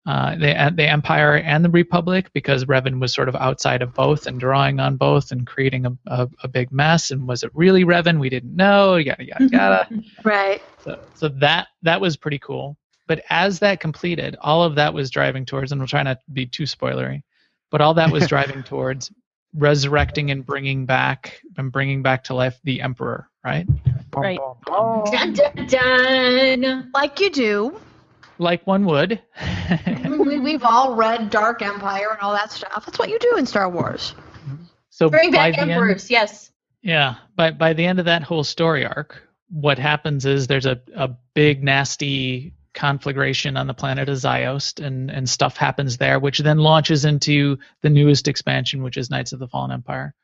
uh, 0.07 0.35
the 0.35 0.73
the 0.75 0.89
Empire 0.89 1.37
and 1.37 1.65
the 1.65 1.71
Republic 1.71 2.31
because 2.33 2.65
Revan 2.65 3.01
was 3.01 3.13
sort 3.13 3.29
of 3.29 3.37
outside 3.37 3.83
of 3.83 3.93
both 3.95 4.27
and 4.27 4.41
drawing 4.41 4.81
on 4.81 4.97
both 4.97 5.31
and 5.31 5.47
creating 5.47 5.87
a, 5.87 5.93
a, 6.07 6.29
a 6.43 6.49
big 6.49 6.73
mess. 6.73 7.11
And 7.11 7.29
was 7.29 7.43
it 7.43 7.51
really 7.55 7.85
Revan? 7.85 8.19
We 8.19 8.31
didn't 8.31 8.57
know. 8.57 8.97
Yada 8.97 9.25
yada 9.25 9.49
yada. 9.51 9.89
Right. 10.25 10.63
so, 10.83 10.99
so 11.15 11.29
that 11.41 11.69
that 11.83 12.01
was 12.01 12.17
pretty 12.17 12.39
cool. 12.39 12.77
But 13.07 13.23
as 13.29 13.59
that 13.59 13.81
completed, 13.81 14.37
all 14.41 14.63
of 14.63 14.77
that 14.77 14.95
was 14.95 15.11
driving 15.11 15.45
towards, 15.45 15.73
and 15.73 15.81
we'll 15.81 15.89
try 15.89 16.03
not 16.03 16.19
to 16.25 16.31
be 16.31 16.47
too 16.47 16.63
spoilery, 16.63 17.23
but 17.71 17.81
all 17.81 17.95
that 17.95 18.11
was 18.11 18.27
driving 18.29 18.63
towards 18.63 19.13
resurrecting 19.55 20.31
and 20.31 20.47
bringing 20.47 20.87
back 20.87 21.41
and 21.57 21.73
bringing 21.73 22.03
back 22.03 22.25
to 22.25 22.35
life 22.35 22.59
the 22.65 22.81
Emperor, 22.81 23.29
right? 23.45 23.67
Right. 24.15 24.39
bum, 24.39 24.57
bum. 24.65 25.05
Dun 25.13 25.33
dun 25.35 25.67
dun. 25.67 26.91
Like 26.95 27.21
you 27.21 27.31
do. 27.31 27.81
Like 28.40 28.66
one 28.66 28.87
would. 28.87 29.20
we, 30.09 30.40
we've 30.40 30.64
all 30.64 30.94
read 30.94 31.31
Dark 31.31 31.61
Empire 31.62 32.09
and 32.11 32.20
all 32.20 32.33
that 32.33 32.50
stuff. 32.50 32.87
That's 32.87 32.98
what 32.98 33.11
you 33.11 33.18
do 33.18 33.37
in 33.37 33.44
Star 33.46 33.68
Wars. 33.68 34.14
so 34.88 35.11
Bring 35.11 35.31
back 35.31 35.53
the 35.55 35.61
end- 35.61 35.70
emperors. 35.70 36.11
Yes. 36.11 36.50
Yeah, 36.83 37.16
by 37.37 37.50
by 37.50 37.74
the 37.74 37.85
end 37.85 37.98
of 37.98 38.07
that 38.07 38.22
whole 38.22 38.42
story 38.42 38.87
arc, 38.87 39.22
what 39.50 39.79
happens 39.79 40.24
is 40.24 40.46
there's 40.46 40.64
a, 40.64 40.81
a 40.96 41.11
big 41.35 41.62
nasty 41.62 42.55
conflagration 42.72 43.59
on 43.59 43.66
the 43.66 43.74
planet 43.74 44.09
of 44.09 44.16
Ziost 44.16 44.83
and, 44.83 45.11
and 45.11 45.29
stuff 45.29 45.59
happens 45.59 45.98
there, 45.98 46.18
which 46.18 46.38
then 46.38 46.59
launches 46.59 47.05
into 47.05 47.59
the 47.83 47.90
newest 47.90 48.29
expansion, 48.29 48.83
which 48.83 48.96
is 48.96 49.11
Knights 49.11 49.33
of 49.33 49.40
the 49.40 49.48
Fallen 49.48 49.72
Empire. 49.72 50.14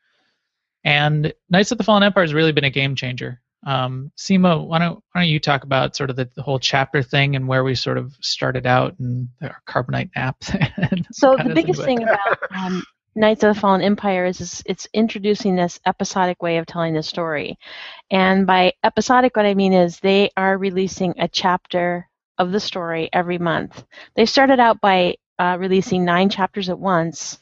And 0.83 1.31
Knights 1.49 1.71
of 1.71 1.77
the 1.77 1.83
Fallen 1.83 2.01
Empire 2.03 2.23
has 2.23 2.33
really 2.33 2.53
been 2.53 2.63
a 2.63 2.69
game 2.71 2.95
changer. 2.95 3.39
Um, 3.67 4.13
Sema, 4.15 4.63
why 4.63 4.79
don't 4.79 5.03
why 5.11 5.21
don't 5.21 5.29
you 5.29 5.41
talk 5.41 5.65
about 5.65 5.93
sort 5.93 6.09
of 6.09 6.15
the, 6.15 6.29
the 6.35 6.41
whole 6.41 6.57
chapter 6.57 7.03
thing 7.03 7.35
and 7.35 7.49
where 7.49 7.65
we 7.65 7.75
sort 7.75 7.97
of 7.97 8.15
started 8.21 8.65
out 8.65 8.97
and 8.97 9.27
our 9.41 9.61
carbonite 9.67 10.09
nap? 10.15 10.37
and 10.77 11.05
So 11.11 11.35
the 11.35 11.53
biggest 11.53 11.83
thing 11.83 12.01
about 12.01 12.39
um, 12.55 12.81
Knights 13.13 13.43
of 13.43 13.53
the 13.53 13.59
Fallen 13.59 13.81
Empire 13.81 14.25
is, 14.25 14.39
is 14.39 14.63
it's 14.65 14.87
introducing 14.93 15.57
this 15.57 15.81
episodic 15.85 16.41
way 16.41 16.59
of 16.59 16.65
telling 16.65 16.93
the 16.93 17.03
story, 17.03 17.59
and 18.09 18.47
by 18.47 18.71
episodic, 18.85 19.35
what 19.35 19.45
I 19.45 19.53
mean 19.53 19.73
is 19.73 19.99
they 19.99 20.29
are 20.37 20.57
releasing 20.57 21.13
a 21.17 21.27
chapter 21.27 22.07
of 22.37 22.53
the 22.53 22.61
story 22.61 23.09
every 23.11 23.37
month. 23.37 23.83
They 24.15 24.25
started 24.25 24.61
out 24.61 24.79
by 24.79 25.15
uh, 25.39 25.57
releasing 25.59 26.05
nine 26.05 26.29
chapters 26.29 26.69
at 26.69 26.79
once, 26.79 27.37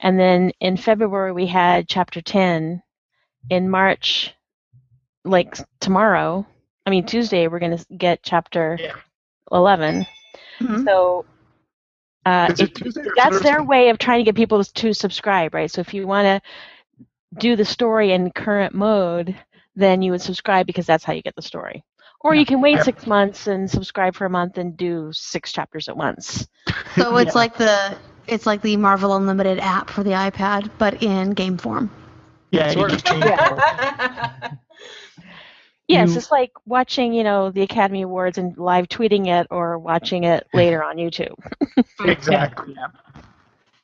and 0.00 0.18
then 0.18 0.50
in 0.58 0.76
February 0.76 1.30
we 1.30 1.46
had 1.46 1.88
chapter 1.88 2.20
ten. 2.20 2.82
In 3.48 3.70
March, 3.70 4.34
like 5.28 5.56
tomorrow, 5.80 6.46
I 6.86 6.90
mean 6.90 7.06
Tuesday, 7.06 7.48
we're 7.48 7.58
going 7.58 7.76
to 7.76 7.84
get 7.96 8.22
chapter 8.22 8.76
Yeah. 8.80 8.94
eleven. 9.52 10.06
Mhm. 10.60 10.84
So. 10.84 11.24
Uh, 12.26 12.52
if- 12.58 12.74
that's 13.16 13.36
Thursday? 13.36 13.48
their 13.50 13.62
way 13.62 13.88
of 13.88 13.98
trying 13.98 14.18
to 14.20 14.24
get 14.24 14.34
people 14.34 14.62
to 14.62 14.92
subscribe, 14.92 15.54
right? 15.54 15.70
So 15.70 15.80
if 15.80 15.94
you 15.94 16.06
want 16.06 16.26
to 16.26 16.40
do 17.38 17.56
the 17.56 17.64
story 17.64 18.12
in 18.12 18.30
current 18.32 18.74
mode, 18.74 19.34
then 19.76 20.02
you 20.02 20.10
would 20.12 20.20
subscribe 20.20 20.66
because 20.66 20.84
that's 20.84 21.04
how 21.04 21.14
you 21.14 21.22
get 21.22 21.36
the 21.36 21.42
story. 21.42 21.82
Or 22.20 22.34
Yeah. 22.34 22.40
you 22.40 22.46
can 22.46 22.60
wait 22.60 22.76
Yeah. 22.76 22.82
six 22.82 23.06
months 23.06 23.46
and 23.46 23.70
subscribe 23.70 24.14
for 24.14 24.26
a 24.26 24.30
month 24.30 24.58
and 24.58 24.76
do 24.76 25.10
six 25.12 25.52
chapters 25.52 25.88
at 25.88 25.96
once. 25.96 26.46
So 26.96 27.16
it's 27.18 27.28
Yeah. 27.34 27.38
like 27.38 27.56
the 27.56 27.96
it's 28.26 28.44
like 28.44 28.60
the 28.60 28.76
Marvel 28.76 29.16
Unlimited 29.16 29.58
app 29.60 29.88
for 29.88 30.02
the 30.02 30.10
iPad, 30.10 30.70
but 30.76 31.02
in 31.02 31.30
game 31.30 31.56
form. 31.56 31.88
Yeah, 32.50 32.66
you 32.66 32.72
Sort 32.74 32.90
just 32.90 33.08
of. 33.08 33.12
change 33.12 33.24
it. 33.24 34.52
Yes, 35.88 36.10
You- 36.10 36.18
it's 36.18 36.30
like 36.30 36.52
watching, 36.66 37.12
you 37.14 37.24
know, 37.24 37.50
the 37.50 37.62
Academy 37.62 38.02
Awards 38.02 38.38
and 38.38 38.56
live 38.58 38.88
tweeting 38.88 39.26
it 39.28 39.46
or 39.50 39.78
watching 39.78 40.24
it 40.24 40.46
later 40.54 40.84
on 40.84 40.96
YouTube. 40.96 41.34
Exactly. 42.04 42.74
Yeah. 42.76 42.88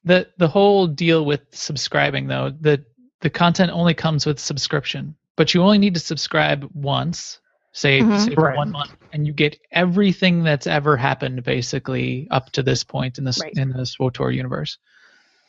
the 0.05 0.29
the 0.37 0.49
whole 0.49 0.87
deal 0.87 1.25
with 1.25 1.41
subscribing 1.53 2.27
though 2.27 2.51
the 2.61 2.85
the 3.21 3.31
content 3.31 3.71
only 3.73 3.95
comes 3.95 4.27
with 4.27 4.39
subscription 4.39 5.15
but 5.37 5.55
you 5.55 5.63
only 5.63 5.79
need 5.79 5.95
to 5.95 6.01
subscribe 6.01 6.69
once 6.75 7.41
say, 7.73 8.01
Mhm. 8.03 8.21
say 8.21 8.35
for 8.35 8.43
Right. 8.45 8.57
one 8.57 8.71
month 8.71 8.95
and 9.15 9.27
you 9.27 9.33
get 9.33 9.59
everything 9.73 10.45
that's 10.45 10.67
ever 10.67 10.97
happened 10.99 11.43
basically 11.43 12.29
up 12.31 12.51
to 12.53 12.63
this 12.63 12.85
point 12.85 13.17
in 13.17 13.25
this 13.25 13.41
Right. 13.41 13.55
in 13.57 13.71
the 13.71 13.87
SWTOR 13.87 14.33
universe 14.35 14.77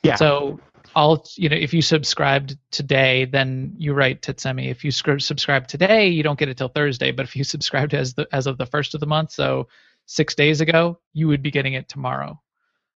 Yeah. 0.03 0.15
so 0.15 0.59
all 0.95 1.25
you 1.35 1.49
know 1.49 1.55
if 1.57 1.73
you 1.73 1.81
subscribed 1.81 2.57
today 2.71 3.25
then 3.25 3.73
you 3.77 3.93
write 3.93 4.05
right 4.05 4.21
Tetsemi 4.21 4.69
if 4.71 4.83
you 4.85 4.91
scri- 4.91 5.21
subscribe 5.21 5.67
today 5.67 6.07
you 6.07 6.23
don't 6.23 6.39
get 6.39 6.47
it 6.49 6.57
till 6.57 6.69
Thursday 6.69 7.11
but 7.11 7.25
if 7.25 7.35
you 7.35 7.43
subscribed 7.55 7.93
as 7.93 8.13
the 8.13 8.27
as 8.31 8.47
of 8.47 8.57
the 8.57 8.65
first 8.65 8.93
of 8.93 8.99
the 9.01 9.05
month 9.07 9.31
so 9.31 9.67
six 10.05 10.35
days 10.35 10.61
ago 10.61 10.97
you 11.13 11.27
would 11.27 11.41
be 11.43 11.51
getting 11.51 11.73
it 11.73 11.89
tomorrow 11.89 12.39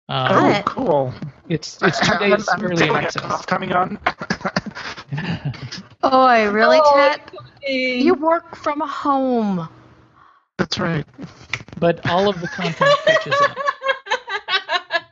um, 0.09 0.29
Oh, 0.31 0.63
cool. 0.67 1.15
it's 1.49 1.83
it's 1.83 1.99
two 2.01 2.13
I'm- 2.13 2.31
days 2.31 2.49
I'm 2.49 2.65
early 2.65 2.89
access. 2.91 3.23
cough 3.23 3.47
coming 3.53 3.73
on. 3.73 3.99
Boy, 6.01 6.49
really, 6.51 6.79
Oh, 6.81 6.95
Ted? 7.17 7.21
You 7.69 8.15
work 8.15 8.55
from 8.55 8.81
home. 8.81 9.69
That's 10.59 10.79
right. 10.79 11.05
but 11.81 12.09
all 12.09 12.29
of 12.29 12.41
the 12.41 12.47
content 12.49 12.97
catches 13.05 13.35
up. 13.41 13.57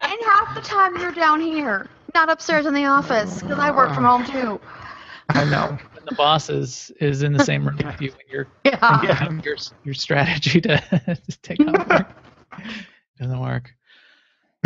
And 0.02 0.18
half 0.26 0.54
the 0.54 0.60
time 0.60 0.96
you're 1.00 1.10
down 1.10 1.40
here, 1.40 1.88
not 2.14 2.30
upstairs 2.30 2.66
in 2.66 2.74
the 2.74 2.84
office, 2.86 3.42
because 3.42 3.58
I 3.58 3.70
work 3.70 3.92
from 3.94 4.04
home 4.04 4.24
too. 4.24 4.60
I 5.30 5.44
know. 5.44 5.78
When 5.94 6.04
the 6.04 6.14
boss 6.14 6.48
is 6.50 6.92
is 7.00 7.22
in 7.22 7.32
the 7.32 7.44
same 7.44 7.66
room 7.66 7.78
with 7.84 8.00
you, 8.00 8.10
and 8.10 8.30
you're 8.30 8.46
Yeah. 8.64 9.00
Yeah. 9.02 9.40
your 9.42 9.56
your 9.84 9.94
strategy 9.94 10.60
to, 10.62 10.76
to 11.28 11.38
take 11.42 11.60
on 11.60 11.72
work 11.72 12.08
doesn't 13.18 13.40
work. 13.40 13.74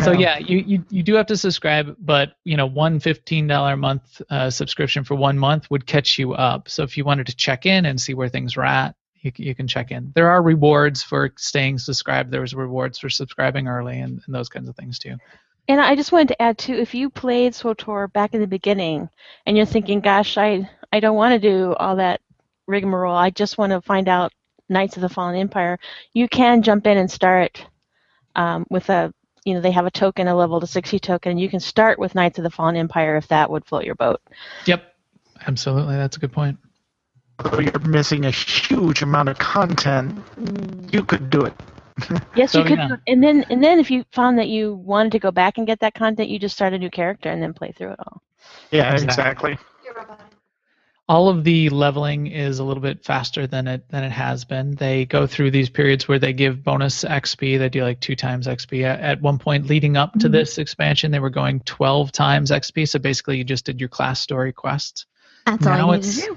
So 0.05 0.13
yeah, 0.13 0.39
you, 0.39 0.59
you 0.59 0.85
you 0.91 1.03
do 1.03 1.15
have 1.15 1.27
to 1.27 1.37
subscribe, 1.37 1.97
but 1.99 2.35
you 2.45 2.57
know, 2.57 2.67
one 2.67 3.01
fifteen 3.01 3.49
dollar 3.49 3.73
a 3.73 3.77
month 3.77 4.23
uh, 4.31 4.49
subscription 4.51 5.03
for 5.03 5.17
one 5.17 5.39
month 5.39 5.69
would 5.71 5.87
catch 5.87 6.19
you 6.19 6.35
up. 6.35 6.69
So 6.69 6.85
if 6.85 6.97
you 6.97 7.05
wanted 7.05 7.27
to 7.27 7.37
check 7.37 7.67
in 7.67 7.85
and 7.85 8.01
see 8.01 8.15
where 8.15 8.29
things 8.29 8.57
are 8.57 8.65
at, 8.65 8.95
you, 9.17 9.33
you 9.37 9.55
can 9.57 9.67
check 9.67 9.91
in. 9.91 10.13
There 10.15 10.31
are 10.31 10.41
rewards 10.41 11.03
for 11.03 11.33
staying 11.37 11.79
subscribed. 11.79 12.31
There's 12.31 12.55
rewards 12.55 12.99
for 13.01 13.11
subscribing 13.11 13.67
early 13.67 13.99
and, 13.99 14.23
and 14.25 14.35
those 14.35 14.49
kinds 14.49 14.69
of 14.69 14.77
things 14.77 15.01
too. 15.01 15.17
And 15.69 15.81
I 15.81 15.95
just 15.97 16.13
wanted 16.13 16.29
to 16.29 16.43
add 16.43 16.57
too, 16.57 16.75
if 16.75 16.95
you 16.95 17.11
played 17.11 17.53
SWTOR 17.53 18.11
back 18.13 18.33
in 18.35 18.41
the 18.41 18.47
beginning 18.47 19.11
and 19.47 19.57
you're 19.57 19.67
thinking, 19.67 20.01
gosh, 20.01 20.39
I 20.39 20.69
I 20.93 21.01
don't 21.01 21.17
want 21.17 21.35
to 21.35 21.49
do 21.49 21.75
all 21.75 21.97
that 21.97 22.23
rigmarole. 22.67 23.15
I 23.15 23.31
just 23.31 23.59
want 23.59 23.73
to 23.73 23.83
find 23.83 24.09
out 24.09 24.33
Knights 24.71 24.97
of 24.97 25.03
the 25.03 25.09
Fallen 25.11 25.37
Empire. 25.37 25.79
You 26.15 26.29
can 26.29 26.63
jump 26.63 26.87
in 26.87 26.97
and 26.97 27.11
start 27.11 27.65
um, 28.35 28.67
with 28.71 28.89
a 28.89 29.13
you 29.45 29.55
know 29.55 29.61
they 29.61 29.71
have 29.71 29.87
a 29.87 29.91
token, 29.91 30.27
a 30.29 30.35
level 30.35 30.61
to 30.61 30.67
60 30.67 30.99
token. 30.99 31.33
and 31.33 31.41
You 31.41 31.51
can 31.51 31.61
start 31.61 31.99
with 31.99 32.15
Knights 32.15 32.39
of 32.39 32.45
the 32.45 32.51
Fallen 32.51 32.77
Empire 32.77 33.17
if 33.17 33.29
that 33.29 33.51
would 33.51 33.67
float 33.67 33.85
your 33.85 33.95
boat. 33.95 34.21
Yep, 34.65 34.83
absolutely. 35.47 35.97
That's 35.97 36.17
a 36.17 36.21
good 36.21 36.33
point. 36.33 36.59
Though 37.45 37.61
you're 37.61 37.79
missing 37.81 38.25
a 38.25 38.31
huge 38.31 39.03
amount 39.03 39.29
of 39.29 39.39
content, 39.39 40.19
you 40.91 41.05
could 41.05 41.31
do 41.31 41.45
it. 41.45 41.55
Yes, 42.35 42.53
So, 42.53 42.61
you 42.61 42.65
could. 42.65 42.79
yeah. 42.79 42.97
And 43.07 43.23
then 43.23 43.45
and 43.51 43.63
then 43.63 43.79
if 43.81 43.91
you 43.91 44.05
found 44.13 44.39
that 44.39 44.49
you 44.49 44.75
wanted 44.75 45.13
to 45.13 45.19
go 45.19 45.31
back 45.31 45.59
and 45.59 45.67
get 45.67 45.81
that 45.81 45.95
content, 45.95 46.29
you 46.29 46.39
just 46.39 46.55
start 46.55 46.73
a 46.73 46.79
new 46.79 46.91
character 46.91 47.29
and 47.31 47.43
then 47.43 47.53
play 47.55 47.73
through 47.73 47.91
it 47.93 47.99
all. 48.01 48.23
Yeah, 48.71 48.93
Exactly. 48.93 49.53
exactly. 49.53 49.59
all 51.09 51.29
of 51.31 51.43
the 51.43 51.71
leveling 51.71 52.27
is 52.27 52.59
a 52.59 52.65
little 52.65 52.83
bit 52.83 53.03
faster 53.05 53.47
than 53.47 53.67
it 53.67 53.89
than 53.89 54.05
it 54.05 54.13
has 54.13 54.45
been. 54.45 54.75
They 54.75 55.07
go 55.07 55.27
through 55.27 55.51
these 55.53 55.71
periods 55.71 56.07
where 56.07 56.19
they 56.19 56.33
give 56.35 56.63
bonus 56.63 57.03
XP. 57.03 57.59
They 57.59 57.69
do 57.69 57.83
like 57.83 57.99
two 58.01 58.15
times 58.15 58.47
XP. 58.47 58.85
At, 58.85 59.01
at 59.01 59.23
one 59.23 59.39
point, 59.39 59.67
leading 59.67 59.97
up 59.97 60.13
to 60.21 60.29
Mhm. 60.29 60.33
this 60.33 60.59
expansion, 60.59 61.11
they 61.11 61.19
were 61.21 61.31
going 61.31 61.61
twelve 61.61 62.13
times 62.13 62.51
XP. 62.51 62.87
So 62.89 62.99
basically, 62.99 63.39
you 63.39 63.45
just 63.45 63.65
did 63.65 63.81
your 63.81 63.89
class 63.89 64.21
story 64.21 64.53
quests. 64.53 65.07
That's 65.47 65.67
all 65.67 65.79
you 65.79 65.93
need 65.97 66.03
to 66.03 66.21
do. 66.21 66.37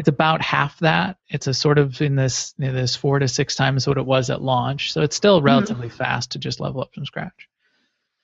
It's 0.00 0.08
about 0.08 0.40
half 0.40 0.78
that. 0.78 1.18
It's 1.28 1.46
a 1.46 1.52
sort 1.52 1.76
of 1.78 2.00
in 2.00 2.16
this 2.16 2.54
in 2.58 2.74
this 2.74 2.96
four 2.96 3.18
to 3.18 3.28
six 3.28 3.54
times 3.54 3.86
what 3.86 3.98
it 3.98 4.06
was 4.06 4.30
at 4.30 4.40
launch. 4.40 4.94
So 4.94 5.02
it's 5.02 5.14
still 5.14 5.42
relatively 5.42 5.90
fast 5.90 6.30
to 6.32 6.38
just 6.38 6.58
level 6.58 6.80
up 6.80 6.94
from 6.94 7.04
scratch. 7.04 7.48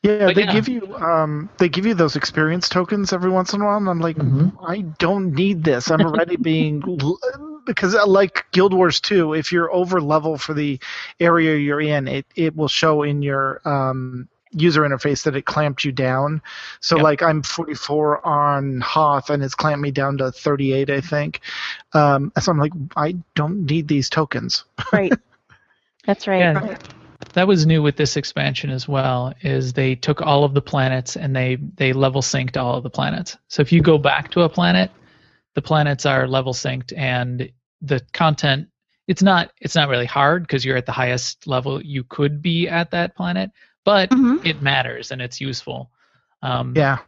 Yeah, 0.03 0.25
But 0.25 0.37
they 0.37 0.43
yeah. 0.43 0.53
give 0.53 0.69
you 0.69 0.97
um 0.97 1.51
they 1.59 1.69
give 1.69 1.85
you 1.85 1.93
those 1.93 2.17
experience 2.17 2.71
tokens 2.71 3.13
every 3.13 3.31
once 3.31 3.53
in 3.53 3.61
a 3.61 3.65
while, 3.67 3.77
and 3.77 3.91
I'm 3.91 4.01
like, 4.01 4.17
Mhm. 4.17 4.53
I 4.67 4.81
don't 4.99 5.35
need 5.35 5.65
this. 5.65 5.91
I'm 5.91 6.01
already 6.01 6.37
being 6.41 6.81
because 7.67 7.95
uh, 7.95 8.07
like 8.07 8.47
Guild 8.53 8.73
Wars 8.73 9.01
2, 9.01 9.35
if 9.35 9.53
you're 9.53 9.71
over 9.71 10.01
level 10.01 10.39
for 10.39 10.55
the 10.55 10.81
area 11.21 11.57
you're 11.57 11.83
in, 11.83 12.09
it 12.09 12.27
it 12.37 12.57
will 12.57 12.69
show 12.69 13.03
in 13.03 13.21
your 13.21 13.61
um 13.69 14.31
user 14.57 14.83
interface 14.83 15.23
that 15.25 15.37
it 15.37 15.45
clamped 15.45 15.85
you 15.85 15.93
down. 15.93 16.41
So 16.81 16.97
Yep. 16.97 17.03
like 17.05 17.23
I'm 17.23 17.43
44 17.43 18.27
on 18.27 18.81
Hoth 18.81 19.31
and 19.31 19.43
it's 19.43 19.55
clamped 19.55 19.83
me 19.83 19.91
down 19.91 20.19
to 20.19 20.33
38, 20.33 20.91
I 20.91 21.01
think. 21.01 21.41
Um, 21.93 22.33
so 22.41 22.51
I'm 22.51 22.59
like, 22.59 22.73
I 22.97 23.17
don't 23.35 23.67
need 23.67 23.89
these 23.89 24.09
tokens. 24.11 24.65
Right. 24.93 25.13
That's 26.07 26.27
right. 26.27 26.39
Yeah, 26.39 26.77
that 27.33 27.47
was 27.49 27.67
new 27.67 27.83
with 27.83 27.97
this 27.97 28.17
expansion 28.17 28.71
as 28.71 28.89
well. 28.89 29.35
Is 29.43 29.73
they 29.73 29.95
took 29.95 30.23
all 30.23 30.45
of 30.45 30.55
the 30.55 30.63
planets 30.63 31.17
and 31.17 31.35
they 31.35 31.57
they 31.77 31.93
level 31.93 32.23
synced 32.23 32.57
all 32.57 32.77
of 32.77 32.83
the 32.83 32.91
planets. 32.91 33.37
So 33.49 33.61
if 33.61 33.73
you 33.73 33.83
go 33.83 33.99
back 33.99 34.31
to 34.33 34.43
a 34.43 34.49
planet, 34.49 34.91
the 35.55 35.63
planets 35.63 36.07
are 36.07 36.27
level 36.27 36.55
synced 36.55 36.97
and 36.97 37.51
the 37.83 38.01
content. 38.13 38.69
It's 39.09 39.23
not 39.23 39.53
it's 39.61 39.75
not 39.75 39.89
really 39.89 40.07
hard 40.07 40.43
because 40.43 40.65
you're 40.65 40.77
at 40.77 40.87
the 40.87 40.93
highest 40.93 41.47
level 41.47 41.83
you 41.83 42.05
could 42.05 42.41
be 42.41 42.69
at 42.69 42.91
that 42.93 43.17
planet, 43.17 43.51
but 43.87 44.11
Mhm. 44.11 44.45
it 44.45 44.61
matters 44.61 45.13
and 45.13 45.23
it's 45.23 45.41
useful. 45.41 45.89
Um, 46.43 46.75
Yeah. 46.77 46.99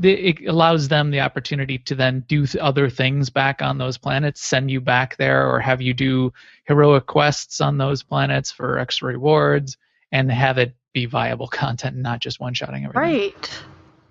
the, 0.00 0.12
it 0.12 0.46
allows 0.48 0.88
them 0.88 1.10
the 1.10 1.20
opportunity 1.20 1.78
to 1.78 1.94
then 1.94 2.20
do 2.28 2.44
th- 2.46 2.62
other 2.62 2.90
things 2.90 3.30
back 3.30 3.62
on 3.62 3.78
those 3.78 3.96
planets, 3.96 4.40
send 4.42 4.70
you 4.70 4.80
back 4.80 5.16
there, 5.16 5.48
or 5.48 5.60
have 5.60 5.80
you 5.80 5.94
do 5.94 6.32
heroic 6.64 7.06
quests 7.06 7.60
on 7.60 7.78
those 7.78 8.02
planets 8.02 8.52
for 8.52 8.78
extra 8.78 9.08
rewards, 9.08 9.76
and 10.12 10.30
have 10.30 10.58
it 10.58 10.74
be 10.92 11.06
viable 11.06 11.48
content, 11.62 11.96
not 11.96 12.20
just 12.20 12.40
one-shotting 12.40 12.84
everything. 12.84 13.02
Right. 13.02 13.62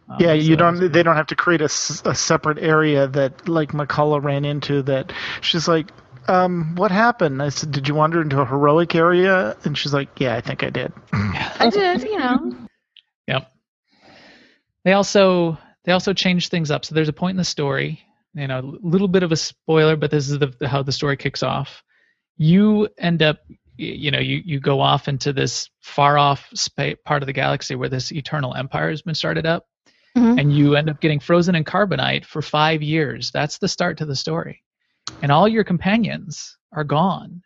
Um, 0.09 0.17
Yeah, 0.19 0.27
so 0.29 0.33
you 0.35 0.55
that 0.55 0.57
don't. 0.57 0.91
They 0.93 1.03
don't 1.03 1.17
have 1.17 1.27
to 1.27 1.35
create 1.35 1.61
a 1.61 1.67
separate 1.69 2.59
area 2.59 3.07
that 3.07 3.49
like 3.49 3.73
Mkallah 3.73 4.23
ran 4.23 4.45
into. 4.45 4.81
That 4.81 5.11
she's 5.41 5.67
like, 5.67 5.91
um, 6.27 6.75
what 6.75 6.91
happened? 6.91 7.41
I 7.41 7.49
said, 7.49 7.71
did 7.71 7.87
you 7.87 7.95
wander 7.95 8.21
into 8.21 8.39
a 8.41 8.45
heroic 8.45 8.95
area? 8.95 9.55
And 9.63 9.77
she's 9.77 9.93
like, 9.93 10.09
yeah, 10.19 10.35
I 10.35 10.41
think 10.41 10.63
I 10.63 10.69
did. 10.69 10.91
I 11.13 11.69
did, 11.71 12.03
you 12.03 12.17
know. 12.19 12.55
Yep. 13.27 13.51
They 14.85 14.93
also 14.93 15.57
they 15.83 15.91
also 15.91 16.13
changed 16.13 16.51
things 16.51 16.71
up. 16.71 16.85
So 16.85 16.95
there's 16.95 17.09
a 17.09 17.13
point 17.13 17.31
in 17.31 17.37
the 17.37 17.43
story, 17.43 18.01
you 18.33 18.47
know, 18.47 18.59
a 18.59 18.87
little 18.87 19.07
bit 19.07 19.23
of 19.23 19.31
a 19.31 19.35
spoiler, 19.35 19.95
but 19.95 20.11
this 20.11 20.29
is 20.29 20.39
the 20.39 20.67
how 20.67 20.83
the 20.83 20.91
story 20.91 21.17
kicks 21.17 21.43
off. 21.43 21.83
You 22.37 22.87
end 22.97 23.21
up, 23.21 23.39
you 23.77 24.11
know, 24.11 24.19
you 24.19 24.41
you 24.45 24.59
go 24.59 24.79
off 24.79 25.07
into 25.07 25.33
this 25.33 25.69
far 25.81 26.17
off 26.17 26.47
spa- 26.53 26.95
part 27.05 27.23
of 27.23 27.27
the 27.27 27.33
galaxy 27.33 27.75
where 27.75 27.89
this 27.89 28.11
eternal 28.11 28.53
empire 28.55 28.89
has 28.89 29.01
been 29.01 29.15
started 29.15 29.45
up, 29.45 29.65
Mhm. 30.15 30.39
and 30.39 30.55
you 30.55 30.75
end 30.75 30.89
up 30.89 31.01
getting 31.01 31.19
frozen 31.19 31.55
in 31.55 31.63
carbonite 31.63 32.25
for 32.25 32.41
five 32.41 32.81
years. 32.81 33.31
That's 33.31 33.57
the 33.57 33.67
start 33.67 33.97
to 33.97 34.05
the 34.05 34.15
story, 34.15 34.63
and 35.21 35.31
all 35.31 35.47
your 35.47 35.63
companions 35.63 36.57
are 36.73 36.83
gone. 36.83 37.41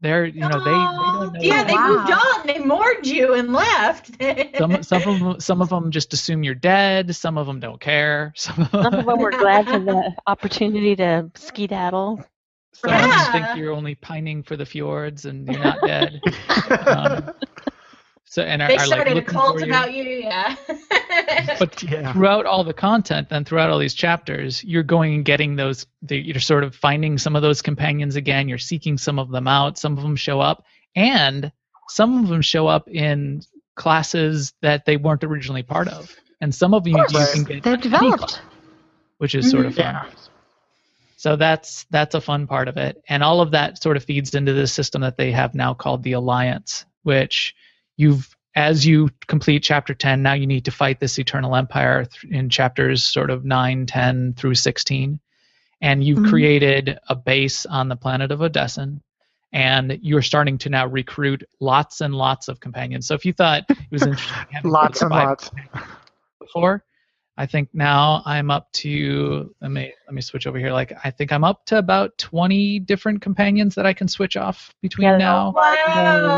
They're, 0.00 0.26
you 0.26 0.42
know, 0.42 0.60
they, 0.60 0.70
they 0.70 1.10
don't 1.12 1.32
know. 1.32 1.40
yeah, 1.42 1.64
they 1.64 1.74
Wow. 1.74 1.88
moved 1.88 2.10
on. 2.10 2.46
They 2.46 2.58
moored 2.58 3.06
you 3.06 3.34
and 3.34 3.52
left. 3.52 4.10
some 4.58 4.82
some 4.82 5.02
of 5.06 5.18
them 5.20 5.40
some 5.40 5.62
of 5.62 5.70
them 5.70 5.90
just 5.90 6.12
assume 6.12 6.44
you're 6.44 6.54
dead. 6.54 7.16
Some 7.16 7.38
of 7.38 7.46
them 7.46 7.60
don't 7.60 7.80
care. 7.80 8.32
Some 8.36 8.62
of 8.62 8.70
Some 8.70 8.94
of 8.94 9.06
them 9.06 9.18
were 9.18 9.32
glad 9.32 9.66
for 9.66 9.78
the 9.78 10.12
opportunity 10.26 10.94
to 10.96 11.30
skedaddle. 11.34 12.22
Some 12.74 12.92
of 12.92 13.00
them 13.00 13.08
Yeah. 13.08 13.32
think 13.32 13.56
you're 13.56 13.72
only 13.72 13.94
pining 13.94 14.42
for 14.42 14.56
the 14.56 14.66
fjords 14.66 15.24
and 15.24 15.48
you're 15.48 15.58
not 15.60 15.82
dead. 15.82 16.20
Um, 16.86 17.30
so 18.28 18.42
and 18.42 18.60
are, 18.60 18.68
they 18.68 18.74
are 18.74 18.78
like 18.78 18.86
started 18.86 19.16
a 19.16 19.22
cult 19.22 19.58
for 19.58 19.64
you. 19.64 19.72
about 19.72 19.92
you. 19.92 20.02
Yeah. 20.02 20.56
But 21.58 21.82
yeah. 21.82 22.12
throughout 22.12 22.44
all 22.44 22.64
the 22.64 22.74
content, 22.74 23.30
then 23.30 23.44
throughout 23.44 23.70
all 23.70 23.78
these 23.78 23.94
chapters, 23.94 24.62
you're 24.62 24.82
going 24.82 25.14
and 25.14 25.24
getting 25.24 25.56
those. 25.56 25.86
The, 26.02 26.18
you're 26.18 26.40
sort 26.40 26.64
of 26.64 26.74
finding 26.74 27.16
some 27.16 27.34
of 27.34 27.42
those 27.42 27.62
companions 27.62 28.16
again. 28.16 28.48
You're 28.48 28.58
seeking 28.58 28.98
some 28.98 29.18
of 29.18 29.30
them 29.30 29.48
out. 29.48 29.78
Some 29.78 29.96
of 29.96 30.02
them 30.02 30.16
show 30.16 30.40
up, 30.40 30.64
and 30.94 31.50
some 31.88 32.22
of 32.22 32.28
them 32.28 32.42
show 32.42 32.66
up 32.66 32.88
in 32.88 33.42
classes 33.74 34.52
that 34.60 34.84
they 34.84 34.96
weren't 34.96 35.24
originally 35.24 35.62
part 35.62 35.88
of. 35.88 36.14
And 36.40 36.54
some 36.54 36.74
of 36.74 36.86
you, 36.86 36.98
you 36.98 37.26
can 37.32 37.44
get 37.44 37.62
They've 37.62 37.80
developed. 37.80 38.18
class, 38.18 38.40
which 39.18 39.34
is 39.34 39.46
mm-hmm. 39.46 39.50
sort 39.52 39.66
of 39.66 39.74
fun. 39.74 39.84
Yeah. 39.84 40.10
So 41.16 41.36
that's 41.36 41.86
that's 41.90 42.14
a 42.14 42.20
fun 42.20 42.46
part 42.46 42.68
of 42.68 42.76
it, 42.76 43.02
and 43.08 43.22
all 43.22 43.40
of 43.40 43.52
that 43.52 43.82
sort 43.82 43.96
of 43.96 44.04
feeds 44.04 44.34
into 44.34 44.52
this 44.52 44.72
system 44.72 45.00
that 45.00 45.16
they 45.16 45.32
have 45.32 45.54
now 45.54 45.72
called 45.72 46.02
the 46.02 46.12
Alliance, 46.12 46.84
which 47.04 47.54
you've 47.96 48.34
as 48.54 48.86
you 48.86 49.10
complete 49.26 49.62
chapter 49.62 49.92
10 49.94 50.22
now 50.22 50.32
you 50.32 50.46
need 50.46 50.64
to 50.64 50.70
fight 50.70 50.98
this 51.00 51.18
eternal 51.18 51.54
empire 51.54 52.04
th- 52.06 52.32
in 52.32 52.48
chapters 52.48 53.04
sort 53.04 53.28
of 53.30 53.44
9 53.44 53.84
10 53.86 54.34
through 54.34 54.54
16 54.54 55.20
and 55.82 56.02
you've 56.02 56.20
Mhm. 56.20 56.28
created 56.30 56.98
a 57.08 57.14
base 57.14 57.66
on 57.66 57.88
the 57.90 57.96
planet 57.96 58.30
of 58.32 58.40
Odessen, 58.40 59.02
and 59.52 59.98
you're 60.00 60.22
starting 60.22 60.56
to 60.58 60.70
now 60.70 60.86
recruit 60.86 61.44
lots 61.60 62.00
and 62.00 62.14
lots 62.14 62.48
of 62.48 62.60
companions. 62.60 63.06
So 63.06 63.14
if 63.14 63.26
you 63.26 63.34
thought 63.34 63.64
it 63.68 63.76
was 63.90 64.02
interesting, 64.06 64.46
Lots 64.64 65.02
and 65.02 65.10
lots. 65.10 65.50
before. 66.40 66.82
I 67.38 67.44
think 67.46 67.68
now 67.74 68.22
I'm 68.24 68.50
up 68.50 68.72
to 68.72 69.54
let 69.60 69.70
me 69.70 69.92
let 70.06 70.14
me 70.14 70.22
switch 70.22 70.46
over 70.46 70.58
here. 70.58 70.72
Like 70.72 70.92
I 71.04 71.10
think 71.10 71.32
I'm 71.32 71.44
up 71.44 71.66
to 71.66 71.76
about 71.78 72.16
20 72.18 72.78
different 72.80 73.20
companions 73.20 73.74
that 73.74 73.84
I 73.84 73.92
can 73.92 74.08
switch 74.08 74.36
off 74.38 74.72
between 74.80 75.08
Yeah, 75.08 75.16
now, 75.18 75.52
Wow. 75.54 76.30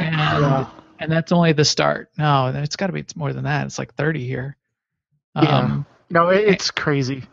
and 0.00 0.14
Yeah. 0.14 0.66
and 0.98 1.10
that's 1.10 1.32
only 1.32 1.52
the 1.52 1.64
start. 1.64 2.10
No, 2.18 2.52
it's 2.54 2.76
got 2.76 2.88
to 2.88 2.92
be 2.92 3.04
more 3.16 3.32
than 3.32 3.44
that. 3.44 3.66
It's 3.66 3.78
like 3.78 3.94
30 3.94 4.26
here. 4.26 4.56
Yeah. 5.34 5.58
Um, 5.58 5.86
No, 6.10 6.28
it, 6.28 6.46
it's 6.46 6.70
crazy. 6.70 7.24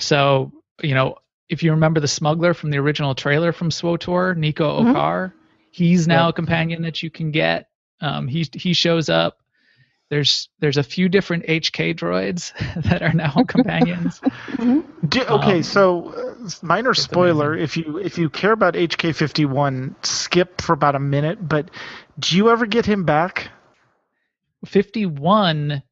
so 0.00 0.50
you 0.82 0.94
know, 0.94 1.16
if 1.48 1.62
you 1.62 1.70
remember 1.70 2.00
the 2.00 2.08
smuggler 2.08 2.52
from 2.54 2.70
the 2.70 2.78
original 2.78 3.14
trailer 3.14 3.52
from 3.52 3.70
SWTOR, 3.70 4.36
Nico 4.36 4.80
Mhm. 4.82 4.92
Okarr, 4.94 5.32
he's 5.70 6.08
now 6.08 6.26
Yep. 6.26 6.30
a 6.30 6.32
companion 6.32 6.82
that 6.82 7.02
you 7.02 7.10
can 7.10 7.30
get. 7.30 7.68
Um, 8.00 8.26
he 8.26 8.48
he 8.54 8.72
shows 8.72 9.08
up. 9.08 9.38
There's 10.12 10.50
there's 10.60 10.76
a 10.76 10.82
few 10.82 11.08
different 11.08 11.46
HK 11.46 11.96
droids 11.96 12.52
that 12.82 13.00
are 13.00 13.14
now 13.14 13.32
companions. 13.48 14.20
Do, 15.08 15.22
okay, 15.22 15.56
Um, 15.56 15.62
so 15.62 16.10
uh, 16.10 16.50
minor 16.60 16.90
it's 16.90 17.00
spoiler: 17.00 17.56
if 17.56 17.78
you 17.78 17.96
if 17.96 18.18
you 18.18 18.28
care 18.28 18.52
about 18.52 18.74
HK51, 18.74 20.04
skip 20.04 20.60
for 20.60 20.74
about 20.74 20.96
a 20.96 21.00
minute. 21.00 21.38
But 21.48 21.70
do 22.18 22.36
you 22.36 22.50
ever 22.50 22.66
get 22.66 22.84
him 22.84 23.04
back? 23.04 23.52
51. 24.66 25.82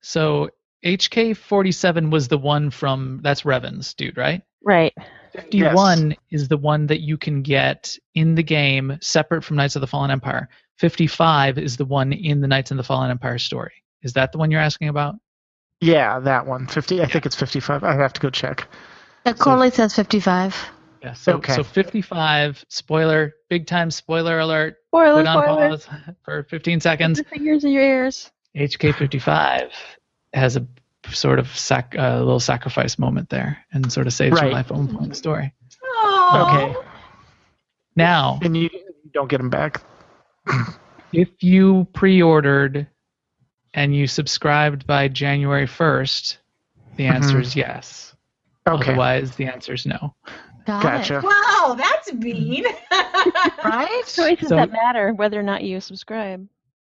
So 0.00 0.50
HK 0.84 1.36
47 1.36 2.10
was 2.10 2.26
the 2.26 2.38
one 2.38 2.70
from 2.72 3.20
that's 3.22 3.44
Revan's 3.44 3.94
dude, 3.94 4.16
right? 4.16 4.42
Right. 4.64 4.92
51 5.32 6.14
is 6.30 6.48
the 6.48 6.56
one 6.56 6.86
that 6.88 7.00
you 7.00 7.16
can 7.16 7.42
get 7.42 7.96
in 8.14 8.34
the 8.34 8.42
game 8.42 8.98
separate 9.00 9.42
from 9.44 9.56
Knights 9.56 9.76
of 9.76 9.80
the 9.80 9.86
Fallen 9.86 10.10
Empire. 10.10 10.48
55 10.78 11.58
is 11.58 11.76
the 11.76 11.84
one 11.84 12.12
in 12.12 12.40
the 12.40 12.48
Knights 12.48 12.70
of 12.70 12.76
the 12.76 12.82
Fallen 12.82 13.10
Empire 13.10 13.38
story. 13.38 13.72
Is 14.02 14.12
that 14.14 14.32
the 14.32 14.38
one 14.38 14.50
you're 14.50 14.60
asking 14.60 14.88
about? 14.88 15.14
Yeah, 15.80 16.18
that 16.20 16.46
one. 16.46 16.66
Fifty. 16.66 17.02
I 17.02 17.06
think 17.06 17.26
it's 17.26 17.34
fifty-five. 17.36 17.82
I 17.82 17.94
have 17.94 18.12
to 18.12 18.20
go 18.20 18.30
check. 18.30 18.68
It 19.24 19.38
Corley 19.38 19.70
says 19.70 19.94
55. 19.94 20.56
Yeah. 21.02 21.12
So, 21.14 21.34
Okay. 21.34 21.54
so 21.54 21.64
55, 21.64 22.64
spoiler, 22.68 23.34
big 23.48 23.66
time 23.66 23.90
spoiler 23.90 24.38
alert. 24.38 24.76
Spoiler, 24.88 25.22
Put 25.22 25.26
on 25.28 25.44
spoiler. 25.44 25.68
pause 25.70 25.88
for 26.24 26.42
15 26.44 26.80
seconds. 26.80 27.18
Put 27.18 27.26
your 27.26 27.38
fingers 27.38 27.64
in 27.64 27.72
your 27.72 27.82
ears. 27.82 28.30
HK55 28.56 29.70
has 30.34 30.56
a 30.56 30.66
sort 31.10 31.38
of 31.38 31.48
sac- 31.56 31.94
uh, 31.98 32.18
little 32.18 32.40
sacrifice 32.40 32.98
moment 32.98 33.28
there 33.30 33.58
and 33.72 33.92
sort 33.92 34.06
of 34.06 34.12
saves 34.12 34.34
Right. 34.36 34.44
your 34.44 34.52
life 34.52 34.70
at 34.70 34.76
one 34.76 34.88
point 34.88 35.02
in 35.04 35.08
the 35.10 35.14
story. 35.14 35.52
Aw. 35.84 36.70
Okay, 36.70 36.78
Now, 37.96 38.38
and 38.42 38.56
you, 38.56 38.70
you 38.72 39.10
don't 39.12 39.28
get 39.28 39.40
him 39.40 39.50
back. 39.50 39.82
if 41.12 41.28
you 41.42 41.86
pre-ordered 41.92 42.86
and 43.74 43.94
you 43.94 44.06
subscribed 44.06 44.86
by 44.86 45.08
January 45.08 45.66
1st, 45.66 46.38
the 46.96 47.06
answer 47.06 47.38
Mhm. 47.38 47.42
is 47.42 47.56
yes. 47.56 48.14
Okay, 48.68 48.90
Otherwise, 48.92 49.34
the 49.36 49.46
answer 49.46 49.72
is 49.74 49.86
no. 49.86 50.14
Got 50.66 50.82
gotcha. 50.82 51.18
it. 51.18 51.24
Wow, 51.24 51.74
that's 51.76 52.12
mean. 52.12 52.64
Right? 53.64 54.02
Choices 54.06 54.48
So- 54.48 54.56
that 54.56 54.70
matter 54.72 55.12
whether 55.14 55.38
or 55.38 55.42
not 55.42 55.62
you 55.64 55.80
subscribe. 55.80 56.46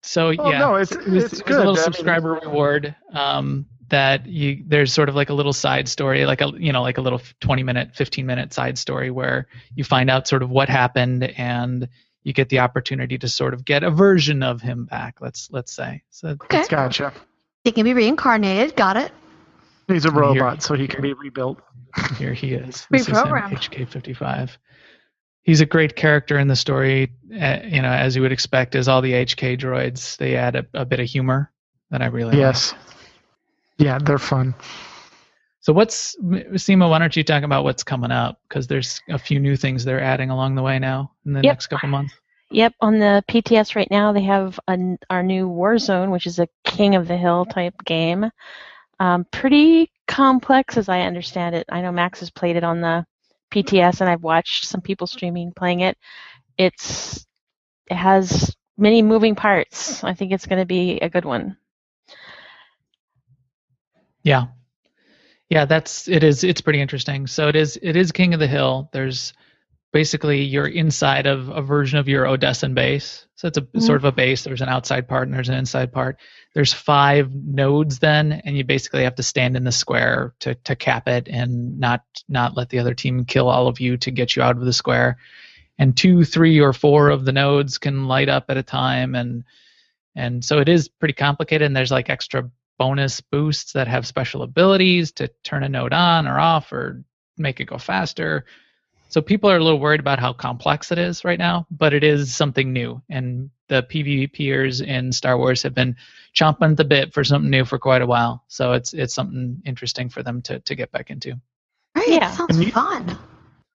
So 0.03 0.33
Well, 0.39 0.51
yeah, 0.53 0.59
no, 0.59 0.77
it's- 0.77 0.93
it 0.93 1.11
was, 1.11 1.25
it's 1.25 1.33
it 1.35 1.37
was 1.39 1.43
good. 1.43 1.53
a 1.53 1.55
I 1.55 1.59
little 1.59 1.75
mean- 1.75 1.83
subscriber 1.85 2.33
reward 2.43 2.95
um, 3.13 3.67
that 3.89 4.27
you 4.27 4.63
there's 4.67 4.93
sort 4.93 5.09
of 5.09 5.15
like 5.15 5.31
a 5.31 5.35
little 5.35 5.53
side 5.53 5.89
story, 5.89 6.27
like 6.27 6.41
a 6.41 6.53
you 6.59 6.73
know 6.73 6.83
like 6.83 6.99
a 6.99 7.01
little 7.01 7.21
20 7.41 7.63
minute, 7.63 7.95
15 7.95 8.27
minute 8.27 8.53
side 8.53 8.79
story 8.79 9.11
where 9.11 9.47
you 9.75 9.85
find 9.85 10.11
out 10.11 10.29
sort 10.29 10.43
of 10.43 10.51
what 10.51 10.69
happened 10.69 11.25
and 11.25 11.89
you 12.23 12.33
get 12.33 12.49
the 12.49 12.59
opportunity 12.59 13.17
to 13.19 13.29
sort 13.29 13.55
of 13.55 13.65
get 13.65 13.83
a 13.83 13.91
version 13.91 14.43
of 14.43 14.61
him 14.61 14.85
back. 14.85 15.21
Let's 15.21 15.49
let's 15.51 15.73
say 15.73 16.03
so. 16.11 16.31
Okay. 16.45 16.65
Gotcha. 16.69 17.13
He 17.65 17.73
can 17.73 17.85
be 17.85 17.95
reincarnated. 17.95 18.77
Got 18.77 18.97
it. 18.97 19.13
He's 19.89 20.05
a 20.05 20.11
Here- 20.11 20.21
robot, 20.21 20.63
so 20.63 20.75
he 20.75 20.87
can 20.87 21.01
be 21.01 21.15
rebuilt. 21.15 21.61
Here 22.19 22.35
he 22.35 22.53
is. 22.53 22.87
This 22.91 23.09
is 23.09 23.15
Reprogrammed. 23.15 23.53
HK55. 23.53 24.57
He's 25.43 25.63
a 25.63 25.67
great 25.67 25.97
character 25.97 26.39
in 26.39 26.47
the 26.47 26.57
story. 26.57 27.13
Uh, 27.33 27.61
you 27.65 27.81
know, 27.81 27.89
as 27.89 28.15
you 28.15 28.21
would 28.21 28.33
expect, 28.33 28.75
as 28.75 28.87
all 28.87 29.01
the 29.01 29.13
HK 29.13 29.59
droids, 29.59 30.19
they 30.19 30.37
add 30.37 30.57
a, 30.57 30.67
a 30.75 30.85
bit 30.85 31.01
of 31.01 31.07
humor 31.07 31.51
that 31.91 32.03
I 32.03 32.07
really 32.07 32.37
like. 32.37 32.41
Yes. 33.79 33.87
Yeah, 33.87 33.99
they're 34.05 34.19
fun. 34.19 34.55
So 35.61 35.73
what's 35.73 36.17
Sema? 36.57 36.89
Why 36.89 36.99
don't 36.99 37.15
you 37.17 37.25
talk 37.25 37.43
about 37.43 37.65
what's 37.65 37.83
coming 37.83 38.11
up? 38.11 38.41
Because 38.49 38.67
there's 38.67 39.01
a 39.09 39.19
few 39.19 39.39
new 39.41 39.57
things 39.57 39.85
they're 39.85 40.01
adding 40.03 40.31
along 40.31 40.55
the 40.55 40.63
way 40.63 40.79
now 40.79 41.13
in 41.27 41.33
the 41.33 41.41
Yep. 41.43 41.53
next 41.53 41.67
couple 41.69 41.89
months. 41.89 42.15
Yep, 42.51 42.75
on 42.81 42.99
the 42.99 43.23
PTS 43.29 43.77
right 43.77 43.91
now 43.91 44.13
they 44.13 44.23
have 44.23 44.59
an, 44.69 44.99
our 45.11 45.23
new 45.23 45.49
Warzone, 45.49 46.11
which 46.11 46.27
is 46.27 46.39
a 46.39 46.49
King 46.65 46.95
of 46.95 47.07
the 47.07 47.17
Hill 47.17 47.45
type 47.45 47.75
game. 47.85 48.31
Um, 49.01 49.27
pretty 49.31 49.91
complex, 50.07 50.77
as 50.79 50.89
I 50.89 51.03
understand 51.03 51.55
it. 51.55 51.67
I 51.69 51.83
know 51.83 51.93
Max 51.93 52.21
has 52.21 52.31
played 52.31 52.57
it 52.57 52.65
on 52.65 52.81
the 52.81 53.05
PTS, 53.53 54.01
and 54.01 54.09
I've 54.11 54.23
watched 54.23 54.67
some 54.67 54.81
people 54.81 55.07
streaming 55.07 55.53
playing 55.53 55.81
it. 55.81 55.99
It's 56.57 57.27
it 57.91 57.97
has 57.97 58.57
many 58.79 59.03
moving 59.03 59.35
parts. 59.35 60.03
I 60.03 60.15
think 60.15 60.33
it's 60.33 60.47
going 60.47 60.59
to 60.61 60.67
be 60.67 60.99
a 61.01 61.09
good 61.11 61.25
one. 61.27 61.57
Yeah, 64.29 64.47
yeah. 65.49 65.65
That's 65.65 66.07
it. 66.09 66.23
Is 66.23 66.45
it's 66.45 66.61
pretty 66.61 66.81
interesting. 66.81 67.27
So 67.27 67.49
it 67.49 67.57
is. 67.57 67.79
It 67.81 67.97
is 67.97 68.13
King 68.13 68.35
of 68.35 68.41
the 68.41 68.47
Hill. 68.47 68.91
There's 68.93 69.33
basically 69.93 70.43
you're 70.43 70.67
inside 70.67 71.27
of 71.27 71.49
a 71.49 71.63
version 71.63 71.99
of 71.99 72.09
your 72.09 72.27
Odessen 72.27 72.75
base. 72.75 73.27
So 73.37 73.49
it's 73.49 73.59
a 73.59 73.63
mm-hmm. 73.63 73.81
sort 73.81 73.97
of 73.97 74.05
a 74.05 74.13
base. 74.13 74.45
There's 74.45 74.61
an 74.61 74.69
outside 74.69 75.09
part 75.09 75.29
and 75.29 75.35
there's 75.35 75.49
an 75.49 75.55
inside 75.55 75.93
part. 75.93 76.19
There's 76.55 76.73
five 76.73 77.35
nodes 77.35 78.01
then, 78.01 78.33
and 78.45 78.57
you 78.57 78.65
basically 78.65 79.05
have 79.05 79.15
to 79.15 79.23
stand 79.23 79.57
in 79.57 79.65
the 79.65 79.73
square 79.73 80.35
to 80.41 80.55
to 80.55 80.77
cap 80.77 81.09
it 81.09 81.29
and 81.29 81.79
not 81.79 82.03
not 82.29 82.57
let 82.57 82.69
the 82.69 82.81
other 82.81 82.95
team 82.95 83.25
kill 83.25 83.49
all 83.49 83.69
of 83.69 83.81
you 83.81 83.97
to 83.99 84.11
get 84.11 84.37
you 84.37 84.43
out 84.43 84.57
of 84.57 84.65
the 84.65 84.73
square. 84.73 85.17
And 85.79 85.97
two, 85.97 86.25
three, 86.25 86.61
or 86.61 86.73
four 86.73 87.09
of 87.09 87.25
the 87.25 87.33
nodes 87.33 87.79
can 87.79 88.09
light 88.09 88.29
up 88.29 88.47
at 88.49 88.57
a 88.57 88.63
time, 88.63 89.15
and 89.15 89.45
and 90.17 90.45
so 90.45 90.59
it 90.59 90.69
is 90.69 90.89
pretty 90.89 91.15
complicated. 91.15 91.65
And 91.65 91.77
there's 91.77 91.93
like 91.93 92.11
extra 92.11 92.51
bonus 92.79 93.21
boosts 93.21 93.73
that 93.73 93.89
have 93.89 94.07
special 94.07 94.43
abilities 94.43 95.13
to 95.13 95.29
turn 95.45 95.65
a 95.65 95.69
node 95.69 95.93
on 95.93 96.27
or 96.27 96.39
off 96.39 96.73
or 96.73 97.05
make 97.37 97.61
it 97.61 97.65
go 97.65 97.79
faster. 97.79 98.45
So 99.11 99.23
people 99.23 99.51
are 99.51 99.57
a 99.57 99.63
little 99.65 99.81
worried 99.81 100.01
about 100.01 100.19
how 100.21 100.33
complex 100.35 100.93
it 100.93 100.99
is 100.99 101.25
right 101.25 101.39
now, 101.39 101.67
but 101.71 101.95
it 101.95 102.05
is 102.05 102.35
something 102.35 102.73
new. 102.73 103.03
And 103.09 103.51
the 103.69 103.83
PvPers 103.83 104.83
in 104.87 105.13
Star 105.13 105.37
Wars 105.39 105.63
have 105.63 105.75
been 105.75 105.97
chomping 106.37 106.71
at 106.73 106.77
the 106.77 106.85
bit 106.85 107.13
for 107.15 107.25
something 107.25 107.51
new 107.51 107.65
for 107.65 107.79
quite 107.79 108.03
a 108.03 108.07
while. 108.07 108.45
So 108.49 108.73
it's 108.73 108.93
it's 108.95 109.15
something 109.15 109.63
interesting 109.65 110.09
for 110.11 110.23
them 110.23 110.43
to 110.43 110.61
to 110.61 110.75
get 110.75 110.93
back 110.93 111.11
into. 111.11 111.35
Right. 111.95 112.09
Yeah. 112.09 112.31
Sounds 112.33 112.59
you- 112.59 112.71
fun. 112.73 113.19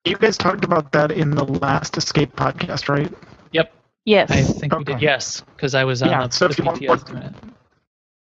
You 0.06 0.16
guys 0.18 0.36
talked 0.36 0.64
about 0.64 0.92
that 0.92 1.10
in 1.12 1.30
the 1.30 1.44
last 1.44 1.96
Escape 1.96 2.36
podcast, 2.36 2.90
right? 2.90 3.10
Yep, 3.52 3.72
Yes. 4.04 4.30
I 4.30 4.42
think 4.42 4.76
we 4.76 4.84
did. 4.84 5.00
Yes, 5.00 5.40
because 5.56 5.74
I 5.74 5.84
was 5.84 6.02
on 6.02 6.10
Yeah, 6.10 6.26
the, 6.26 6.30
so 6.32 6.46
the 6.46 6.52
if 6.52 6.58
you 6.58 6.64
want 6.66 6.80
PTS 6.80 6.86
more- 6.88 6.96
doing 7.20 7.22
it. 7.22 7.34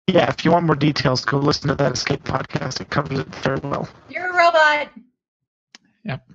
Yeah, 0.07 0.29
if 0.29 0.43
you 0.43 0.51
want 0.51 0.65
more 0.65 0.75
details, 0.75 1.23
go 1.23 1.37
listen 1.37 1.69
to 1.69 1.75
that 1.75 1.93
Escape 1.93 2.23
podcast. 2.23 2.81
It 2.81 2.89
covers 2.89 3.19
it 3.19 3.35
very 3.35 3.59
well. 3.59 3.87
You're 4.09 4.31
a 4.31 4.37
robot. 4.37 4.89
Yep. 6.03 6.27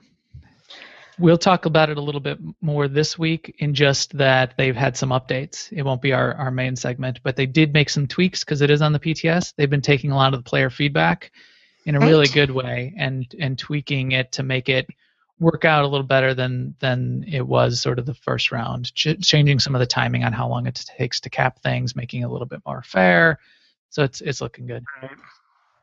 We'll 1.19 1.37
talk 1.37 1.67
about 1.67 1.91
it 1.91 1.99
a 1.99 2.01
little 2.01 2.21
bit 2.21 2.39
more 2.63 2.89
this 2.89 3.19
week 3.19 3.57
in 3.59 3.75
just 3.75 4.17
that 4.17 4.55
they've 4.57 4.77
had 4.77 4.97
some 4.97 5.11
updates. 5.11 5.71
It 5.71 5.83
won't 5.83 6.01
be 6.01 6.13
our, 6.13 6.33
our 6.35 6.51
main 6.51 6.77
segment, 6.77 7.21
but 7.23 7.37
they 7.37 7.45
did 7.45 7.75
make 7.75 7.91
some 7.91 8.07
tweaks 8.07 8.43
because 8.43 8.63
it 8.63 8.71
is 8.71 8.81
on 8.81 8.93
the 8.93 9.01
PTS. 9.01 9.53
They've 9.57 9.69
been 9.69 9.83
taking 9.83 10.13
a 10.13 10.17
lot 10.17 10.33
of 10.33 10.43
the 10.43 10.49
player 10.49 10.71
feedback 10.71 11.33
in 11.85 11.95
a 11.95 12.01
really 12.01 12.29
good 12.29 12.51
way 12.51 12.95
and 12.99 13.27
and 13.41 13.59
tweaking 13.59 14.13
it 14.13 14.33
to 14.33 14.43
make 14.43 14.69
it 14.69 14.87
work 15.41 15.65
out 15.65 15.85
a 15.85 15.89
little 15.89 16.07
better 16.07 16.35
than 16.35 16.75
than 16.81 17.25
it 17.27 17.47
was 17.47 17.81
sort 17.81 17.99
of 17.99 18.07
the 18.07 18.15
first 18.15 18.53
round. 18.53 18.95
Ch- 18.95 19.21
changing 19.21 19.59
some 19.59 19.75
of 19.75 19.81
the 19.81 19.87
timing 19.87 20.25
on 20.25 20.33
how 20.33 20.49
long 20.49 20.67
it 20.67 20.85
takes 20.97 21.21
to 21.21 21.31
cap 21.31 21.61
things, 21.63 21.97
making 21.97 22.23
it 22.23 22.27
a 22.27 22.29
little 22.29 22.47
bit 22.47 22.63
more 22.65 22.83
fair. 22.83 23.39
So 23.91 24.03
it's 24.05 24.21
it's 24.21 24.41
looking 24.41 24.67
good. 24.67 24.85
Right. 25.03 25.11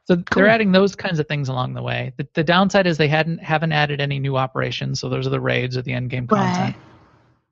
So 0.06 0.16
Cool. 0.16 0.24
they're 0.36 0.47
adding 0.47 0.72
those 0.72 0.95
kinds 0.95 1.20
of 1.20 1.28
things 1.28 1.49
along 1.49 1.74
the 1.74 1.82
way. 1.82 2.14
The, 2.18 2.28
the 2.36 2.43
downside 2.43 2.86
is 2.86 2.97
they 2.97 3.08
hadn't 3.08 3.39
haven't 3.39 3.72
added 3.72 3.99
any 3.99 4.20
new 4.20 4.38
operations. 4.38 4.99
So 4.99 5.10
those 5.10 5.26
are 5.26 5.32
the 5.32 5.39
raids 5.39 5.76
or 5.78 5.82
the 5.82 5.93
end 5.93 6.12
game 6.12 6.28
content. 6.28 6.76
Right. 6.76 6.86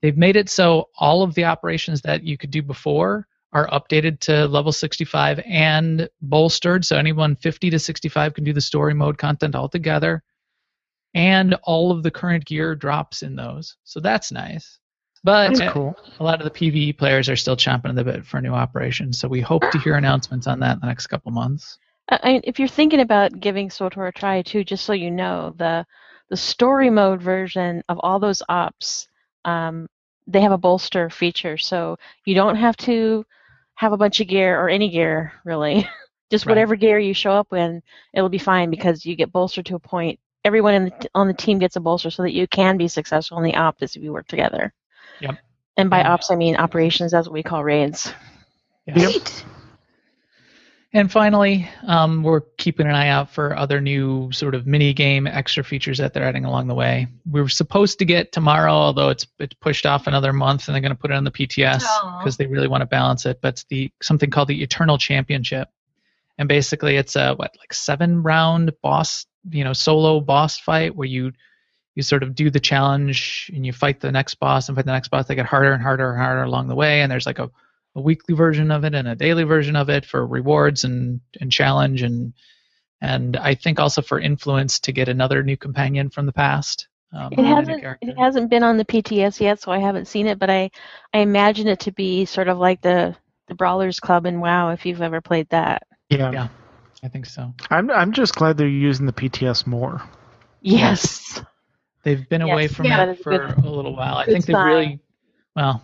They've 0.01 0.17
made 0.17 0.35
it 0.35 0.49
so 0.49 0.89
all 0.97 1.23
of 1.23 1.33
the 1.33 1.45
operations 1.45 2.01
that 2.01 2.23
you 2.23 2.37
could 2.37 2.51
do 2.51 2.61
before 2.61 3.27
are 3.53 3.69
updated 3.69 4.19
to 4.19 4.47
level 4.47 4.71
65 4.71 5.39
and 5.45 6.09
bolstered. 6.21 6.83
So 6.85 6.97
anyone 6.97 7.35
50 7.35 7.69
to 7.69 7.79
65 7.79 8.33
can 8.33 8.43
do 8.43 8.53
the 8.53 8.61
story 8.61 8.93
mode 8.93 9.17
content 9.17 9.55
altogether. 9.55 10.23
And 11.13 11.53
all 11.63 11.91
of 11.91 12.03
the 12.03 12.11
current 12.11 12.45
gear 12.45 12.75
drops 12.75 13.21
in 13.21 13.35
those. 13.35 13.77
So 13.83 13.99
that's 13.99 14.31
nice. 14.31 14.79
But 15.23 15.61
uh, 15.61 15.71
cool. 15.71 15.95
a 16.19 16.23
lot 16.23 16.41
of 16.41 16.45
the 16.45 16.51
PvE 16.51 16.97
players 16.97 17.29
are 17.29 17.35
still 17.35 17.55
chomping 17.55 17.89
at 17.89 17.95
the 17.95 18.03
bit 18.03 18.25
for 18.25 18.41
new 18.41 18.53
operations. 18.53 19.19
So 19.19 19.27
we 19.27 19.39
hope 19.39 19.63
to 19.71 19.79
hear 19.79 19.95
announcements 19.95 20.47
on 20.47 20.59
that 20.59 20.73
in 20.73 20.79
the 20.81 20.87
next 20.87 21.07
couple 21.07 21.31
months. 21.31 21.77
I 22.09 22.19
I 22.23 22.41
if 22.43 22.59
you're 22.59 22.67
thinking 22.67 22.99
about 22.99 23.39
giving 23.39 23.69
SWTOR 23.69 24.09
a 24.09 24.11
try 24.11 24.41
too, 24.41 24.63
just 24.63 24.83
so 24.85 24.93
you 24.93 25.11
know, 25.11 25.53
the 25.57 25.85
the 26.29 26.37
story 26.37 26.89
mode 26.89 27.21
version 27.21 27.83
of 27.87 27.99
all 28.01 28.19
those 28.19 28.41
ops, 28.49 29.07
um, 29.45 29.87
they 30.27 30.41
have 30.41 30.51
a 30.51 30.57
bolster 30.57 31.09
feature, 31.09 31.57
so 31.57 31.97
you 32.25 32.35
don't 32.35 32.55
have 32.55 32.75
to 32.77 33.25
have 33.75 33.93
a 33.93 33.97
bunch 33.97 34.19
of 34.19 34.27
gear 34.27 34.59
or 34.59 34.69
any 34.69 34.89
gear 34.89 35.33
really. 35.45 35.87
just 36.31 36.45
Right. 36.45 36.51
whatever 36.51 36.75
gear 36.75 36.99
you 36.99 37.13
show 37.13 37.31
up 37.31 37.53
in, 37.53 37.81
it'll 38.13 38.29
be 38.29 38.39
fine 38.39 38.69
because 38.69 39.05
you 39.05 39.15
get 39.15 39.31
bolstered 39.31 39.67
to 39.67 39.75
a 39.75 39.79
point. 39.79 40.19
Everyone 40.43 40.73
in 40.73 40.85
the 40.85 41.09
on 41.15 41.27
the 41.27 41.33
team 41.33 41.59
gets 41.59 41.77
a 41.77 41.79
bolster 41.79 42.09
so 42.09 42.23
that 42.23 42.33
you 42.33 42.47
can 42.47 42.75
be 42.75 42.87
successful 42.87 43.37
in 43.37 43.43
the 43.43 43.55
ops 43.55 43.95
if 43.95 44.03
you 44.03 44.11
work 44.11 44.27
together. 44.27 44.73
Yep. 45.23 45.37
And 45.77 45.89
by 45.89 46.03
ops, 46.03 46.29
I 46.29 46.35
mean 46.35 46.55
operations. 46.55 47.11
That's 47.11 47.27
what 47.27 47.33
we 47.33 47.43
call 47.43 47.63
raids. 47.63 48.13
Yeah. 48.85 48.95
Neat. 48.95 49.45
And 50.95 51.11
finally, 51.11 51.67
um, 51.87 52.21
we're 52.21 52.41
keeping 52.57 52.85
an 52.85 52.93
eye 52.93 53.07
out 53.07 53.31
for 53.31 53.57
other 53.57 53.81
new 53.81 54.31
sort 54.31 54.53
of 54.53 54.67
mini 54.67 54.93
game 54.93 55.25
extra 55.25 55.63
features 55.63 55.97
that 55.97 56.13
they're 56.13 56.23
adding 56.23 56.45
along 56.45 56.67
the 56.67 56.75
way. 56.75 57.07
We 57.27 57.41
were 57.41 57.49
supposed 57.49 57.97
to 57.97 58.05
get 58.05 58.31
tomorrow, 58.31 58.71
although 58.71 59.09
it's 59.09 59.25
it's 59.39 59.55
pushed 59.55 59.87
off 59.87 60.05
another 60.05 60.31
month, 60.31 60.67
and 60.67 60.75
they're 60.75 60.81
going 60.81 60.95
to 60.95 60.99
put 60.99 61.09
it 61.09 61.15
on 61.15 61.23
the 61.23 61.31
PTS 61.31 61.83
because 62.19 62.37
they 62.37 62.45
really 62.45 62.67
want 62.67 62.81
to 62.81 62.85
balance 62.85 63.25
it. 63.25 63.39
But 63.41 63.55
it's 63.55 63.63
the 63.69 63.91
something 64.03 64.29
called 64.29 64.49
the 64.49 64.61
Eternal 64.61 64.99
Championship, 64.99 65.67
and 66.37 66.47
basically 66.47 66.95
it's 66.95 67.15
a 67.15 67.33
what 67.33 67.55
like 67.59 67.73
seven 67.73 68.21
round 68.21 68.73
boss, 68.83 69.25
you 69.49 69.63
know, 69.63 69.73
solo 69.73 70.19
boss 70.19 70.59
fight 70.59 70.95
where 70.95 71.07
you 71.07 71.31
you 71.95 72.03
sort 72.03 72.23
of 72.23 72.35
do 72.35 72.49
the 72.49 72.59
challenge 72.59 73.51
and 73.53 73.65
you 73.65 73.71
fight 73.73 73.99
the 73.99 74.11
next 74.11 74.35
boss 74.35 74.67
and 74.67 74.75
fight 74.75 74.85
the 74.85 74.91
next 74.91 75.09
boss. 75.09 75.27
They 75.27 75.35
get 75.35 75.45
harder 75.45 75.73
and 75.73 75.81
harder 75.81 76.11
and 76.11 76.21
harder 76.21 76.43
along 76.43 76.67
the 76.67 76.75
way, 76.75 77.01
and 77.01 77.11
there's 77.11 77.25
like 77.25 77.39
a 77.39 77.49
a 77.95 78.01
weekly 78.01 78.35
version 78.35 78.71
of 78.71 78.83
it 78.83 78.95
and 78.95 79.07
a 79.07 79.15
daily 79.15 79.43
version 79.43 79.75
of 79.75 79.89
it 79.89 80.05
for 80.05 80.25
rewards 80.25 80.83
and, 80.83 81.21
and 81.39 81.51
challenge 81.51 82.01
and 82.01 82.33
and 83.01 83.35
I 83.35 83.55
think 83.55 83.81
also 83.81 84.01
for 84.01 84.17
influence 84.17 84.79
to 84.81 84.93
get 84.93 85.09
another 85.09 85.43
new 85.43 85.57
companion 85.57 86.09
from 86.09 86.25
the 86.25 86.31
past. 86.31 86.87
Um, 87.11 87.33
It 87.33 87.39
and 87.39 87.47
a 87.47 87.49
new 87.49 87.55
hasn't 87.55 87.97
it 88.01 88.17
hasn't 88.17 88.49
been 88.49 88.63
on 88.63 88.77
the 88.77 88.85
PTS 88.85 89.41
yet, 89.41 89.61
so 89.61 89.71
I 89.71 89.79
haven't 89.79 90.07
seen 90.07 90.25
it. 90.25 90.39
But 90.39 90.49
I 90.49 90.71
I 91.13 91.19
imagine 91.19 91.67
it 91.67 91.81
to 91.81 91.91
be 91.91 92.25
sort 92.25 92.47
of 92.47 92.57
like 92.57 92.81
the 92.81 93.15
the 93.47 93.55
Brawlers 93.55 93.99
Club 93.99 94.25
in 94.25 94.39
WoW, 94.39 94.69
if 94.69 94.85
you've 94.85 95.01
ever 95.01 95.19
played 95.19 95.49
that. 95.49 95.83
Yeah. 96.09 96.31
Yeah. 96.31 96.47
I 97.03 97.09
think 97.09 97.25
so. 97.25 97.53
I'm 97.69 97.91
I'm 97.91 98.13
just 98.13 98.35
glad 98.35 98.57
they're 98.57 98.67
using 98.67 99.05
the 99.05 99.13
PTS 99.13 99.67
more. 99.67 100.01
Yes. 100.61 101.41
They've 102.03 102.27
been 102.27 102.41
away 102.41 102.67
from 102.67 102.85
yeah, 102.85 103.11
it 103.11 103.23
for 103.23 103.37
good- 103.37 103.65
a 103.65 103.69
little 103.69 103.95
while. 103.95 104.15
I 104.17 104.25
think 104.25 104.45
they 104.45 104.53
really 104.53 104.99
well. 105.55 105.81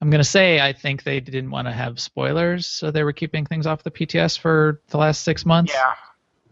I'm 0.00 0.10
gonna 0.10 0.24
say 0.24 0.60
I 0.60 0.72
think 0.72 1.02
they 1.02 1.20
didn't 1.20 1.50
want 1.50 1.66
to 1.66 1.72
have 1.72 1.98
spoilers, 1.98 2.66
so 2.66 2.90
they 2.90 3.02
were 3.02 3.12
keeping 3.12 3.44
things 3.46 3.66
off 3.66 3.82
the 3.82 3.90
PTS 3.90 4.38
for 4.38 4.80
the 4.88 4.98
last 4.98 5.22
six 5.22 5.44
months. 5.46 5.72
Yeah. 5.72 5.94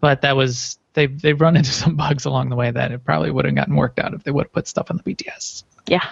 But 0.01 0.23
that 0.23 0.37
was 0.37 0.79
they 0.95 1.07
they've 1.07 1.41
run 1.41 1.57
into 1.57 1.71
some 1.71 1.97
bugs 1.97 2.25
along 2.25 2.49
the 2.49 2.57
way 2.57 2.71
that 2.71 2.93
it 2.93 3.05
probably 3.05 3.31
would 3.31 3.45
have 3.45 3.55
gotten 3.55 3.77
worked 3.77 3.99
out 3.99 4.15
if 4.15 4.25
they 4.25 4.31
would 4.31 4.47
have 4.47 4.53
put 4.53 4.67
stuff 4.67 4.91
on 4.91 4.97
the 4.97 5.03
PTS. 5.03 5.65
Yeah. 5.89 6.05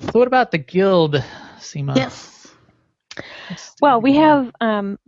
So 0.00 0.12
what 0.12 0.28
about 0.28 0.50
the 0.50 0.58
guild, 0.58 1.22
Sema? 1.58 1.94
Yes. 1.96 2.48
Well, 3.80 4.00
we 4.00 4.16
have 4.16 4.50
um 4.60 4.98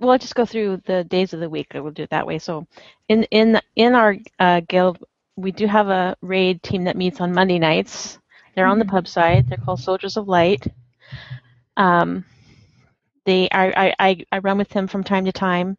well, 0.00 0.10
let's 0.10 0.24
just 0.24 0.34
go 0.34 0.46
through 0.46 0.82
the 0.86 1.04
days 1.04 1.34
of 1.34 1.40
the 1.40 1.48
week. 1.50 1.68
We'll 1.74 1.90
do 1.90 2.04
it 2.04 2.10
that 2.10 2.26
way. 2.26 2.38
So, 2.38 2.66
in 3.08 3.24
in 3.24 3.60
in 3.76 3.94
our 3.94 4.16
uh, 4.38 4.60
guild, 4.66 5.04
we 5.40 5.52
do 5.52 5.66
have 5.66 5.88
a 5.88 6.16
raid 6.20 6.62
team 6.62 6.84
that 6.84 6.96
meets 6.96 7.20
on 7.20 7.32
Monday 7.32 7.58
nights. 7.58 8.18
They're 8.54 8.66
on 8.66 8.78
the 8.78 8.84
pub 8.84 9.06
side. 9.08 9.48
They're 9.48 9.58
called 9.58 9.80
Soldiers 9.80 10.16
of 10.16 10.28
Light. 10.28 10.66
Um, 11.76 12.24
they 13.24 13.48
are 13.50 13.72
I, 13.76 13.94
I 13.98 14.24
I 14.32 14.38
run 14.38 14.58
with 14.58 14.68
them 14.70 14.86
from 14.86 15.04
time 15.04 15.24
to 15.26 15.32
time. 15.32 15.76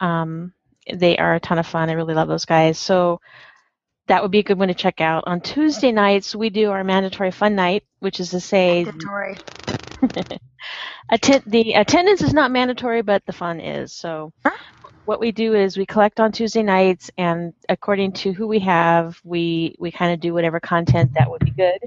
Um, 0.00 0.52
they 0.92 1.16
are 1.18 1.34
a 1.34 1.40
ton 1.40 1.58
of 1.58 1.66
fun. 1.66 1.90
I 1.90 1.94
really 1.94 2.14
love 2.14 2.28
those 2.28 2.44
guys. 2.44 2.78
So 2.78 3.20
that 4.06 4.22
would 4.22 4.30
be 4.30 4.38
a 4.38 4.44
good 4.44 4.58
one 4.58 4.68
to 4.68 4.74
check 4.74 5.00
out. 5.00 5.24
On 5.26 5.40
Tuesday 5.40 5.92
nights, 5.92 6.34
we 6.34 6.48
do 6.50 6.70
our 6.70 6.84
mandatory 6.84 7.30
fun 7.32 7.54
night, 7.56 7.84
which 7.98 8.20
is 8.20 8.30
to 8.30 8.40
say 8.40 8.84
Mandatory. 8.84 9.36
Atten- 11.10 11.42
the 11.46 11.74
attendance 11.74 12.22
is 12.22 12.34
not 12.34 12.50
mandatory, 12.50 13.02
but 13.02 13.24
the 13.26 13.32
fun 13.32 13.60
is. 13.60 13.92
So, 13.92 14.32
what 15.06 15.20
we 15.20 15.32
do 15.32 15.54
is 15.54 15.76
we 15.76 15.86
collect 15.86 16.20
on 16.20 16.32
Tuesday 16.32 16.62
nights, 16.62 17.10
and 17.16 17.54
according 17.68 18.12
to 18.12 18.32
who 18.32 18.46
we 18.46 18.58
have, 18.60 19.20
we 19.24 19.76
we 19.78 19.90
kind 19.90 20.12
of 20.12 20.20
do 20.20 20.34
whatever 20.34 20.60
content 20.60 21.12
that 21.14 21.30
would 21.30 21.44
be 21.44 21.52
good. 21.52 21.78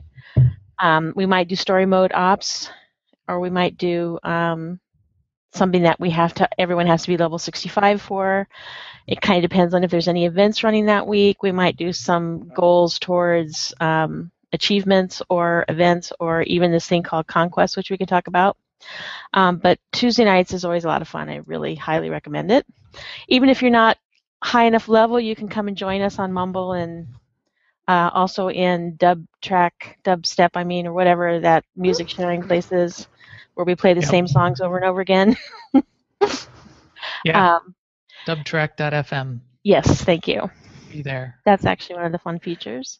Um, 0.79 1.13
we 1.15 1.25
might 1.25 1.49
do 1.49 1.55
story 1.55 1.85
mode 1.85 2.11
ops, 2.13 2.69
or 3.27 3.39
we 3.39 3.49
might 3.49 3.77
do 3.77 4.17
um, 4.23 4.79
something 5.53 5.83
that 5.83 5.99
we 5.99 6.09
have 6.11 6.33
to. 6.35 6.49
Everyone 6.59 6.87
has 6.87 7.03
to 7.03 7.09
be 7.09 7.17
level 7.17 7.37
65 7.37 8.01
for. 8.01 8.47
It 9.07 9.21
kind 9.21 9.43
of 9.43 9.49
depends 9.49 9.73
on 9.73 9.83
if 9.83 9.91
there's 9.91 10.07
any 10.07 10.25
events 10.25 10.63
running 10.63 10.85
that 10.85 11.05
week. 11.07 11.43
We 11.43 11.51
might 11.51 11.75
do 11.77 11.91
some 11.91 12.49
goals 12.55 12.99
towards 12.99 13.73
um, 13.81 14.31
achievements 14.53 15.21
or 15.29 15.65
events, 15.67 16.13
or 16.19 16.43
even 16.43 16.71
this 16.71 16.87
thing 16.87 17.03
called 17.03 17.27
conquest, 17.27 17.75
which 17.75 17.91
we 17.91 17.97
can 17.97 18.07
talk 18.07 18.27
about. 18.27 18.55
Um, 19.33 19.57
but 19.57 19.79
Tuesday 19.91 20.25
nights 20.25 20.53
is 20.53 20.65
always 20.65 20.85
a 20.85 20.87
lot 20.87 21.01
of 21.01 21.07
fun. 21.07 21.29
I 21.29 21.37
really 21.45 21.75
highly 21.75 22.09
recommend 22.09 22.51
it. 22.51 22.65
Even 23.27 23.49
if 23.49 23.61
you're 23.61 23.71
not 23.71 23.97
high 24.43 24.65
enough 24.65 24.87
level, 24.87 25.19
you 25.19 25.35
can 25.35 25.47
come 25.47 25.67
and 25.67 25.77
join 25.77 26.01
us 26.01 26.19
on 26.19 26.33
Mumble 26.33 26.73
and 26.73 27.07
uh, 27.87 28.09
also 28.13 28.49
in 28.49 28.95
Dub 28.97 29.25
Track, 29.41 29.97
Dubstep, 30.03 30.51
I 30.55 30.63
mean, 30.63 30.87
or 30.87 30.93
whatever 30.93 31.39
that 31.39 31.63
music 31.75 32.09
sharing 32.09 32.43
place 32.43 32.71
is, 32.71 33.07
where 33.55 33.65
we 33.65 33.75
play 33.75 33.93
the 33.93 34.01
Yep. 34.01 34.15
same 34.15 34.27
songs 34.27 34.61
over 34.61 34.77
and 34.77 34.85
over 34.85 35.01
again. 35.01 35.35
Yeah, 37.23 37.33
Um, 37.33 37.75
dubtrack.fm. 38.25 39.41
yes, 39.63 40.03
thank 40.03 40.27
you. 40.27 40.49
Be 40.89 41.01
there. 41.01 41.41
That's 41.45 41.65
actually 41.65 41.97
one 41.97 42.05
of 42.05 42.11
the 42.11 42.19
fun 42.19 42.39
features. 42.39 42.99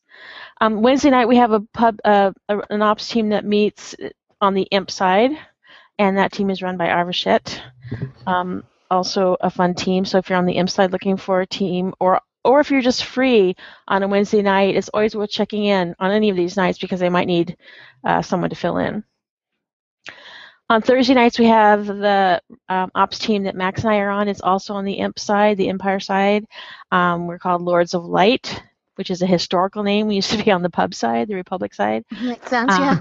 Um, 0.62 0.82
Wednesday 0.82 1.10
night 1.10 1.28
we 1.28 1.38
have 1.38 1.52
a 1.52 1.62
pub, 1.74 1.98
uh, 2.04 2.32
an 2.70 2.82
ops 2.82 3.08
team 3.10 3.30
that 3.30 3.46
meets 3.46 3.96
on 4.42 4.54
the 4.54 4.64
imp 4.72 4.90
side, 4.92 5.32
and 6.00 6.18
that 6.18 6.32
team 6.32 6.50
is 6.50 6.64
run 6.64 6.78
by 6.78 6.88
Arvashette. 6.88 7.60
Um, 8.26 8.64
also 8.90 9.38
a 9.42 9.52
fun 9.52 9.76
team. 9.76 10.06
So 10.06 10.18
if 10.18 10.30
you're 10.30 10.40
on 10.40 10.46
the 10.46 10.54
imp 10.54 10.70
side 10.70 10.92
looking 10.92 11.18
for 11.18 11.42
a 11.42 11.48
team, 11.48 11.94
or 12.00 12.22
or 12.44 12.62
if 12.62 12.72
you're 12.72 12.82
just 12.82 13.04
free 13.04 13.56
on 13.88 14.02
a 14.02 14.08
Wednesday 14.08 14.42
night, 14.42 14.76
it's 14.76 14.90
always 14.90 15.16
worth 15.16 15.30
checking 15.30 15.66
in 15.66 15.94
on 16.00 16.12
any 16.12 16.30
of 16.30 16.38
these 16.38 16.58
nights 16.58 16.80
because 16.80 17.00
they 17.00 17.10
might 17.10 17.28
need 17.28 17.58
uh, 18.04 18.22
someone 18.22 18.50
to 18.50 18.56
fill 18.56 18.78
in. 18.78 19.04
On 20.72 20.82
Thursday 20.82 21.16
nights, 21.16 21.40
we 21.40 21.46
have 21.46 21.88
the 21.88 22.42
um, 22.70 22.92
ops 22.96 23.20
team 23.20 23.44
that 23.44 23.56
Max 23.56 23.82
and 23.82 23.92
I 23.92 23.98
are 23.98 24.12
on. 24.12 24.28
It's 24.28 24.42
also 24.42 24.76
on 24.76 24.86
the 24.86 24.94
imp 24.94 25.20
side, 25.20 25.58
the 25.58 25.68
Empire 25.68 26.00
side. 26.00 26.46
Um, 26.92 27.28
we're 27.28 27.40
called 27.40 27.64
Lords 27.64 27.96
of 27.96 28.06
Light, 28.06 28.62
which 29.00 29.12
is 29.12 29.24
a 29.24 29.28
historical 29.28 29.84
name. 29.84 30.08
We 30.08 30.18
used 30.18 30.32
to 30.32 30.44
be 30.44 30.52
on 30.52 30.64
the 30.64 30.72
pub 30.72 30.94
side, 30.96 31.30
the 31.30 31.36
Republic 31.36 31.74
side, 31.76 32.06
Makes 32.20 32.50
sense, 32.50 32.80
Um, 32.80 32.80
yeah. 32.80 33.00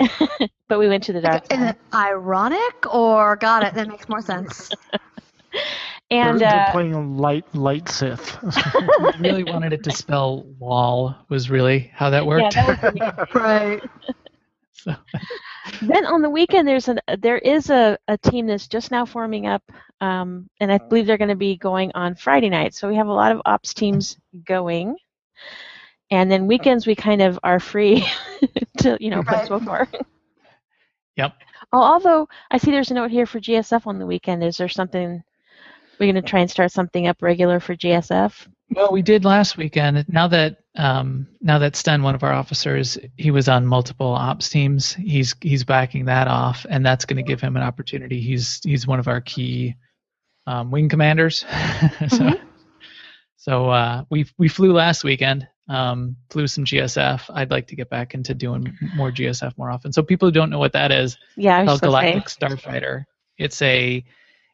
but 0.68 0.78
we 0.78 0.88
went 0.88 1.04
to 1.04 1.12
the 1.12 1.22
dark 1.22 1.46
Is 1.50 1.60
side. 1.60 1.70
it 1.70 1.78
ironic 1.94 2.94
or 2.94 3.36
got 3.36 3.64
it? 3.64 3.74
That 3.74 3.88
makes 3.88 4.08
more 4.08 4.22
sense. 4.22 4.70
And 6.10 6.40
they're, 6.40 6.48
they're 6.48 6.60
uh, 6.60 6.72
playing 6.72 7.16
light 7.18 7.46
light 7.54 7.88
Sith. 7.88 8.38
I 8.56 9.12
really 9.18 9.44
wanted 9.44 9.72
it 9.72 9.82
to 9.84 9.92
spell 9.92 10.46
lol 10.60 11.14
was 11.28 11.50
really 11.50 11.90
how 11.94 12.10
that 12.10 12.26
yeah, 12.34 12.50
worked. 12.50 12.54
that 12.54 13.28
Right. 13.34 13.82
so, 14.72 14.94
then 15.80 16.06
on 16.06 16.22
the 16.22 16.30
weekend 16.30 16.66
there's 16.68 16.88
an 16.88 17.00
there 17.18 17.38
is 17.38 17.70
a, 17.70 17.98
a 18.08 18.18
team 18.18 18.46
that's 18.46 18.68
just 18.68 18.90
now 18.90 19.04
forming 19.04 19.46
up 19.46 19.62
um, 20.00 20.48
and 20.60 20.72
i 20.72 20.78
believe 20.78 21.06
they're 21.06 21.18
going 21.18 21.28
to 21.28 21.36
be 21.36 21.56
going 21.56 21.92
on 21.94 22.14
friday 22.14 22.48
night 22.50 22.74
so 22.74 22.88
we 22.88 22.96
have 22.96 23.08
a 23.08 23.12
lot 23.12 23.32
of 23.32 23.42
ops 23.46 23.74
teams 23.74 24.18
going 24.46 24.96
and 26.10 26.30
then 26.30 26.46
weekends 26.46 26.86
we 26.86 26.94
kind 26.94 27.22
of 27.22 27.38
are 27.42 27.60
free 27.60 28.04
to 28.78 28.96
you 29.00 29.10
know 29.10 29.22
play 29.22 29.38
Right. 29.38 29.48
so 29.48 29.60
far 29.60 29.88
yep. 31.16 31.34
oh, 31.72 31.82
although 31.82 32.28
i 32.50 32.58
see 32.58 32.70
there's 32.70 32.90
a 32.90 32.94
note 32.94 33.10
here 33.10 33.26
for 33.26 33.40
gsf 33.40 33.86
on 33.86 33.98
the 33.98 34.06
weekend 34.06 34.42
is 34.44 34.56
there 34.56 34.68
something 34.68 35.22
we're 35.98 36.12
going 36.12 36.22
to 36.22 36.28
try 36.28 36.40
and 36.40 36.50
start 36.50 36.70
something 36.72 37.06
up 37.06 37.20
regular 37.22 37.60
for 37.60 37.74
gsf 37.76 38.46
Well, 38.70 38.92
we 38.92 39.02
did 39.02 39.24
last 39.24 39.56
weekend. 39.56 40.04
Now 40.08 40.28
that 40.28 40.58
um, 40.76 41.26
now 41.40 41.58
that 41.58 41.74
Sten, 41.74 42.02
one 42.04 42.14
of 42.14 42.22
our 42.22 42.32
officers, 42.32 42.96
he 43.16 43.32
was 43.32 43.48
on 43.48 43.66
multiple 43.66 44.12
ops 44.12 44.48
teams. 44.48 44.92
He's 44.94 45.34
he's 45.40 45.64
backing 45.64 46.04
that 46.04 46.28
off, 46.28 46.64
and 46.68 46.86
that's 46.86 47.04
going 47.04 47.16
to 47.16 47.22
give 47.24 47.40
him 47.40 47.56
an 47.56 47.62
opportunity. 47.64 48.20
He's 48.20 48.60
he's 48.62 48.86
one 48.86 49.00
of 49.00 49.08
our 49.08 49.20
key 49.20 49.74
um, 50.46 50.70
wing 50.70 50.88
commanders. 50.88 51.44
so 52.08 52.30
so 53.38 53.70
uh, 53.70 54.04
we 54.10 54.26
we 54.36 54.48
flew 54.48 54.72
last 54.72 55.04
weekend. 55.04 55.48
Um, 55.68 56.16
flew 56.30 56.46
some 56.46 56.64
GSF. 56.64 57.30
I'd 57.32 57.50
like 57.50 57.68
to 57.68 57.76
get 57.76 57.88
back 57.90 58.14
into 58.14 58.34
doing 58.34 58.76
more 58.96 59.12
GSF 59.12 59.56
more 59.56 59.70
often. 59.70 59.92
So 59.92 60.02
people 60.02 60.28
who 60.28 60.32
don't 60.32 60.50
know 60.50 60.58
what 60.58 60.72
that 60.72 60.90
is, 60.90 61.16
yeah 61.36 61.64
called. 61.64 61.80
Galactic 61.80 62.24
Starfighter. 62.24 63.04
It's 63.36 63.62
a 63.62 64.04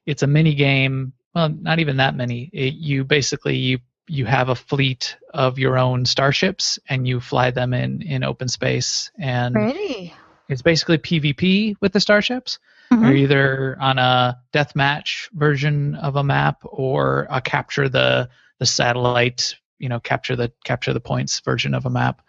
it's 0.06 0.22
a 0.22 0.26
mini 0.26 0.54
game. 0.54 1.14
Well, 1.34 1.48
not 1.48 1.78
even 1.78 1.96
that 1.96 2.14
many. 2.14 2.50
It, 2.52 2.74
you 2.74 3.04
basically 3.04 3.56
you 3.56 3.78
you 4.06 4.26
have 4.26 4.50
a 4.50 4.54
fleet 4.54 5.16
of 5.32 5.58
your 5.58 5.78
own 5.78 6.04
starships 6.04 6.78
and 6.88 7.08
you 7.08 7.20
fly 7.20 7.50
them 7.50 7.72
in 7.72 8.02
in 8.02 8.22
open 8.22 8.48
space 8.48 9.10
and 9.18 9.54
Pretty. 9.54 10.12
it's 10.48 10.60
basically 10.62 10.98
PvP 10.98 11.76
with 11.80 11.92
the 11.94 12.00
starships. 12.00 12.58
Mhm. 12.92 13.00
You're 13.02 13.16
either 13.16 13.76
on 13.80 13.98
a 13.98 14.38
deathmatch 14.52 15.30
version 15.32 15.94
of 15.94 16.16
a 16.16 16.24
map 16.24 16.58
or 16.64 17.26
a 17.30 17.40
capture 17.40 17.88
the 17.88 18.28
the 18.58 18.66
satellite, 18.66 19.54
you 19.78 19.88
know, 19.88 20.00
capture 20.00 20.36
the 20.36 20.52
capture 20.64 20.92
the 20.92 21.00
points 21.00 21.40
version 21.40 21.74
of 21.74 21.86
a 21.86 21.90
map. 21.90 22.22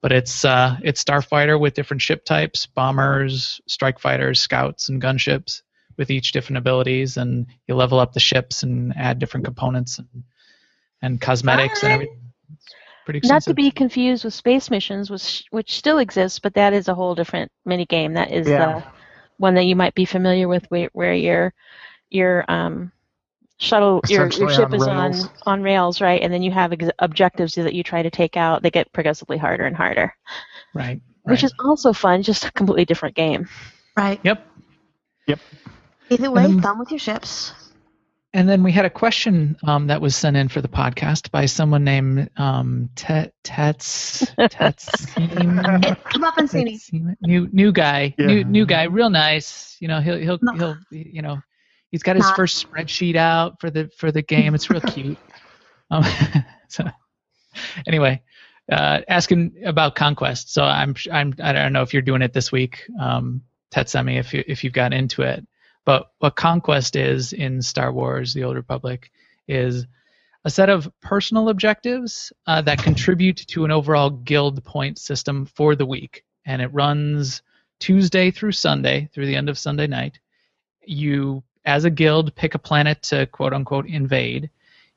But 0.00 0.12
it's 0.12 0.44
uh, 0.44 0.76
it's 0.82 1.02
Starfighter 1.02 1.58
with 1.58 1.74
different 1.74 2.02
ship 2.02 2.24
types, 2.24 2.66
bombers, 2.66 3.60
strike 3.66 3.98
fighters, 3.98 4.40
scouts, 4.40 4.88
and 4.88 5.02
gunships 5.02 5.62
with 5.96 6.10
each 6.10 6.32
different 6.32 6.58
abilities, 6.58 7.16
and 7.16 7.46
you 7.66 7.74
level 7.74 7.98
up 7.98 8.12
the 8.12 8.20
ships 8.20 8.62
and 8.62 8.94
add 8.96 9.18
different 9.18 9.44
components 9.44 9.98
and 9.98 10.08
and 11.02 11.20
cosmetics 11.20 11.82
and 11.82 11.92
everything. 11.92 12.30
It's 12.54 12.74
pretty 13.04 13.20
Not 13.22 13.42
to 13.42 13.54
be 13.54 13.70
confused 13.70 14.24
with 14.24 14.34
Space 14.34 14.70
Missions, 14.70 15.10
which 15.10 15.44
which 15.50 15.76
still 15.76 15.98
exists, 15.98 16.38
but 16.38 16.54
that 16.54 16.72
is 16.72 16.88
a 16.88 16.94
whole 16.94 17.14
different 17.14 17.50
mini 17.64 17.86
game. 17.86 18.14
That 18.14 18.30
is 18.30 18.46
Yeah. 18.46 18.76
the 18.76 18.84
one 19.38 19.54
that 19.54 19.64
you 19.66 19.76
might 19.76 19.94
be 19.94 20.04
familiar 20.04 20.48
with, 20.48 20.64
where, 20.70 20.90
where 20.92 21.14
your 21.14 21.52
your 22.10 22.44
um, 22.48 22.92
shuttle 23.58 24.00
your, 24.08 24.28
your 24.28 24.50
ship 24.50 24.68
on 24.70 24.74
is 24.74 24.86
rails. 24.86 25.24
on 25.24 25.30
on 25.46 25.62
rails, 25.62 26.00
right? 26.00 26.22
And 26.22 26.32
then 26.32 26.42
you 26.42 26.50
have 26.50 26.72
ex- 26.72 26.90
objectives 26.98 27.54
that 27.56 27.74
you 27.74 27.82
try 27.82 28.02
to 28.02 28.10
take 28.10 28.36
out. 28.36 28.62
They 28.62 28.70
get 28.70 28.92
progressively 28.92 29.36
harder 29.38 29.64
and 29.66 29.76
harder, 29.76 30.14
right. 30.74 31.00
which 31.22 31.44
is 31.44 31.52
also 31.64 31.92
fun, 31.92 32.22
just 32.22 32.44
a 32.44 32.52
completely 32.52 32.84
different 32.84 33.14
game. 33.14 33.48
Right. 33.96 34.20
yep. 34.22 34.46
Yep 35.26 35.40
either 36.10 36.30
way, 36.30 36.44
Um, 36.44 36.62
fun 36.62 36.78
with 36.78 36.90
your 36.90 36.98
ships. 36.98 37.52
And 38.34 38.48
then 38.48 38.62
we 38.62 38.72
had 38.72 38.84
a 38.84 38.90
question 38.90 39.56
um, 39.66 39.86
that 39.86 40.02
was 40.02 40.14
sent 40.14 40.36
in 40.36 40.48
for 40.48 40.60
the 40.60 40.68
podcast 40.68 41.30
by 41.30 41.46
someone 41.46 41.82
named 41.82 42.28
um, 42.36 42.90
Tet 42.94 43.32
Tets 43.42 44.24
Tetsim. 44.38 46.04
Come 46.12 46.24
up 46.24 46.36
and 46.36 46.48
see 46.48 46.64
me. 46.64 46.78
Tetsim- 46.78 47.16
New 47.22 47.48
new 47.52 47.72
guy, 47.72 48.14
Yeah. 48.18 48.26
new 48.26 48.44
new 48.44 48.66
guy, 48.66 48.84
real 48.84 49.08
nice. 49.10 49.76
You 49.80 49.88
know, 49.88 50.00
he'll 50.00 50.18
he'll 50.18 50.38
No. 50.42 50.52
he'll 50.54 50.76
you 50.90 51.22
know, 51.22 51.38
he's 51.90 52.02
got 52.02 52.16
his 52.16 52.24
Not. 52.24 52.36
first 52.36 52.66
spreadsheet 52.66 53.16
out 53.16 53.60
for 53.60 53.70
the 53.70 53.90
for 53.96 54.12
the 54.12 54.22
game. 54.22 54.54
It's 54.54 54.70
real 54.70 54.80
cute. 54.80 55.18
Um, 55.90 56.04
so 56.68 56.84
anyway, 57.86 58.20
uh, 58.70 59.00
asking 59.08 59.62
about 59.64 59.94
conquest. 59.94 60.52
So 60.52 60.62
I'm 60.62 60.94
I'm 61.10 61.32
I 61.42 61.52
don't 61.52 61.72
know 61.72 61.80
if 61.80 61.94
you're 61.94 62.02
doing 62.02 62.20
it 62.20 62.34
this 62.34 62.52
week, 62.52 62.84
um, 63.00 63.40
Tetsemi, 63.72 64.18
if 64.18 64.34
you 64.34 64.44
if 64.46 64.64
you've 64.64 64.74
got 64.74 64.92
into 64.92 65.22
it. 65.22 65.46
But 65.86 66.10
what 66.18 66.36
conquest 66.36 66.94
is 66.94 67.32
in 67.32 67.62
Star 67.62 67.90
Wars: 67.90 68.34
The 68.34 68.44
Old 68.44 68.56
Republic 68.56 69.10
is 69.46 69.86
a 70.44 70.50
set 70.50 70.68
of 70.68 70.90
personal 71.00 71.48
objectives 71.48 72.32
uh, 72.46 72.62
that 72.62 72.82
contribute 72.82 73.38
to 73.48 73.64
an 73.64 73.70
overall 73.70 74.10
guild 74.10 74.62
point 74.64 74.98
system 74.98 75.46
for 75.46 75.74
the 75.74 75.86
week, 75.86 76.24
and 76.44 76.60
it 76.60 76.72
runs 76.72 77.42
Tuesday 77.80 78.30
through 78.30 78.52
Sunday 78.52 79.08
through 79.12 79.26
the 79.26 79.36
end 79.36 79.48
of 79.48 79.58
Sunday 79.58 79.86
night. 79.86 80.18
You, 80.86 81.42
as 81.68 81.84
a 81.84 81.90
guild, 81.90 82.34
pick 82.34 82.54
a 82.54 82.58
planet 82.58 83.02
to 83.02 83.26
quote 83.26 83.52
unquote 83.52 83.86
invade. 83.86 84.48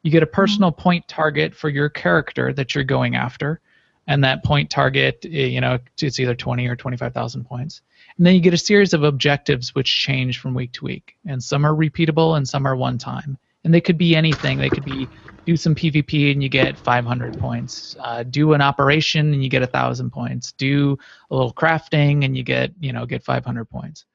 You 0.04 0.10
get 0.10 0.24
a 0.24 0.28
personal 0.28 0.72
point 0.72 1.06
target 1.08 1.54
for 1.54 1.68
your 1.68 1.90
character 1.90 2.54
that 2.54 2.74
you're 2.74 2.86
going 2.86 3.16
after, 3.16 3.60
and 4.08 4.24
that 4.24 4.44
point 4.46 4.70
target, 4.70 5.26
eh, 5.26 5.48
you 5.48 5.60
know, 5.60 5.80
it's 6.02 6.20
either 6.20 6.34
20 6.34 6.66
or 6.68 6.78
25,000 6.78 7.44
points. 7.44 7.82
And 8.18 8.26
then 8.26 8.36
you 8.36 8.42
get 8.42 8.54
a 8.54 8.58
series 8.58 8.94
of 8.94 9.04
objectives 9.04 9.76
which 9.76 9.94
change 9.94 10.40
from 10.40 10.54
week 10.54 10.72
to 10.74 10.86
week, 10.86 11.18
and 11.28 11.44
some 11.44 11.66
are 11.66 11.76
repeatable 11.76 12.38
and 12.38 12.48
some 12.48 12.66
are 12.66 12.76
one 12.76 12.98
time. 12.98 13.38
And 13.66 13.74
they 13.74 13.82
could 13.82 13.98
be 13.98 14.16
anything. 14.16 14.58
They 14.58 14.70
could 14.70 14.86
be 14.86 15.08
do 15.46 15.58
some 15.58 15.76
PvP 15.76 16.32
and 16.32 16.42
you 16.42 16.50
get 16.50 16.78
500 16.78 17.38
points. 17.38 17.98
Uh, 18.00 18.24
do 18.24 18.54
an 18.54 18.62
operation 18.62 19.34
and 19.34 19.44
you 19.44 19.50
get 19.50 19.62
a 19.62 19.68
thousand 19.68 20.12
points. 20.12 20.54
Do 20.54 20.98
a 21.30 21.36
little 21.36 21.54
crafting 21.54 22.24
and 22.24 22.38
you 22.38 22.44
get 22.44 22.72
you 22.80 22.94
know 22.94 23.06
get 23.06 23.24
500 23.24 23.66
points. 23.66 24.06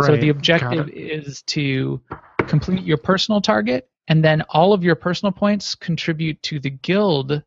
So 0.00 0.16
the 0.16 0.30
objective 0.30 0.88
is 0.88 1.42
to 1.42 2.00
complete 2.46 2.82
your 2.82 2.96
personal 2.96 3.40
target, 3.40 3.88
and 4.08 4.24
then 4.24 4.42
all 4.48 4.72
of 4.72 4.82
your 4.82 4.94
personal 4.94 5.32
points 5.32 5.74
contribute 5.74 6.42
to 6.44 6.58
the 6.58 6.70
guild 6.70 7.42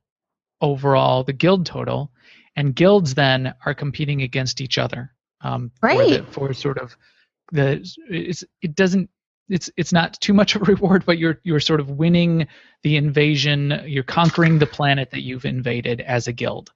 overall, 0.62 1.24
the 1.24 1.34
guild 1.34 1.66
total, 1.66 2.12
and 2.56 2.76
guilds 2.76 3.14
then 3.16 3.54
are 3.66 3.74
competing 3.74 4.22
against 4.22 4.62
each 4.62 4.78
other. 4.78 5.14
Um, 5.41 5.72
for, 5.80 5.89
the, 5.89 6.26
for 6.32 6.54
sort 6.54 6.78
of 6.78 6.96
the 7.52 7.86
it's 8.10 8.43
it 8.62 8.76
doesn't 8.76 9.10
it's 9.50 9.70
it's 9.78 9.93
not 9.93 10.20
too 10.22 10.34
much 10.34 10.56
of 10.56 10.62
a 10.62 10.66
reward, 10.66 11.06
but 11.06 11.18
you're 11.18 11.39
you're 11.43 11.60
sort 11.60 11.80
of 11.80 11.89
winning 11.89 12.48
the 12.84 12.96
invasion. 12.96 13.82
You're 13.86 14.04
conquering 14.04 14.60
the 14.60 14.68
planet 14.68 15.12
that 15.12 15.22
you've 15.22 15.46
invaded 15.46 16.02
as 16.02 16.28
a 16.28 16.34
guild. 16.34 16.72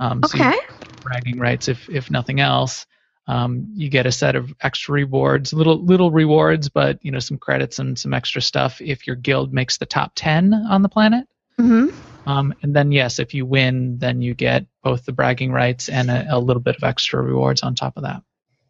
Um, 0.00 0.22
so 0.22 0.38
Okay. 0.38 0.58
bragging 1.02 1.38
rights 1.38 1.68
if 1.68 1.88
if 1.88 2.10
nothing 2.10 2.40
else 2.40 2.86
um, 3.26 3.68
you 3.74 3.88
get 3.88 4.06
a 4.06 4.12
set 4.12 4.36
of 4.36 4.52
extra 4.60 4.92
rewards 4.94 5.52
little 5.52 5.82
little 5.82 6.10
rewards 6.10 6.68
but 6.68 6.98
you 7.02 7.10
know 7.10 7.18
some 7.18 7.38
credits 7.38 7.78
and 7.78 7.98
some 7.98 8.12
extra 8.12 8.42
stuff 8.42 8.80
if 8.80 9.06
your 9.06 9.16
guild 9.16 9.52
makes 9.52 9.78
the 9.78 9.86
top 9.86 10.12
10 10.14 10.52
on 10.54 10.82
the 10.82 10.88
planet. 10.88 11.26
Hmm 11.56 11.88
um, 12.26 12.54
and 12.62 12.74
then 12.74 12.90
yes 12.92 13.18
if 13.18 13.34
you 13.34 13.44
win 13.46 13.98
then 13.98 14.22
you 14.22 14.34
get 14.34 14.66
both 14.82 15.04
the 15.04 15.12
bragging 15.12 15.52
rights 15.52 15.88
and 15.88 16.10
a, 16.10 16.36
a 16.36 16.38
little 16.38 16.62
bit 16.62 16.76
of 16.76 16.82
extra 16.84 17.20
rewards 17.22 17.62
on 17.62 17.74
top 17.74 17.96
of 17.96 18.02
that. 18.02 18.22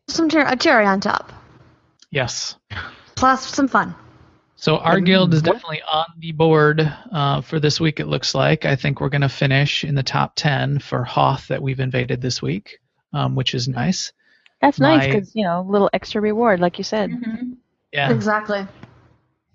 Some 0.09 0.29
cher- 0.29 0.47
a 0.47 0.57
cherry 0.57 0.87
on 0.87 1.01
top, 1.01 1.33
yes. 2.11 2.57
Plus 3.17 3.47
some 3.55 3.69
fun. 3.69 3.95
so 4.57 4.79
our 4.79 4.97
And 4.97 5.07
guild 5.07 5.33
is 5.35 5.43
what- 5.43 5.53
definitely 5.55 5.83
on 5.83 6.07
the 6.19 6.33
board 6.33 6.81
uh, 7.13 7.41
for 7.41 7.59
this 7.61 7.81
week 7.81 8.01
it 8.01 8.07
looks 8.07 8.35
like. 8.35 8.65
I 8.65 8.77
think 8.77 9.01
we're 9.01 9.09
going 9.09 9.23
to 9.23 9.29
finish 9.29 9.85
in 9.85 9.95
the 9.95 10.03
top 10.03 10.33
10 10.37 10.81
for 10.81 11.05
hoth 11.05 11.49
that 11.49 11.63
we've 11.63 11.81
invaded 11.81 12.21
this 12.21 12.43
week 12.43 12.79
um, 13.13 13.35
which 13.35 13.55
is 13.55 13.69
nice 13.69 14.13
That's 14.65 14.81
nice 14.81 15.07
because 15.07 15.35
you 15.35 15.45
know, 15.45 15.61
a 15.61 15.69
little 15.71 15.91
extra 15.93 16.21
reward, 16.21 16.61
like 16.61 16.79
you 16.79 16.85
said. 16.85 17.11
Mhm. 17.11 17.57
yeah 17.93 18.11
Exactly. 18.11 18.67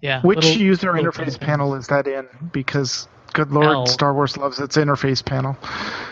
yeah 0.02 0.22
Which 0.22 0.44
little- 0.46 0.62
user 0.62 0.94
little 0.94 1.12
interface 1.12 1.16
things. 1.26 1.38
panel 1.38 1.76
is 1.76 1.88
that 1.88 2.08
in? 2.08 2.28
Because 2.52 3.08
good 3.34 3.52
lord, 3.52 3.68
L. 3.68 3.86
Star 3.86 4.14
Wars 4.14 4.38
loves 4.38 4.60
its 4.60 4.78
interface 4.78 5.24
panel. 5.24 5.58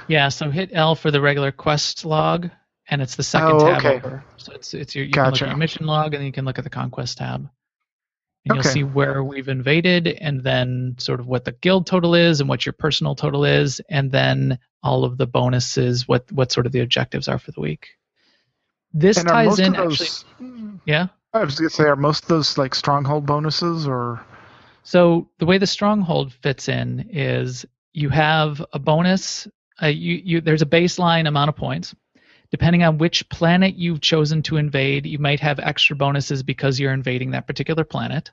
Yeah, 0.08 0.30
so 0.30 0.50
hit 0.50 0.70
L 0.74 0.96
for 0.96 1.10
the 1.12 1.22
regular 1.22 1.52
quest 1.52 2.06
log, 2.06 2.50
and 2.90 3.02
it's 3.02 3.16
the 3.16 3.24
second 3.24 3.54
Oh, 3.54 3.60
tab 3.60 3.78
okay. 3.80 3.96
over. 3.98 4.24
So 4.38 4.54
it's 4.54 4.74
it's 4.74 4.96
your 4.96 5.06
you 5.06 5.12
can 5.12 5.24
look 5.24 5.34
Gotcha. 5.34 5.46
at 5.46 5.50
your 5.52 5.58
mission 5.58 5.86
log, 5.86 6.14
and 6.14 6.22
then 6.22 6.26
you 6.26 6.32
can 6.32 6.46
look 6.46 6.58
at 6.58 6.64
the 6.64 6.70
conquest 6.70 7.18
tab, 7.18 7.42
and 7.42 7.50
you'll 8.46 8.60
Okay. 8.60 8.70
see 8.70 8.84
where 8.84 9.24
we've 9.24 9.50
invaded, 9.50 10.08
and 10.08 10.44
then 10.44 10.96
sort 11.00 11.20
of 11.20 11.28
what 11.28 11.44
the 11.46 11.52
guild 11.54 11.86
total 11.88 12.14
is, 12.16 12.40
and 12.40 12.48
what 12.50 12.66
your 12.66 12.74
personal 12.74 13.16
total 13.16 13.46
is, 13.46 13.82
and 13.90 14.12
then 14.12 14.60
all 14.84 15.04
of 15.06 15.18
the 15.18 15.28
bonuses, 15.28 16.08
what 16.08 16.32
what 16.32 16.52
sort 16.52 16.66
of 16.66 16.72
the 16.72 16.80
objectives 16.82 17.28
are 17.28 17.40
for 17.40 17.52
the 17.52 17.62
week. 17.62 17.88
This 19.00 19.18
and 19.18 19.30
are 19.30 19.46
ties 19.46 19.60
in 19.60 19.76
of 19.76 19.92
actually. 19.92 20.80
Yeah. 20.86 21.08
I 21.32 21.44
was 21.44 21.60
gonna 21.60 21.70
say, 21.70 21.84
are 21.84 21.96
most 21.96 22.24
of 22.24 22.30
those 22.30 22.58
like 22.58 22.74
stronghold 22.74 23.28
bonuses 23.28 23.88
or? 23.88 24.26
So 24.82 25.30
the 25.38 25.46
way 25.46 25.60
the 25.60 25.68
stronghold 25.68 26.34
fits 26.34 26.68
in 26.68 27.08
is 27.12 27.64
you 27.94 28.10
have 28.10 28.66
a 28.74 28.80
bonus. 28.80 29.48
Uh, 29.82 29.88
you, 29.88 30.22
you 30.24 30.42
there's 30.42 30.64
a 30.64 30.68
baseline 30.68 31.28
amount 31.28 31.50
of 31.50 31.56
points. 31.56 31.94
Depending 32.50 32.82
on 32.84 32.98
which 32.98 33.30
planet 33.30 33.76
you've 33.76 34.02
chosen 34.02 34.42
to 34.44 34.58
invade, 34.58 35.06
you 35.06 35.20
might 35.20 35.42
have 35.42 35.60
extra 35.60 35.96
bonuses 35.96 36.42
because 36.42 36.80
you're 36.80 36.94
invading 36.94 37.32
that 37.32 37.46
particular 37.46 37.84
planet. 37.84 38.32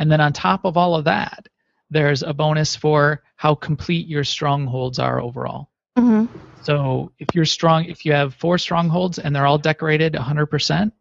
And 0.00 0.10
then 0.10 0.20
on 0.20 0.32
top 0.32 0.64
of 0.64 0.76
all 0.76 0.96
of 0.96 1.04
that, 1.04 1.46
there's 1.88 2.24
a 2.24 2.34
bonus 2.34 2.74
for 2.74 3.22
how 3.36 3.54
complete 3.54 4.08
your 4.08 4.24
strongholds 4.24 4.98
are 4.98 5.20
overall. 5.20 5.70
hmm 5.96 6.26
So 6.62 7.12
if 7.18 7.28
you're 7.34 7.44
strong, 7.44 7.84
if 7.86 8.04
you 8.04 8.12
have 8.12 8.34
four 8.34 8.58
strongholds 8.58 9.18
and 9.18 9.34
they're 9.34 9.46
all 9.46 9.58
decorated 9.58 10.12
100%, 10.14 10.92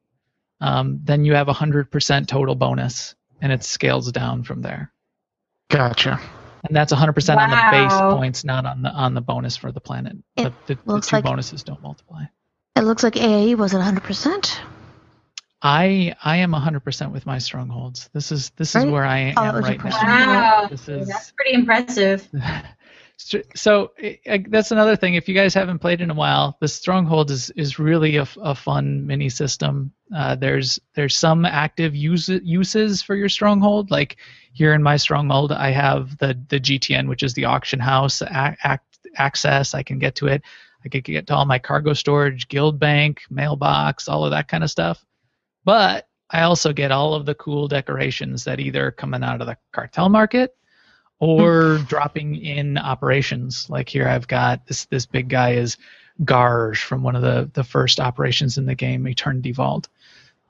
um, 0.61 0.99
then 1.03 1.25
you 1.25 1.33
have 1.35 1.47
100% 1.47 2.27
total 2.27 2.55
bonus, 2.55 3.15
and 3.41 3.51
it 3.51 3.63
scales 3.63 4.11
down 4.11 4.43
from 4.43 4.61
there. 4.61 4.91
Gotcha. 5.69 6.19
And 6.63 6.75
that's 6.75 6.91
100% 6.93 7.37
on 7.37 7.49
the 7.49 7.67
base 7.71 7.93
points, 8.17 8.43
not 8.43 8.65
on 8.65 8.81
the 8.81 8.89
on 8.89 9.13
the 9.13 9.21
bonus 9.21 9.55
for 9.57 9.71
the 9.71 9.79
planet. 9.79 10.17
It 10.35 10.53
the, 10.65 10.75
the, 10.75 10.93
the 10.93 11.01
two 11.01 11.15
like- 11.17 11.23
bonuses 11.25 11.63
don't 11.63 11.81
multiply. 11.81 12.23
It 12.75 12.81
looks 12.81 13.03
like 13.03 13.15
AIE 13.17 13.55
was 13.55 13.73
at 13.73 13.81
100%. 13.81 14.57
I 15.61 16.15
I 16.23 16.37
am 16.37 16.51
100% 16.53 17.11
with 17.11 17.25
my 17.25 17.39
strongholds. 17.39 18.09
This 18.13 18.31
is 18.31 18.51
this 18.51 18.75
is 18.75 18.83
Right? 18.83 18.91
where 18.91 19.05
I 19.05 19.33
Oh, 19.35 19.43
am 19.43 19.45
that 19.45 19.53
was 19.55 19.69
your 19.69 19.77
right 19.79 20.03
now. 20.03 20.61
Wow, 20.63 20.67
This 20.69 20.87
is 20.87 21.07
that's 21.07 21.31
pretty 21.31 21.53
impressive. 21.55 22.27
so 23.17 23.91
I- 24.01 24.19
I- 24.29 24.45
that's 24.47 24.71
another 24.71 24.95
thing. 24.95 25.15
If 25.15 25.27
you 25.27 25.33
guys 25.35 25.53
haven't 25.53 25.79
played 25.79 26.01
in 26.01 26.11
a 26.11 26.13
while, 26.13 26.57
the 26.61 26.67
Stronghold 26.67 27.31
is 27.31 27.49
is 27.51 27.79
really 27.79 28.17
a, 28.17 28.27
a 28.41 28.53
fun 28.55 29.05
mini 29.05 29.29
system. 29.29 29.91
Uh, 30.15 30.35
there's 30.35 30.79
there's 30.95 31.15
some 31.17 31.43
active 31.45 31.95
use, 31.95 32.29
uses 32.29 33.01
for 33.01 33.15
your 33.15 33.29
Stronghold. 33.29 33.89
Like 33.91 34.17
here 34.53 34.73
in 34.73 34.83
my 34.83 34.97
Stronghold, 34.97 35.51
I 35.51 35.71
have 35.71 36.17
the 36.19 36.39
the 36.49 36.59
GTN, 36.59 37.07
which 37.07 37.23
is 37.23 37.33
the 37.33 37.45
auction 37.45 37.79
house 37.79 38.21
a- 38.21 38.55
ac 38.63 38.79
access. 39.15 39.73
I 39.73 39.83
can 39.83 39.99
get 39.99 40.15
to 40.15 40.27
it. 40.27 40.43
I 40.85 40.89
can 40.89 41.01
get 41.01 41.27
to 41.27 41.35
all 41.35 41.45
my 41.45 41.59
cargo 41.59 41.93
storage, 41.93 42.47
guild 42.47 42.79
bank, 42.79 43.21
mailbox, 43.29 44.07
all 44.07 44.25
of 44.25 44.31
that 44.31 44.47
kind 44.47 44.63
of 44.63 44.69
stuff. 44.69 45.03
But 45.65 46.07
I 46.29 46.43
also 46.43 46.71
get 46.71 46.91
all 46.91 47.13
of 47.15 47.25
the 47.25 47.35
cool 47.35 47.67
decorations 47.67 48.43
that 48.43 48.59
either 48.59 48.91
coming 48.91 49.23
out 49.23 49.41
of 49.41 49.47
the 49.47 49.57
cartel 49.73 50.09
market 50.09 50.55
or 51.19 51.79
dropping 51.87 52.35
in 52.35 52.77
operations. 52.77 53.69
Like 53.69 53.89
here, 53.89 54.07
I've 54.07 54.27
got 54.27 54.65
this 54.67 54.85
this 54.85 55.05
big 55.05 55.29
guy 55.29 55.53
is 55.53 55.77
Gharj 56.21 56.77
from 56.77 57.03
one 57.03 57.15
of 57.15 57.21
the 57.21 57.49
the 57.53 57.63
first 57.63 57.99
operations 57.99 58.57
in 58.57 58.65
the 58.65 58.75
game, 58.75 59.07
Eternity 59.07 59.51
Vault. 59.51 59.87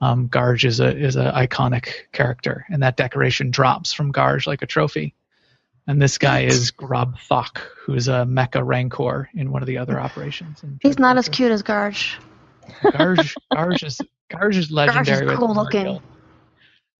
um, 0.00 0.28
Gharj 0.28 0.64
is 0.64 0.80
a 0.80 0.96
is 0.96 1.16
a 1.16 1.32
iconic 1.34 2.10
character, 2.12 2.66
and 2.70 2.82
that 2.82 2.96
decoration 2.96 3.50
drops 3.50 3.92
from 3.92 4.12
Gharj 4.12 4.46
like 4.46 4.62
a 4.62 4.66
trophy. 4.66 5.14
And 5.86 6.02
this 6.02 6.18
guy 6.18 6.40
is 6.40 6.70
Grob 6.70 7.16
Thok, 7.30 7.58
who 7.58 7.94
is 7.94 8.08
a 8.08 8.26
Mecha 8.28 8.64
Rancor 8.64 9.30
in 9.34 9.50
one 9.50 9.62
of 9.62 9.66
the 9.66 9.78
other 9.78 9.98
operations. 9.98 10.62
He's 10.82 10.98
not 10.98 11.16
as 11.16 11.30
cute 11.30 11.50
as 11.50 11.62
Gharj. 11.62 12.16
Gharj, 12.82 13.34
Gharj 13.54 13.84
is 13.84 14.00
Gharj 14.30 14.56
is 14.56 14.70
legendary. 14.70 15.26
with 15.26 15.38
cool 15.38 15.54
looking. 15.54 16.00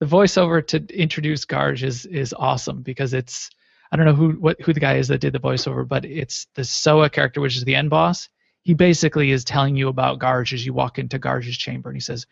The 0.00 0.06
voiceover 0.06 0.66
to 0.68 0.78
introduce 0.96 1.44
Garge 1.44 1.82
is 1.82 2.06
is 2.06 2.32
awesome 2.32 2.82
because 2.82 3.12
it's 3.12 3.50
I 3.90 3.96
don't 3.96 4.06
know 4.06 4.14
who 4.14 4.32
what 4.32 4.60
who 4.60 4.72
the 4.72 4.80
guy 4.80 4.96
is 4.96 5.08
that 5.08 5.20
did 5.20 5.32
the 5.32 5.40
voiceover, 5.40 5.86
but 5.86 6.04
it's 6.04 6.46
the 6.54 6.64
Soa 6.64 7.08
character, 7.08 7.40
which 7.40 7.56
is 7.56 7.64
the 7.64 7.74
end 7.74 7.90
boss. 7.90 8.28
He 8.62 8.74
basically 8.74 9.30
is 9.30 9.44
telling 9.44 9.76
you 9.76 9.88
about 9.88 10.18
Gharj 10.18 10.52
as 10.52 10.64
you 10.64 10.74
walk 10.74 10.98
into 10.98 11.18
Gharj's 11.18 11.56
chamber, 11.56 11.88
and 11.88 11.96
he 11.96 12.00
says, 12.00 12.26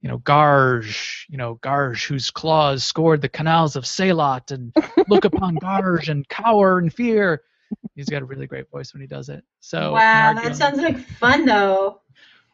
you 0.00 0.08
know, 0.08 0.18
Gharj, 0.18 1.24
you 1.28 1.36
know, 1.36 1.56
Gharj, 1.56 2.06
whose 2.06 2.30
claws 2.30 2.84
scored 2.84 3.22
the 3.22 3.28
canals 3.28 3.76
of 3.76 3.84
Salot, 3.84 4.50
and 4.50 4.72
look 5.08 5.24
upon 5.24 5.56
Gharj 5.56 6.08
and 6.08 6.28
cower 6.28 6.80
in 6.80 6.90
fear. 6.90 7.42
He's 7.94 8.08
got 8.08 8.22
a 8.22 8.24
really 8.24 8.46
great 8.46 8.70
voice 8.70 8.92
when 8.92 9.00
he 9.00 9.06
does 9.06 9.28
it. 9.28 9.44
So 9.60 9.92
wow, 9.92 10.32
that 10.34 10.56
sounds 10.56 10.78
like 10.78 10.98
fun 10.98 11.44
though. 11.44 12.00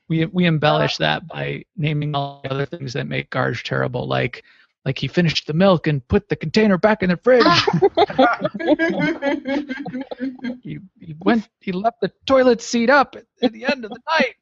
we 0.09 0.27
we 0.27 0.47
embellish 0.47 0.97
that 0.99 1.27
by 1.29 1.65
naming 1.77 2.15
all 2.15 2.41
the 2.43 2.51
other 2.51 2.67
things 2.67 2.93
that 2.95 3.07
make 3.07 3.31
Gharj 3.31 3.63
terrible, 3.63 4.07
like 4.07 4.45
like 4.85 4.99
he 4.99 5.09
finished 5.09 5.47
the 5.47 5.55
milk 5.55 5.87
and 5.87 6.07
put 6.07 6.28
the 6.28 6.37
container 6.37 6.76
back 6.76 7.03
in 7.03 7.11
the 7.11 7.16
fridge. 7.16 7.45
he, 10.62 10.78
he 11.01 11.14
went 11.20 11.49
he 11.61 11.72
left 11.72 12.01
the 12.01 12.12
toilet 12.26 12.61
seat 12.61 12.91
up 12.91 13.16
at, 13.16 13.24
at 13.43 13.53
the 13.53 13.64
end 13.64 13.85
of 13.85 13.91
the 13.91 14.01
night. 14.09 14.35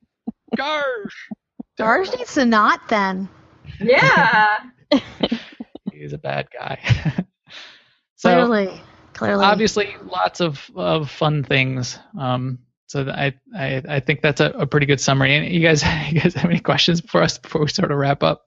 Gharj. 0.56 1.10
Gharj 1.78 2.16
needs 2.16 2.34
to 2.34 2.44
not 2.44 2.88
then. 2.88 3.28
yeah. 3.80 4.58
He's 5.92 6.12
a 6.12 6.18
bad 6.18 6.48
guy. 6.52 6.78
so 8.16 8.46
Clearly. 8.46 8.80
Clearly. 9.14 9.44
obviously 9.44 9.94
lots 10.04 10.40
of, 10.40 10.70
of 10.74 11.10
fun 11.10 11.44
things. 11.44 11.98
Um, 12.18 12.60
so 12.86 13.08
I, 13.08 13.34
I 13.56 13.82
I 13.88 14.00
think 14.00 14.20
that's 14.20 14.40
a, 14.40 14.50
a 14.50 14.66
pretty 14.66 14.84
good 14.84 15.00
summary. 15.00 15.34
And 15.34 15.46
you 15.46 15.60
guys 15.60 15.82
you 16.10 16.20
guys 16.20 16.34
have 16.34 16.50
any 16.50 16.60
questions 16.60 17.00
for 17.00 17.22
us 17.22 17.38
before 17.38 17.62
we 17.62 17.68
sort 17.68 17.90
of 17.90 17.96
wrap 17.96 18.22
up? 18.22 18.42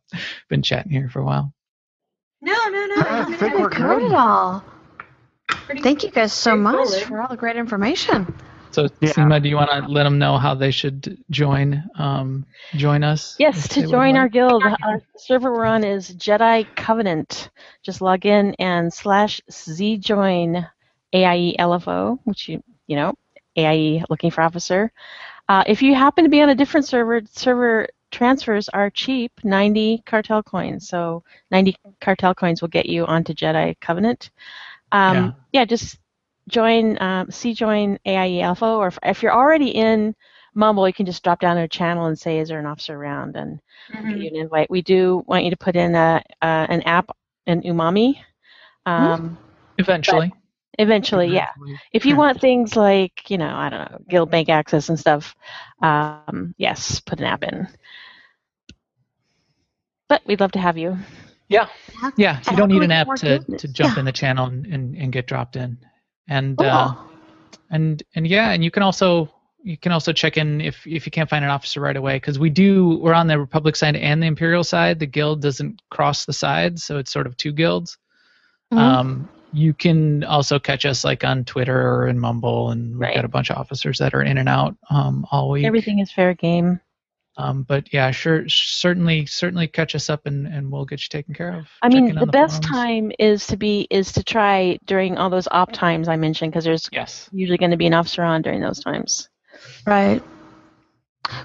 Been 0.50 0.62
chatting 0.62 0.92
here 0.92 1.10
for 1.10 1.20
a 1.20 1.26
while. 1.26 1.52
No, 2.46 2.54
no, 2.70 2.86
no. 2.86 2.96
I 3.02 3.26
no, 3.30 3.38
think 3.38 3.54
we're 3.56 3.70
We 3.70 3.76
good. 3.76 4.04
it 4.12 4.14
all. 4.14 4.64
pretty- 5.48 5.82
Thank 5.82 6.04
you 6.04 6.12
guys 6.12 6.32
so 6.32 6.56
much 6.56 6.88
Straightforward. 6.88 7.08
for 7.08 7.22
all 7.22 7.28
the 7.28 7.38
great 7.38 7.56
information. 7.56 8.34
So 8.72 8.88
Yeah. 9.00 9.12
Sema, 9.14 9.40
do 9.40 9.48
you 9.50 9.56
want 9.56 9.72
to 9.72 9.80
let 9.92 10.04
them 10.04 10.20
know 10.20 10.38
how 10.38 10.54
they 10.54 10.70
should 10.72 11.18
join 11.32 11.82
um, 11.98 12.46
join 12.76 13.04
us? 13.04 13.36
Yes, 13.40 13.68
to 13.70 13.88
join 13.88 14.16
our 14.18 14.24
like? 14.24 14.34
guild, 14.34 14.64
our 14.64 15.02
server 15.18 15.52
we're 15.54 15.66
on 15.66 15.84
is 15.86 16.12
Jedi 16.16 16.68
Covenant. 16.76 17.50
Just 17.84 18.02
log 18.02 18.26
in 18.26 18.54
and 18.60 18.94
slash 18.94 19.40
z 19.50 19.98
join 19.98 20.68
AIE 21.14 21.56
LFO, 21.58 22.20
which 22.26 22.50
you 22.50 22.62
you 22.88 22.96
know 22.98 23.14
AIE 23.56 24.04
looking 24.10 24.30
for 24.30 24.42
officer. 24.42 24.92
Uh, 25.48 25.64
if 25.68 25.82
you 25.82 25.96
happen 25.96 26.26
to 26.26 26.30
be 26.30 26.42
on 26.42 26.50
a 26.50 26.56
different 26.56 26.86
server, 26.86 27.22
server 27.32 27.88
transfers 28.16 28.70
are 28.74 28.92
cheap, 28.92 29.44
90 29.44 30.04
cartel 30.06 30.44
coins. 30.44 31.00
So 31.00 31.36
90 31.52 31.84
cartel 32.02 32.36
coins 32.36 32.62
will 32.62 32.70
get 32.70 32.88
you 32.88 33.06
onto 33.06 33.34
Jedi 33.34 33.76
Covenant. 33.82 34.32
Um, 34.92 35.34
yeah. 35.54 35.66
just 35.66 36.00
join 36.50 37.02
um, 37.02 37.32
C 37.32 37.54
join 37.54 37.98
AIE 38.06 38.42
Alpha, 38.42 38.66
or 38.66 38.88
if, 38.88 39.00
if 39.04 39.24
you're 39.24 39.34
already 39.34 39.70
in 39.72 40.16
Mumble, 40.56 40.88
you 40.88 40.94
can 40.94 41.06
just 41.06 41.24
drop 41.24 41.40
down 41.42 41.58
to 41.58 41.64
a 41.64 41.68
channel 41.68 42.06
and 42.06 42.18
say, 42.18 42.40
"Is 42.40 42.50
there 42.50 42.60
an 42.60 42.66
officer 42.66 42.96
around?" 42.96 43.36
and 43.36 43.60
get 44.10 44.18
Mhm. 44.18 44.22
you 44.22 44.30
an 44.34 44.42
invite. 44.42 44.70
We 44.70 44.82
do 44.82 45.24
want 45.28 45.44
you 45.46 45.52
to 45.52 45.58
put 45.58 45.76
in 45.76 45.96
a 45.96 46.22
uh, 46.42 46.68
an 46.70 46.82
app, 46.84 47.10
an 47.48 47.62
Umami. 47.64 48.16
Um, 48.86 49.38
Eventually. 49.78 50.32
Eventually, 50.80 51.30
yeah. 51.34 51.50
If 51.94 52.06
you 52.06 52.16
want 52.16 52.40
things 52.42 52.76
like, 52.76 53.30
you 53.30 53.38
know, 53.38 53.54
I 53.56 53.70
don't 53.70 53.92
know, 53.92 54.00
guild 54.10 54.32
bank 54.32 54.50
access 54.50 54.90
and 54.90 55.00
stuff, 55.00 55.36
um, 55.82 56.36
yes, 56.36 56.80
put 56.80 57.20
an 57.20 57.26
app 57.26 57.44
in. 57.44 57.68
But 60.08 60.22
we'd 60.26 60.40
love 60.40 60.52
to 60.54 60.60
have 60.60 60.78
you. 60.78 60.98
Yeah. 61.50 61.68
Yeah. 62.18 62.38
And 62.38 62.48
You 62.52 62.58
don't 62.58 62.70
need 62.70 62.84
an 62.84 62.92
app 62.92 63.08
to, 63.18 63.40
goodness? 63.40 63.62
to 63.62 63.68
jump 63.68 63.96
Yeah. 63.96 64.00
in 64.00 64.06
the 64.06 64.12
channel 64.12 64.48
and, 64.48 64.66
and, 64.66 64.96
and 64.96 65.12
get 65.12 65.28
dropped 65.28 65.56
in. 65.56 65.78
And 66.28 66.60
uh, 66.62 66.96
and 67.70 68.02
and 68.16 68.26
yeah, 68.28 68.50
and 68.52 68.64
you 68.64 68.72
can 68.72 68.82
also 68.84 69.32
you 69.64 69.78
can 69.78 69.92
also 69.92 70.12
check 70.12 70.38
in 70.38 70.60
if 70.62 70.86
if 70.88 71.06
you 71.06 71.12
can't 71.12 71.30
find 71.30 71.46
an 71.46 71.52
officer 71.52 71.80
right 71.82 71.96
away 71.96 72.16
because 72.16 72.40
we 72.40 72.50
do 72.50 72.98
we're 72.98 73.14
on 73.14 73.28
the 73.28 73.40
Republic 73.40 73.76
side 73.76 73.96
and 73.96 74.22
the 74.24 74.28
Imperial 74.28 74.64
side. 74.64 74.98
The 75.00 75.06
guild 75.06 75.42
doesn't 75.44 75.82
cross 75.92 76.26
the 76.26 76.34
sides, 76.34 76.84
so 76.84 76.98
it's 76.98 77.12
sort 77.12 77.28
of 77.28 77.38
two 77.38 77.52
guilds. 77.52 77.98
Mhm. 78.74 78.78
Um, 78.80 79.30
you 79.54 79.74
can 79.74 80.24
also 80.24 80.58
catch 80.58 80.84
us 80.86 81.04
like 81.04 81.24
on 81.24 81.46
Twitter 81.46 82.08
and 82.08 82.20
Mumble, 82.20 82.72
and 82.72 82.94
we've 82.94 83.00
Right. 83.02 83.16
got 83.16 83.26
a 83.26 83.30
bunch 83.30 83.52
of 83.52 83.58
officers 83.58 84.00
that 84.00 84.16
are 84.16 84.24
in 84.24 84.40
and 84.40 84.50
out 84.50 84.76
um, 84.90 85.28
all 85.32 85.52
week. 85.52 85.66
Everything 85.66 86.00
is 86.00 86.12
fair 86.12 86.34
game. 86.34 86.80
Um, 87.38 87.64
but 87.64 87.92
yeah, 87.94 88.12
sure, 88.12 88.48
certainly, 88.48 89.26
certainly 89.26 89.68
catch 89.68 89.94
us 89.94 90.10
up, 90.10 90.26
and, 90.26 90.48
and 90.48 90.72
we'll 90.72 90.86
get 90.86 91.02
you 91.02 91.10
taken 91.10 91.34
care 91.34 91.54
of. 91.54 91.68
I 91.82 91.90
mean, 91.90 92.10
in 92.10 92.16
the 92.16 92.26
best 92.28 92.64
forums. 92.64 92.68
time 92.78 93.12
is 93.20 93.48
to 93.48 93.58
be 93.58 93.88
is 93.90 94.14
to 94.14 94.24
try 94.24 94.78
during 94.86 95.18
all 95.18 95.30
those 95.30 95.48
op 95.52 95.74
times 95.74 96.08
I 96.08 96.16
mentioned 96.16 96.52
because 96.52 96.64
there's 96.64 96.88
Yes. 96.94 97.30
usually 97.34 97.58
going 97.58 97.72
to 97.72 97.78
be 97.78 97.88
an 97.88 97.94
officer 97.94 98.24
on 98.24 98.42
during 98.42 98.62
those 98.62 98.80
times. 98.80 99.28
Right. 99.86 100.24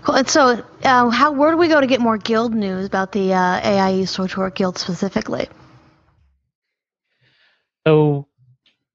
Cool. 0.02 0.14
And 0.16 0.28
so, 0.28 0.62
uh, 0.84 1.08
how 1.10 1.32
where 1.32 1.50
do 1.50 1.56
we 1.56 1.66
go 1.66 1.80
to 1.80 1.86
get 1.86 2.00
more 2.00 2.18
guild 2.18 2.54
news 2.54 2.86
about 2.86 3.10
the 3.12 3.32
uh, 3.32 3.60
AIE 3.60 4.02
SWTOR 4.04 4.54
guild 4.54 4.78
specifically? 4.78 5.48
So, 7.86 8.28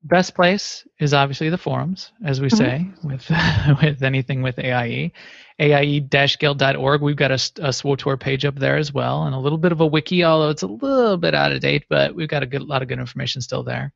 best 0.03 0.35
place 0.35 0.87
is 0.99 1.13
obviously 1.13 1.49
the 1.49 1.57
forums, 1.57 2.11
as 2.23 2.39
we 2.39 2.47
Mhm. 2.47 2.57
say 2.57 2.87
with 3.03 3.29
with 3.81 4.03
anything 4.03 4.41
with. 4.41 4.59
AIE. 4.59 5.11
AIE-guild.org. 5.59 7.01
We've 7.01 7.15
got 7.15 7.31
a 7.31 7.35
SWTOR 7.35 8.19
page 8.19 8.45
up 8.45 8.55
there 8.55 8.77
as 8.77 8.93
well, 8.93 9.23
and 9.23 9.33
a 9.33 9.39
little 9.39 9.57
bit 9.57 9.71
of 9.71 9.81
a 9.81 9.85
wiki, 9.85 10.23
although 10.23 10.49
it's 10.49 10.63
a 10.63 10.67
little 10.67 11.17
bit 11.17 11.33
out 11.33 11.51
of 11.51 11.61
date, 11.61 11.85
but 11.89 12.13
we've 12.13 12.27
got 12.27 12.43
a 12.43 12.47
good 12.47 12.61
lot 12.61 12.81
of 12.81 12.87
good 12.87 12.99
information 12.99 13.41
still 13.41 13.63
there. 13.63 13.93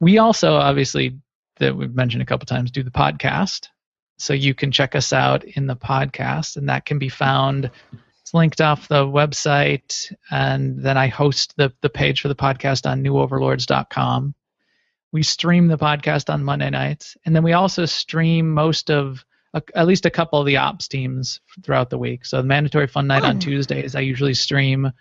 We 0.00 0.18
also, 0.18 0.54
obviously, 0.54 1.18
that 1.58 1.76
we've 1.76 1.94
mentioned 1.94 2.22
a 2.22 2.26
couple 2.26 2.46
times, 2.46 2.70
do 2.70 2.82
the 2.82 2.90
podcast. 2.90 3.68
So 4.16 4.32
you 4.32 4.54
can 4.54 4.72
check 4.72 4.94
us 4.96 5.12
out 5.12 5.44
in 5.44 5.66
the 5.66 5.76
podcast, 5.76 6.56
and 6.56 6.68
that 6.68 6.84
can 6.84 6.98
be 6.98 7.08
found. 7.08 7.70
It's 8.20 8.34
linked 8.34 8.60
off 8.60 8.88
the 8.88 9.04
website, 9.04 10.12
and 10.30 10.82
then 10.82 10.96
I 10.96 11.06
host 11.06 11.54
the 11.56 11.72
the 11.82 11.88
page 11.88 12.20
for 12.20 12.28
the 12.28 12.34
podcast 12.34 12.90
on 12.90 13.02
newoverlords.com. 13.04 14.34
We 15.12 15.22
stream 15.22 15.68
the 15.68 15.78
podcast 15.78 16.32
on 16.32 16.44
Monday 16.44 16.70
nights, 16.70 17.16
and 17.24 17.34
then 17.34 17.42
we 17.42 17.52
also 17.52 17.84
stream 17.84 18.50
most 18.52 18.90
of 18.90 19.24
a, 19.54 19.62
at 19.74 19.86
least 19.86 20.06
a 20.06 20.10
couple 20.10 20.38
of 20.40 20.46
the 20.46 20.58
ops 20.58 20.88
teams 20.88 21.40
throughout 21.62 21.90
the 21.90 21.98
week. 21.98 22.24
So 22.26 22.38
the 22.38 22.42
mandatory 22.48 22.86
fun 22.86 23.06
night 23.06 23.24
on 23.24 23.36
Hmm. 23.36 23.40
Tuesdays, 23.40 23.94
I 23.94 24.00
usually 24.00 24.34
stream. 24.34 24.92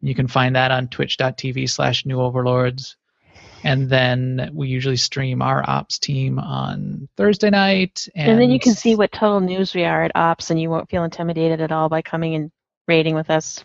You 0.00 0.14
can 0.14 0.28
find 0.28 0.56
that 0.56 0.70
on 0.70 0.88
twitch.tv 0.88 1.68
slash 1.70 2.04
new 2.04 2.20
overlords. 2.20 2.96
And 3.62 3.88
then 3.88 4.50
we 4.52 4.68
usually 4.68 4.96
stream 4.98 5.40
our 5.40 5.64
ops 5.66 5.98
team 5.98 6.38
on 6.38 7.08
Thursday 7.16 7.48
night. 7.48 8.06
And, 8.14 8.32
And, 8.32 8.40
then 8.40 8.50
you 8.50 8.60
can 8.60 8.74
see 8.74 8.94
what 8.94 9.10
total 9.10 9.40
news 9.40 9.74
we 9.74 9.84
are 9.84 10.04
at 10.04 10.12
ops, 10.14 10.50
and 10.50 10.60
you 10.60 10.68
won't 10.68 10.90
feel 10.90 11.02
intimidated 11.04 11.62
at 11.62 11.72
all 11.72 11.88
by 11.88 12.02
coming 12.02 12.34
and 12.34 12.52
raiding 12.86 13.14
with 13.14 13.30
us. 13.30 13.64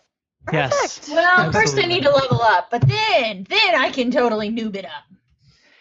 Yes. 0.54 1.10
Well, 1.10 1.52
first 1.52 1.78
I 1.78 1.82
need 1.82 2.04
to 2.04 2.12
level 2.12 2.42
up, 2.42 2.72
but 2.72 2.82
then 2.88 3.46
then 3.50 3.76
I 3.76 3.92
can 3.92 4.10
totally 4.10 4.50
noob 4.50 4.78
it 4.78 4.86
up. 4.86 5.04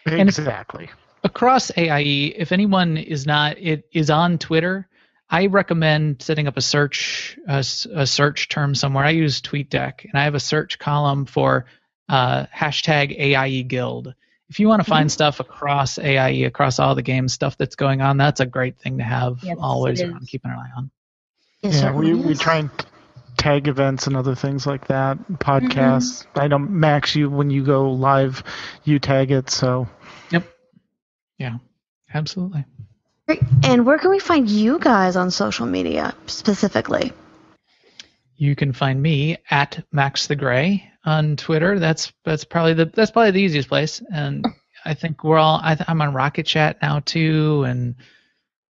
And- 0.05 0.19
Exactly. 0.27 0.89
Across 1.23 1.71
AIE, 1.77 2.33
if 2.35 2.51
anyone 2.51 2.97
is 2.97 3.25
not 3.25 3.57
it 3.57 3.85
is 3.91 4.09
on 4.09 4.37
Twitter, 4.37 4.87
I 5.29 5.45
recommend 5.47 6.21
setting 6.21 6.47
up 6.47 6.57
a 6.57 6.61
search 6.61 7.37
a 7.47 7.63
search 7.63 8.49
term 8.49 8.75
somewhere. 8.75 9.05
I 9.05 9.11
use 9.11 9.41
TweetDeck, 9.41 10.05
and 10.05 10.19
I 10.19 10.23
have 10.23 10.35
a 10.35 10.39
search 10.39 10.79
column 10.79 11.25
for 11.25 11.65
uh, 12.07 12.45
hashtag 12.47 13.17
AIE 13.19 13.63
Guild. 13.63 14.13
If 14.49 14.59
you 14.59 14.67
want 14.67 14.83
to 14.83 14.89
find 14.89 15.11
stuff 15.11 15.39
across 15.39 15.99
AIE, 15.99 16.45
across 16.45 16.79
all 16.79 16.95
the 16.95 17.03
games, 17.03 17.33
stuff 17.33 17.55
that's 17.55 17.75
going 17.75 18.01
on, 18.01 18.17
that's 18.17 18.39
a 18.39 18.47
great 18.47 18.79
thing 18.79 18.97
to 18.97 19.03
have 19.03 19.43
Yes, 19.43 19.57
always 19.61 20.01
around, 20.01 20.23
is. 20.23 20.29
keeping 20.29 20.49
an 20.49 20.57
eye 20.57 20.71
on. 20.75 20.89
It 21.61 21.73
yeah, 21.73 21.91
we, 21.91 22.07
certainly 22.07 22.27
we 22.29 22.33
try 22.35 22.57
and 22.57 22.69
tag 23.37 23.67
events 23.67 24.07
and 24.07 24.17
other 24.17 24.33
things 24.33 24.65
like 24.65 24.87
that. 24.87 25.19
Podcasts. 25.33 26.25
I 26.35 26.47
know 26.47 26.57
Max, 26.57 27.15
you 27.15 27.29
when 27.29 27.51
you 27.51 27.63
go 27.63 27.91
live, 27.91 28.43
you 28.85 28.97
tag 28.97 29.29
it. 29.29 29.51
So 29.51 29.87
Yeah, 31.39 31.57
absolutely. 32.13 32.65
Great. 33.25 33.41
And 33.63 33.85
where 33.85 33.97
can 33.97 34.11
we 34.11 34.19
find 34.19 34.49
you 34.49 34.77
guys 34.79 35.15
on 35.15 35.31
social 35.31 35.65
media 35.65 36.15
specifically? 36.27 37.13
You 38.35 38.55
can 38.55 38.73
find 38.73 39.01
me 39.01 39.37
at 39.49 39.83
Max 39.91 40.27
the 40.27 40.35
Gray 40.35 40.89
on 41.05 41.35
Twitter. 41.35 41.79
That's 41.79 42.11
that's 42.23 42.43
probably 42.43 42.73
the 42.73 42.85
that's 42.85 43.11
probably 43.11 43.31
the 43.31 43.41
easiest 43.41 43.69
place. 43.69 44.01
And 44.13 44.45
I 44.85 44.93
think 44.93 45.23
we're 45.23 45.37
all 45.37 45.59
I, 45.63 45.77
I'm 45.87 46.01
on 46.01 46.13
Rocket 46.13 46.45
Chat 46.45 46.81
now 46.81 46.99
too. 46.99 47.63
And 47.67 47.95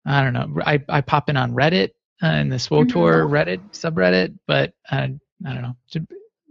I 0.05 0.23
don't 0.23 0.33
know. 0.33 0.61
I, 0.65 0.83
I 0.89 1.01
pop 1.03 1.29
in 1.29 1.37
on 1.37 1.53
Reddit 1.53 1.91
uh, 2.23 2.29
in 2.29 2.49
the 2.49 2.57
SWTOR 2.57 3.29
Reddit 3.29 3.61
subreddit, 3.73 4.39
but 4.47 4.73
uh, 4.91 5.09
I 5.47 5.53
don't 5.53 5.63
know. 5.63 5.77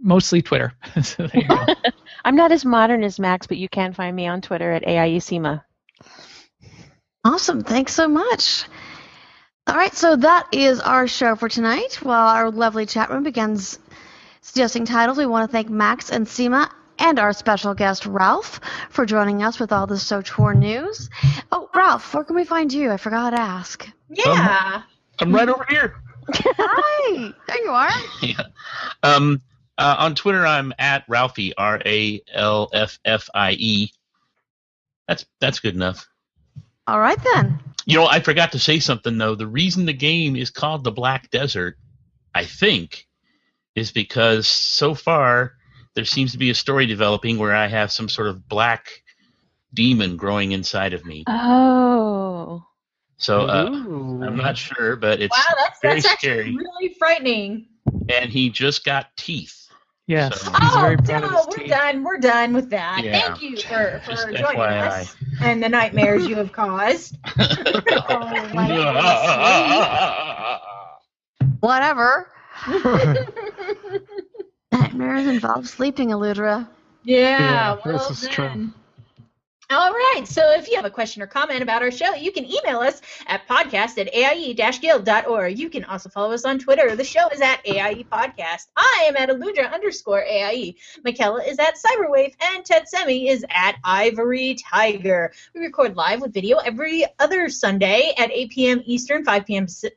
Mostly 0.00 0.42
Twitter. 0.42 0.72
so 1.02 1.26
there 1.26 1.42
you 1.42 1.48
go. 1.48 1.66
I'm 2.24 2.36
not 2.36 2.52
as 2.52 2.64
modern 2.64 3.02
as 3.02 3.18
Max, 3.18 3.46
but 3.46 3.58
you 3.58 3.68
can 3.68 3.92
find 3.92 4.14
me 4.14 4.26
on 4.26 4.40
Twitter 4.40 4.72
at 4.72 4.84
AIESEMA. 4.84 5.62
Awesome. 7.24 7.62
Thanks 7.62 7.94
so 7.94 8.08
much. 8.08 8.64
All 9.66 9.76
right, 9.76 9.94
so 9.94 10.16
that 10.16 10.48
is 10.52 10.80
our 10.80 11.06
show 11.06 11.36
for 11.36 11.48
tonight. 11.48 11.96
While 12.02 12.28
our 12.28 12.50
lovely 12.50 12.86
chat 12.86 13.10
room 13.10 13.22
begins 13.22 13.78
suggesting 14.40 14.86
titles, 14.86 15.18
we 15.18 15.26
want 15.26 15.48
to 15.48 15.52
thank 15.52 15.68
Max 15.68 16.10
and 16.10 16.26
Sema 16.26 16.70
and 16.98 17.18
our 17.18 17.32
special 17.32 17.74
guest 17.74 18.04
Ralff 18.04 18.60
for 18.90 19.04
joining 19.04 19.42
us 19.42 19.60
with 19.60 19.72
all 19.72 19.86
the 19.86 19.96
SWTOR 19.96 20.56
news. 20.56 21.10
Oh, 21.52 21.68
Ralff, 21.74 22.14
where 22.14 22.24
can 22.24 22.34
we 22.34 22.44
find 22.44 22.72
you? 22.72 22.90
I 22.90 22.96
forgot 22.96 23.30
to 23.30 23.40
ask. 23.40 23.86
Yeah. 24.08 24.82
I'm 25.20 25.34
right 25.34 25.48
over 25.48 25.66
here. 25.68 25.96
Hi, 26.32 27.32
there 27.46 27.64
you 27.64 27.70
are. 27.70 27.90
yeah. 28.22 28.42
Um, 29.02 29.40
uh, 29.76 29.96
on 29.98 30.14
Twitter, 30.14 30.46
I'm 30.46 30.72
at 30.78 31.04
Ralphie 31.08 31.54
R 31.56 31.80
A 31.84 32.20
L 32.32 32.68
F 32.72 32.98
F 33.04 33.28
I 33.34 33.52
E. 33.52 33.92
That's 35.08 35.24
that's 35.40 35.60
good 35.60 35.74
enough. 35.74 36.06
All 36.86 37.00
right 37.00 37.18
then. 37.34 37.58
You 37.86 37.96
know, 37.96 38.06
I 38.06 38.20
forgot 38.20 38.52
to 38.52 38.58
say 38.58 38.78
something 38.78 39.16
though. 39.18 39.34
The 39.34 39.46
reason 39.46 39.86
the 39.86 39.92
game 39.94 40.36
is 40.36 40.50
called 40.50 40.84
the 40.84 40.92
Black 40.92 41.30
Desert, 41.30 41.78
I 42.34 42.44
think, 42.44 43.06
is 43.74 43.90
because 43.90 44.46
so 44.46 44.94
far 44.94 45.54
there 45.94 46.04
seems 46.04 46.32
to 46.32 46.38
be 46.38 46.50
a 46.50 46.54
story 46.54 46.86
developing 46.86 47.38
where 47.38 47.54
I 47.54 47.66
have 47.66 47.90
some 47.90 48.08
sort 48.08 48.28
of 48.28 48.48
black 48.48 48.88
demon 49.74 50.16
growing 50.16 50.52
inside 50.52 50.92
of 50.92 51.04
me. 51.04 51.24
Oh. 51.26 52.64
So 53.16 53.40
uh, 53.46 53.66
I'm 53.66 54.36
not 54.36 54.56
sure, 54.56 54.94
but 54.96 55.20
it's 55.20 55.36
Wow, 55.36 55.54
that's 55.58 55.80
very 55.80 55.94
that's 55.96 56.06
actually 56.06 56.30
scary. 56.30 56.56
really 56.56 56.94
frightening. 56.98 57.66
And 58.08 58.30
he 58.30 58.50
just 58.50 58.84
got 58.84 59.08
teeth. 59.16 59.67
Yes, 60.08 60.40
So- 60.40 60.50
oh, 60.54 60.96
very 61.04 61.20
no, 61.20 61.44
we're 61.48 61.58
teeth. 61.58 61.68
done. 61.68 62.02
We're 62.02 62.16
done 62.16 62.54
with 62.54 62.70
that. 62.70 63.02
Yeah. 63.04 63.20
Thank 63.28 63.42
you 63.42 63.56
for, 63.58 64.00
Just 64.06 64.22
for 64.26 64.32
joining 64.32 64.56
FYI. 64.58 65.02
us 65.02 65.14
and 65.42 65.62
the 65.62 65.68
nightmares 65.68 66.26
you 66.26 66.34
have 66.36 66.50
caused. 66.50 67.16
Oh, 68.10 68.50
my 68.54 68.66
Whatever. 71.60 72.30
Nightmares 74.72 75.26
involve 75.26 75.68
sleeping, 75.68 76.08
Alludra. 76.10 76.66
Yeah, 77.04 77.38
Yeah, 77.38 77.76
well 77.84 77.98
this 78.08 78.22
is 78.22 78.28
true. 78.28 78.70
All 79.70 79.92
right, 79.92 80.22
so 80.24 80.52
if 80.52 80.66
you 80.66 80.76
have 80.76 80.86
a 80.86 80.90
question 80.90 81.20
or 81.20 81.26
comment 81.26 81.62
about 81.62 81.82
our 81.82 81.90
show, 81.90 82.14
you 82.14 82.32
can 82.32 82.46
email 82.46 82.78
us 82.78 83.02
at 83.26 83.46
podcast 83.46 83.98
at 83.98 84.08
aie-guild.org. 84.14 85.58
You 85.58 85.68
can 85.68 85.84
also 85.84 86.08
follow 86.08 86.32
us 86.32 86.46
on 86.46 86.58
Twitter. 86.58 86.96
The 86.96 87.04
show 87.04 87.28
is 87.28 87.42
at 87.42 87.60
AIE 87.66 88.06
Podcast. 88.10 88.68
I 88.78 89.04
am 89.06 89.16
at 89.16 89.28
Alludra 89.28 89.70
underscore 89.70 90.24
AIE. 90.24 90.74
Mkallah 91.04 91.46
is 91.46 91.58
at 91.58 91.74
Cyberwave, 91.74 92.34
and 92.40 92.64
Tetsemi 92.64 93.28
is 93.28 93.44
at 93.50 93.76
Ivory 93.84 94.54
Tiger. 94.54 95.32
We 95.54 95.60
record 95.60 95.96
live 95.96 96.22
with 96.22 96.32
video 96.32 96.56
every 96.58 97.04
other 97.18 97.50
Sunday 97.50 98.14
at 98.16 98.30
8 98.30 98.50
p.m. 98.50 98.82
Eastern, 98.86 99.22
5 99.22 99.44
p.m. 99.44 99.66
Paci- 99.66 99.90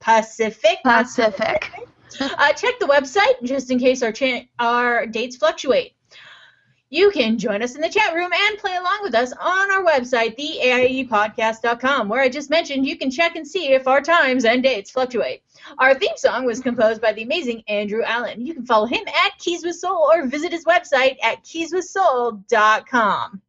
Pacific. 0.00 0.78
Pacific. 0.82 1.70
Uh, 2.18 2.54
check 2.54 2.78
the 2.78 2.86
website 2.86 3.42
just 3.42 3.70
in 3.70 3.78
case 3.78 4.02
our 4.02 4.12
cha- 4.12 4.46
our 4.58 5.04
dates 5.04 5.36
fluctuate. 5.36 5.92
You 6.90 7.10
can 7.10 7.38
join 7.38 7.62
us 7.62 7.74
in 7.74 7.82
the 7.82 7.88
chat 7.90 8.14
room 8.14 8.30
and 8.32 8.58
play 8.58 8.74
along 8.74 9.00
with 9.02 9.14
us 9.14 9.32
on 9.32 9.70
our 9.70 9.84
website, 9.84 10.38
theaiepodcast.com, 10.38 12.08
where 12.08 12.22
I 12.22 12.30
just 12.30 12.48
mentioned 12.48 12.86
you 12.86 12.96
can 12.96 13.10
check 13.10 13.36
and 13.36 13.46
see 13.46 13.72
if 13.74 13.86
our 13.86 14.00
times 14.00 14.46
and 14.46 14.62
dates 14.62 14.90
fluctuate. 14.90 15.42
Our 15.78 15.94
theme 15.94 16.16
song 16.16 16.46
was 16.46 16.60
composed 16.60 17.02
by 17.02 17.12
the 17.12 17.24
amazing 17.24 17.62
Andrew 17.68 18.02
Allen. 18.04 18.46
You 18.46 18.54
can 18.54 18.64
follow 18.64 18.86
him 18.86 19.06
at 19.06 19.38
Keys 19.38 19.64
with 19.64 19.76
Soul 19.76 20.08
or 20.10 20.26
visit 20.26 20.50
his 20.50 20.64
website 20.64 21.16
at 21.22 21.44
keyswithsoul.com. 21.44 23.42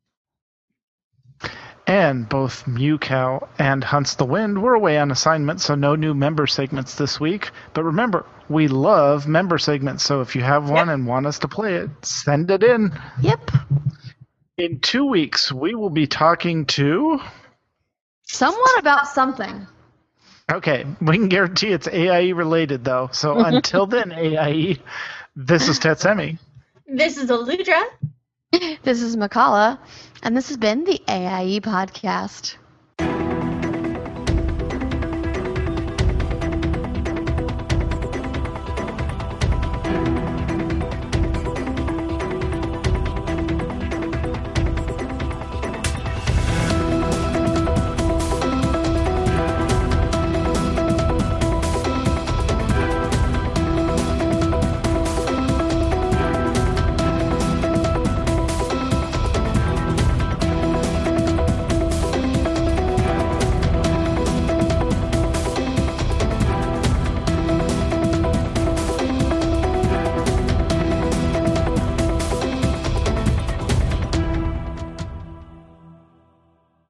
And 1.90 2.30
both 2.30 2.68
Mew 2.68 3.00
Cow 3.00 3.50
and 3.58 3.84
Hunts 3.84 4.14
the 4.14 4.24
Wind 4.24 4.62
were 4.62 4.76
away 4.76 5.00
on 5.00 5.10
assignment, 5.10 5.60
so 5.60 5.74
no 5.74 5.96
new 5.96 6.14
member 6.14 6.46
segments 6.46 6.94
this 6.94 7.20
week. 7.20 7.50
But 7.74 7.84
remember, 7.84 8.28
we 8.48 8.68
love 8.68 9.28
member 9.28 9.58
segments, 9.58 10.04
so 10.04 10.22
if 10.22 10.36
you 10.36 10.44
have 10.44 10.70
one 10.70 10.86
Yep. 10.86 10.94
and 10.94 11.08
want 11.08 11.26
us 11.26 11.40
to 11.40 11.48
play 11.48 11.78
it, 11.78 11.90
send 12.04 12.52
it 12.52 12.62
in. 12.62 12.92
Yep. 13.22 13.50
In 14.58 14.80
two 14.82 15.06
weeks, 15.06 15.52
we 15.52 15.74
will 15.74 15.90
be 15.90 16.06
talking 16.06 16.68
to. 16.68 17.20
Someone 18.22 18.78
about 18.78 19.08
something. 19.08 19.66
Okay, 20.52 20.86
we 21.02 21.18
can 21.18 21.28
guarantee 21.28 21.70
it's 21.70 21.88
AIE 21.88 22.34
related, 22.34 22.84
though. 22.84 23.10
So 23.12 23.34
mm-hmm. 23.34 23.56
until 23.56 23.88
then, 23.88 24.12
AIE, 24.12 24.78
this 25.36 25.68
is 25.68 25.80
Tetsemi. 25.80 26.38
This 26.86 27.18
is 27.18 27.32
Alludra. 27.32 27.84
This 28.84 29.04
is 29.04 29.16
Mkallah, 29.16 29.78
and 30.24 30.36
this 30.36 30.48
has 30.48 30.58
been 30.58 30.84
the 30.84 31.00
AIE 31.08 31.60
Podcast. 31.62 32.56